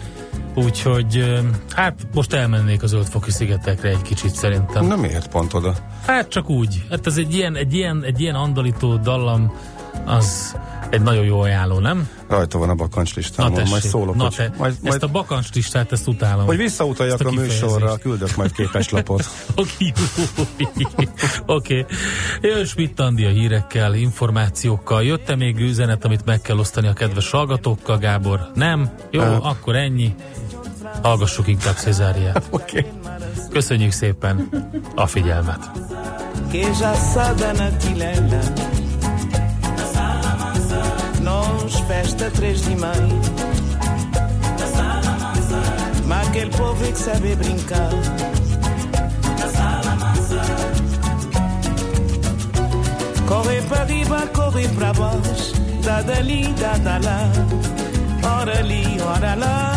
úgyhogy 0.54 1.40
hát 1.74 1.94
most 2.14 2.32
elmennék 2.32 2.82
az 2.82 2.90
Zöldfoki 2.90 3.30
szigetekre 3.30 3.88
egy 3.88 4.02
kicsit 4.02 4.34
szerintem. 4.34 4.86
Na 4.86 4.96
miért 4.96 5.28
pont 5.28 5.54
oda? 5.54 5.74
Hát 6.06 6.28
csak 6.28 6.50
úgy. 6.50 6.84
Hát 6.90 7.06
ez 7.06 7.16
egy 7.16 7.34
ilyen, 7.34 7.56
egy 7.56 7.74
ilyen, 7.74 8.04
egy 8.04 8.20
ilyen 8.20 8.34
andalító 8.34 8.96
dallam, 8.96 9.52
az 10.04 10.56
egy 10.90 11.02
nagyon 11.02 11.24
jó 11.24 11.40
ajánló, 11.40 11.78
nem? 11.78 12.08
Rajta 12.28 12.58
van 12.58 12.68
a 12.68 12.74
bakancs 12.74 13.14
Na 13.14 13.20
listámon, 13.20 13.52
majd 13.52 13.68
tessék, 13.68 13.90
szólok, 13.90 14.14
na 14.14 14.28
te, 14.28 14.52
majd, 14.58 14.72
ezt 14.72 14.82
majd, 14.82 15.02
a 15.02 15.06
bakancs 15.06 15.52
listát, 15.52 15.92
ezt 15.92 16.08
utálom. 16.08 16.46
hogy 16.46 16.56
visszautaljak 16.56 17.20
ezt 17.20 17.28
a 17.28 17.28
a 17.28 17.40
műsorra, 17.40 17.96
küldök 17.96 18.36
majd 18.36 18.52
képeslapot. 18.52 19.24
Oké. 19.56 19.92
Oké. 21.46 21.86
Jön 22.40 22.64
Schmidt 22.64 23.00
Andi 23.00 23.24
a 23.24 23.28
hírekkel, 23.28 23.94
információkkal. 23.94 25.02
Jött-e 25.02 25.36
még 25.36 25.58
üzenet, 25.60 26.04
amit 26.04 26.24
meg 26.24 26.40
kell 26.40 26.58
osztani 26.58 26.86
a 26.86 26.92
kedves 26.92 27.30
hallgatókkal, 27.30 27.98
Gábor? 27.98 28.50
Nem? 28.54 28.90
Jó, 29.10 29.20
Nem. 29.20 29.38
akkor 29.42 29.76
ennyi. 29.76 30.14
Hallgassuk 31.02 31.46
inkább 31.48 31.74
Cezáriát. 31.74 32.48
Oké. 32.50 32.86
Köszönjük 33.50 33.92
szépen 33.92 34.48
a 34.94 35.06
figyelmet. 35.06 35.70
Nós, 41.28 41.74
festa 41.80 42.30
3 42.30 42.62
de 42.62 42.76
maio. 42.76 43.20
Mas 46.06 46.28
aquele 46.28 46.50
povo 46.50 46.82
é 46.82 46.90
que 46.90 46.98
sabe 46.98 47.36
brincar. 47.36 47.90
Corre 53.28 53.60
para 53.68 53.84
riba, 53.84 54.26
corre 54.28 54.68
para 54.68 54.92
baixo. 54.94 55.52
Da 55.84 56.00
dali, 56.00 56.46
da 56.54 56.78
da 56.78 56.96
lá. 56.96 57.20
Ora 58.40 58.58
ali, 58.60 58.98
ora 59.02 59.34
lá. 59.34 59.72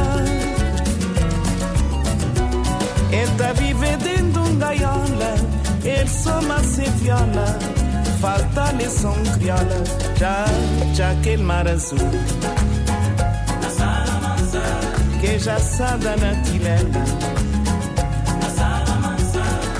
Ele 3.11 3.31
tá 3.37 3.51
vivendo 3.51 4.31
de 4.31 4.39
um 4.39 4.57
gaiola. 4.57 5.35
Ele 5.83 6.07
soma 6.07 6.63
se 6.63 6.89
viola. 7.01 7.90
Falta 8.22 8.72
lição 8.74 9.15
crioula. 9.34 9.84
Já, 10.15 10.45
já 10.93 11.09
aquele 11.09 11.41
mar 11.41 11.67
azul. 11.67 11.97
Já 15.39 15.59
sada 15.59 16.15
na 16.17 16.39
tilena. 16.43 17.03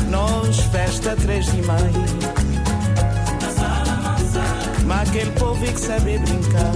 Nós, 0.10 0.60
festa 0.72 1.16
3 1.16 1.46
de 1.46 1.62
maio. 1.62 2.06
Mas 4.88 5.10
aquele 5.10 5.32
povo 5.34 5.64
que 5.64 5.80
sabe 5.80 6.18
brincar. 6.18 6.72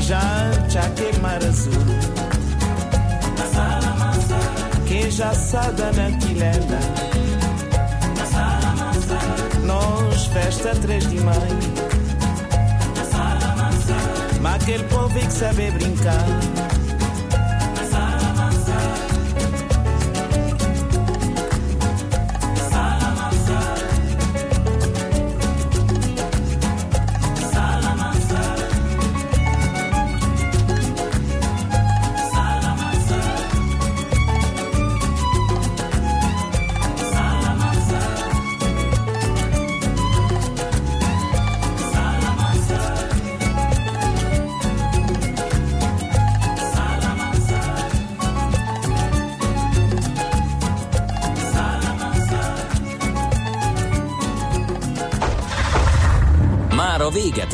Já, 0.00 0.20
já 0.68 0.82
aquele 0.82 1.18
mar 1.20 1.42
azul. 1.42 1.72
Já 5.08 5.32
sada 5.32 5.92
na 5.92 6.18
tilena. 6.18 7.15
Festa 10.42 10.74
3 10.74 11.08
de 11.08 11.20
maio. 11.20 11.38
Mas 14.42 14.62
aquele 14.62 14.84
povo 14.84 15.18
é 15.18 15.22
que 15.22 15.32
sabe 15.32 15.70
brincar. 15.70 16.24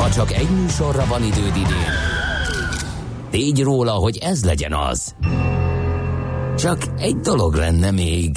Ha 0.00 0.10
csak 0.10 0.32
egy 0.32 0.50
műsorra 0.50 1.06
van 1.06 1.22
időd 1.22 1.56
idén, 1.56 1.92
tégy 3.30 3.62
róla, 3.62 3.92
hogy 3.92 4.16
ez 4.16 4.44
legyen 4.44 4.72
az. 4.72 5.14
Csak 6.56 6.78
egy 6.98 7.16
dolog 7.16 7.54
lenne 7.54 7.90
még. 7.90 8.36